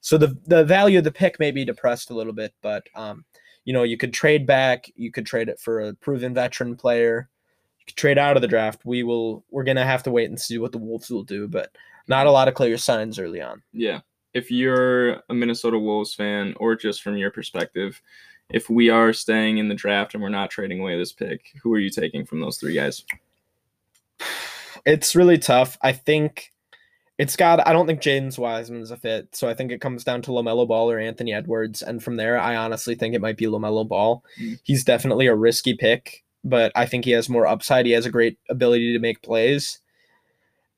So 0.00 0.16
the 0.16 0.38
the 0.46 0.64
value 0.64 0.96
of 0.96 1.04
the 1.04 1.12
pick 1.12 1.38
may 1.38 1.50
be 1.50 1.66
depressed 1.66 2.08
a 2.08 2.14
little 2.14 2.32
bit, 2.32 2.54
but 2.62 2.86
um, 2.94 3.26
you 3.66 3.74
know, 3.74 3.82
you 3.82 3.98
could 3.98 4.14
trade 4.14 4.46
back, 4.46 4.90
you 4.96 5.12
could 5.12 5.26
trade 5.26 5.50
it 5.50 5.60
for 5.60 5.80
a 5.80 5.92
proven 5.92 6.32
veteran 6.32 6.76
player, 6.76 7.28
you 7.78 7.84
could 7.86 7.96
trade 7.96 8.16
out 8.16 8.36
of 8.36 8.40
the 8.40 8.48
draft. 8.48 8.86
We 8.86 9.02
will 9.02 9.44
we're 9.50 9.64
gonna 9.64 9.84
have 9.84 10.02
to 10.04 10.10
wait 10.10 10.30
and 10.30 10.40
see 10.40 10.56
what 10.56 10.72
the 10.72 10.78
Wolves 10.78 11.10
will 11.10 11.24
do, 11.24 11.46
but 11.46 11.76
not 12.08 12.26
a 12.26 12.30
lot 12.30 12.48
of 12.48 12.54
clear 12.54 12.76
signs 12.78 13.18
early 13.18 13.40
on. 13.40 13.62
Yeah. 13.72 14.00
If 14.34 14.50
you're 14.50 15.22
a 15.28 15.34
Minnesota 15.34 15.78
Wolves 15.78 16.14
fan, 16.14 16.54
or 16.58 16.76
just 16.76 17.02
from 17.02 17.16
your 17.16 17.30
perspective, 17.30 18.00
if 18.50 18.70
we 18.70 18.90
are 18.90 19.12
staying 19.12 19.58
in 19.58 19.68
the 19.68 19.74
draft 19.74 20.14
and 20.14 20.22
we're 20.22 20.28
not 20.28 20.50
trading 20.50 20.80
away 20.80 20.96
this 20.96 21.12
pick, 21.12 21.52
who 21.62 21.72
are 21.72 21.78
you 21.78 21.90
taking 21.90 22.24
from 22.24 22.40
those 22.40 22.58
three 22.58 22.74
guys? 22.74 23.04
It's 24.84 25.16
really 25.16 25.36
tough. 25.36 25.76
I 25.82 25.90
think 25.90 26.52
it's 27.18 27.34
got. 27.34 27.66
I 27.66 27.72
don't 27.72 27.88
think 27.88 28.00
James 28.00 28.38
Wiseman's 28.38 28.92
a 28.92 28.96
fit, 28.96 29.34
so 29.34 29.48
I 29.48 29.54
think 29.54 29.72
it 29.72 29.80
comes 29.80 30.04
down 30.04 30.22
to 30.22 30.30
LaMelo 30.30 30.68
Ball 30.68 30.90
or 30.90 31.00
Anthony 31.00 31.32
Edwards, 31.32 31.82
and 31.82 32.02
from 32.02 32.16
there, 32.16 32.38
I 32.38 32.54
honestly 32.54 32.94
think 32.94 33.12
it 33.12 33.20
might 33.20 33.36
be 33.36 33.46
LaMelo 33.46 33.88
Ball. 33.88 34.22
Mm. 34.40 34.60
He's 34.62 34.84
definitely 34.84 35.26
a 35.26 35.34
risky 35.34 35.74
pick, 35.74 36.22
but 36.44 36.70
I 36.76 36.86
think 36.86 37.04
he 37.04 37.10
has 37.12 37.28
more 37.28 37.48
upside. 37.48 37.86
He 37.86 37.92
has 37.92 38.06
a 38.06 38.10
great 38.10 38.38
ability 38.50 38.92
to 38.92 38.98
make 38.98 39.22
plays, 39.22 39.80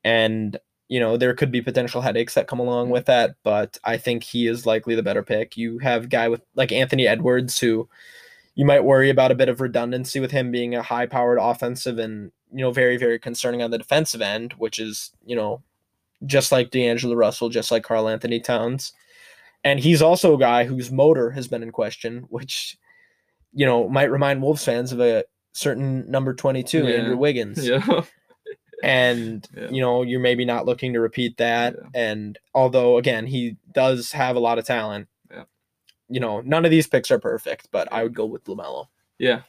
and 0.04 0.56
you 0.88 0.98
know 1.00 1.16
there 1.16 1.34
could 1.34 1.52
be 1.52 1.62
potential 1.62 2.00
headaches 2.00 2.34
that 2.34 2.48
come 2.48 2.58
along 2.60 2.86
mm-hmm. 2.86 2.92
with 2.94 3.06
that, 3.06 3.36
but 3.42 3.78
I 3.84 3.96
think 3.96 4.22
he 4.22 4.46
is 4.46 4.66
likely 4.66 4.94
the 4.94 5.02
better 5.02 5.22
pick. 5.22 5.56
You 5.56 5.78
have 5.78 6.08
guy 6.08 6.28
with 6.28 6.42
like 6.54 6.72
Anthony 6.72 7.06
Edwards 7.06 7.58
who 7.58 7.88
you 8.54 8.64
might 8.64 8.84
worry 8.84 9.10
about 9.10 9.30
a 9.30 9.36
bit 9.36 9.48
of 9.48 9.60
redundancy 9.60 10.18
with 10.18 10.32
him 10.32 10.50
being 10.50 10.74
a 10.74 10.82
high 10.82 11.06
powered 11.06 11.38
offensive 11.40 11.98
and 11.98 12.32
you 12.52 12.60
know 12.60 12.72
very 12.72 12.96
very 12.96 13.18
concerning 13.18 13.62
on 13.62 13.70
the 13.70 13.78
defensive 13.78 14.22
end, 14.22 14.54
which 14.54 14.78
is 14.78 15.12
you 15.24 15.36
know 15.36 15.62
just 16.26 16.52
like 16.52 16.70
D'Angelo 16.70 17.14
Russell, 17.14 17.48
just 17.48 17.70
like 17.70 17.84
Karl-Anthony 17.84 18.40
Towns. 18.40 18.92
And 19.64 19.80
he's 19.80 20.02
also 20.02 20.34
a 20.34 20.38
guy 20.38 20.64
whose 20.64 20.90
motor 20.90 21.30
has 21.30 21.48
been 21.48 21.62
in 21.62 21.72
question, 21.72 22.26
which, 22.28 22.76
you 23.52 23.66
know, 23.66 23.88
might 23.88 24.10
remind 24.10 24.42
Wolves 24.42 24.64
fans 24.64 24.92
of 24.92 25.00
a 25.00 25.24
certain 25.52 26.08
number 26.10 26.34
22, 26.34 26.86
yeah. 26.86 26.94
Andrew 26.94 27.16
Wiggins. 27.16 27.68
Yeah. 27.68 28.02
And, 28.82 29.46
yeah. 29.56 29.68
you 29.70 29.80
know, 29.80 30.02
you're 30.02 30.20
maybe 30.20 30.44
not 30.44 30.66
looking 30.66 30.92
to 30.92 31.00
repeat 31.00 31.36
that. 31.38 31.74
Yeah. 31.76 32.00
And 32.00 32.38
although, 32.54 32.98
again, 32.98 33.26
he 33.26 33.56
does 33.72 34.12
have 34.12 34.36
a 34.36 34.40
lot 34.40 34.58
of 34.58 34.64
talent, 34.64 35.08
yeah. 35.30 35.44
you 36.08 36.20
know, 36.20 36.40
none 36.40 36.64
of 36.64 36.70
these 36.70 36.86
picks 36.86 37.10
are 37.10 37.18
perfect, 37.18 37.68
but 37.70 37.92
I 37.92 38.02
would 38.02 38.14
go 38.14 38.26
with 38.26 38.44
LaMelo. 38.44 38.86
Yeah 39.18 39.42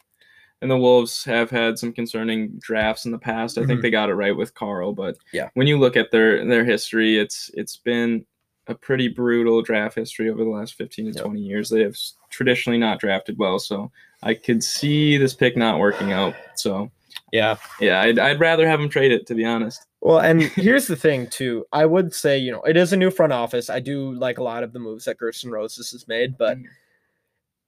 and 0.62 0.70
the 0.70 0.78
Wolves 0.78 1.24
have 1.24 1.50
had 1.50 1.80
some 1.80 1.94
concerning 1.94 2.52
drafts 2.60 3.06
in 3.06 3.12
the 3.12 3.18
past. 3.18 3.58
I 3.58 3.62
mm-hmm. 3.62 3.70
think 3.70 3.82
they 3.82 3.90
got 3.90 4.10
it 4.10 4.16
right 4.16 4.36
with 4.36 4.54
Karl, 4.54 4.94
but 4.94 5.18
yeah, 5.32 5.50
when 5.54 5.68
you 5.68 5.78
look 5.78 5.96
at 5.96 6.12
their 6.12 6.46
their 6.46 6.66
history, 6.66 7.18
it's 7.18 7.50
it's 7.54 7.78
been 7.78 8.26
a 8.68 8.76
pretty 8.76 9.08
brutal 9.08 9.62
draft 9.62 9.96
history 9.96 10.30
over 10.30 10.44
the 10.44 10.50
last 10.50 10.76
15 10.76 11.06
to 11.06 11.12
yep. 11.14 11.26
20 11.26 11.40
years. 11.40 11.70
They 11.70 11.82
have 11.82 11.98
traditionally 12.30 12.78
not 12.78 13.00
drafted 13.00 13.38
well, 13.38 13.58
so 13.58 13.92
I 14.22 14.34
could 14.36 14.64
see 14.64 15.18
this 15.18 15.34
pick 15.34 15.58
not 15.58 15.80
working 15.80 16.12
out. 16.12 16.36
So 16.56 16.92
yeah, 17.32 17.56
yeah, 17.80 18.02
I'd, 18.02 18.20
I'd 18.20 18.40
rather 18.40 18.68
have 18.68 18.80
him 18.80 18.90
trade 18.90 19.12
it 19.12 19.28
to 19.28 19.36
be 19.36 19.46
honest. 19.46 19.86
Well, 20.02 20.20
and 20.20 20.42
here's 20.56 20.88
the 20.88 20.96
thing 20.96 21.28
too. 21.28 21.66
I 21.72 21.86
would 21.86 22.14
say 22.14 22.38
you 22.38 22.52
know 22.52 22.62
it 22.62 22.78
is 22.78 22.94
a 22.94 22.98
new 22.98 23.12
front 23.12 23.34
office. 23.34 23.70
I 23.70 23.80
do 23.80 24.14
like 24.14 24.38
a 24.38 24.44
lot 24.44 24.64
of 24.64 24.74
the 24.74 24.80
moves 24.80 25.06
that 25.06 25.20
Gersson 25.20 25.52
Rosas 25.52 25.92
has 25.92 26.08
made, 26.08 26.38
but. 26.38 26.58
Mm 26.58 26.66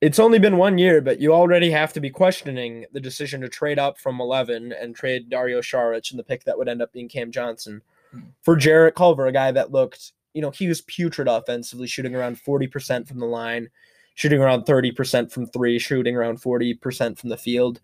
it's 0.01 0.17
only 0.17 0.39
been 0.39 0.57
one 0.57 0.79
year, 0.79 0.99
but 0.99 1.21
you 1.21 1.31
already 1.31 1.69
have 1.69 1.93
to 1.93 2.01
be 2.01 2.09
questioning 2.09 2.85
the 2.91 2.99
decision 2.99 3.39
to 3.41 3.47
trade 3.47 3.77
up 3.77 3.99
from 3.99 4.19
11 4.19 4.73
and 4.73 4.95
trade 4.95 5.29
Dario 5.29 5.61
Saric 5.61 6.09
and 6.09 6.19
the 6.19 6.23
pick 6.23 6.43
that 6.43 6.57
would 6.57 6.67
end 6.67 6.81
up 6.81 6.91
being 6.91 7.07
Cam 7.07 7.31
Johnson 7.31 7.83
hmm. 8.11 8.21
for 8.41 8.55
Jarrett 8.55 8.95
Culver, 8.95 9.27
a 9.27 9.31
guy 9.31 9.51
that 9.51 9.71
looked, 9.71 10.13
you 10.33 10.41
know, 10.41 10.49
he 10.49 10.67
was 10.67 10.81
putrid 10.81 11.27
offensively, 11.27 11.85
shooting 11.85 12.15
around 12.15 12.37
40% 12.37 13.07
from 13.07 13.19
the 13.19 13.27
line, 13.27 13.69
shooting 14.15 14.41
around 14.41 14.63
30% 14.63 15.31
from 15.31 15.45
three, 15.45 15.77
shooting 15.77 16.15
around 16.15 16.41
40% 16.41 17.19
from 17.19 17.29
the 17.29 17.37
field. 17.37 17.79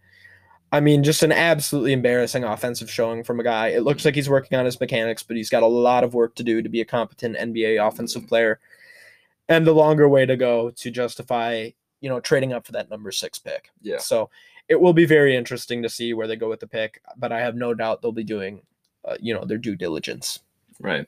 I 0.72 0.80
mean, 0.82 1.03
just 1.03 1.24
an 1.24 1.32
absolutely 1.32 1.93
embarrassing 1.93 2.43
offensive 2.43 2.91
showing 2.91 3.24
from 3.24 3.39
a 3.39 3.43
guy. 3.43 3.70
It 3.70 3.84
looks 3.84 4.03
like 4.03 4.15
he's 4.15 4.30
working 4.30 4.57
on 4.57 4.65
his 4.65 4.80
mechanics, 4.80 5.24
but 5.24 5.38
he's 5.38 5.49
got 5.49 5.63
a 5.63 5.68
lot 5.68 6.03
of 6.03 6.13
work 6.13 6.36
to 6.36 6.43
do 6.43 6.61
to 6.61 6.70
be 6.70 6.82
a 6.82 6.86
competent 6.86 7.38
NBA 7.38 7.86
offensive 7.86 8.24
hmm. 8.24 8.28
player. 8.28 8.59
And 9.49 9.65
the 9.65 9.74
longer 9.74 10.09
way 10.09 10.26
to 10.26 10.36
go 10.36 10.72
to 10.72 10.91
justify 10.91 11.70
you 12.01 12.09
know, 12.09 12.20
trading 12.20 12.53
up 12.53 12.65
for 12.65 12.72
that 12.74 12.89
number 12.89 13.11
six 13.11 13.39
pick. 13.39 13.72
Yeah. 13.82 13.97
So 13.97 14.30
it 14.70 14.80
will 14.80 14.93
be 14.93 15.05
very 15.05 15.36
interesting 15.36 15.82
to 15.84 15.89
see 15.89 16.13
where 16.13 16.28
they 16.28 16.36
go 16.36 16.49
with 16.49 16.59
the 16.59 16.68
pick, 16.68 17.01
but 17.18 17.32
I 17.32 17.39
have 17.39 17.55
no 17.55 17.74
doubt 17.74 18.01
they'll 18.01 18.11
be 18.11 18.24
doing, 18.24 18.61
uh, 19.05 19.15
you 19.20 19.34
know, 19.34 19.45
their 19.45 19.57
due 19.57 19.76
diligence. 19.76 20.39
Right. 20.80 21.07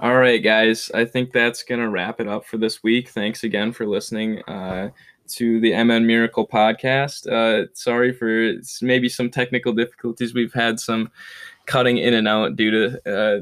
All 0.00 0.16
right, 0.16 0.42
guys. 0.42 0.90
I 0.94 1.04
think 1.04 1.32
that's 1.32 1.62
going 1.62 1.80
to 1.80 1.88
wrap 1.88 2.20
it 2.20 2.28
up 2.28 2.44
for 2.44 2.56
this 2.56 2.82
week. 2.82 3.10
Thanks 3.10 3.44
again 3.44 3.72
for 3.72 3.86
listening 3.86 4.42
uh, 4.44 4.90
to 5.28 5.60
the 5.60 5.72
MN 5.84 6.06
Miracle 6.06 6.46
podcast. 6.46 7.30
Uh, 7.30 7.66
sorry 7.74 8.12
for 8.12 8.54
maybe 8.82 9.08
some 9.08 9.30
technical 9.30 9.72
difficulties. 9.72 10.34
We've 10.34 10.52
had 10.52 10.80
some 10.80 11.10
cutting 11.66 11.98
in 11.98 12.14
and 12.14 12.26
out 12.26 12.56
due 12.56 12.70
to 12.70 13.00
uh, 13.06 13.40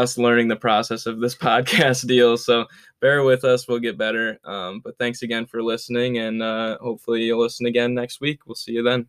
us 0.00 0.18
learning 0.18 0.48
the 0.48 0.56
process 0.56 1.06
of 1.06 1.20
this 1.20 1.34
podcast 1.48 2.06
deal. 2.06 2.36
So 2.36 2.66
bear 3.00 3.22
with 3.24 3.44
us. 3.44 3.66
We'll 3.66 3.78
get 3.78 3.98
better. 3.98 4.38
Um, 4.44 4.80
but 4.80 4.98
thanks 4.98 5.22
again 5.22 5.46
for 5.46 5.62
listening, 5.62 6.18
and 6.18 6.42
uh, 6.42 6.78
hopefully 6.78 7.22
you'll 7.22 7.40
listen 7.40 7.66
again 7.66 7.94
next 7.94 8.20
week. 8.20 8.46
We'll 8.46 8.54
see 8.54 8.72
you 8.72 8.82
then. 8.82 9.06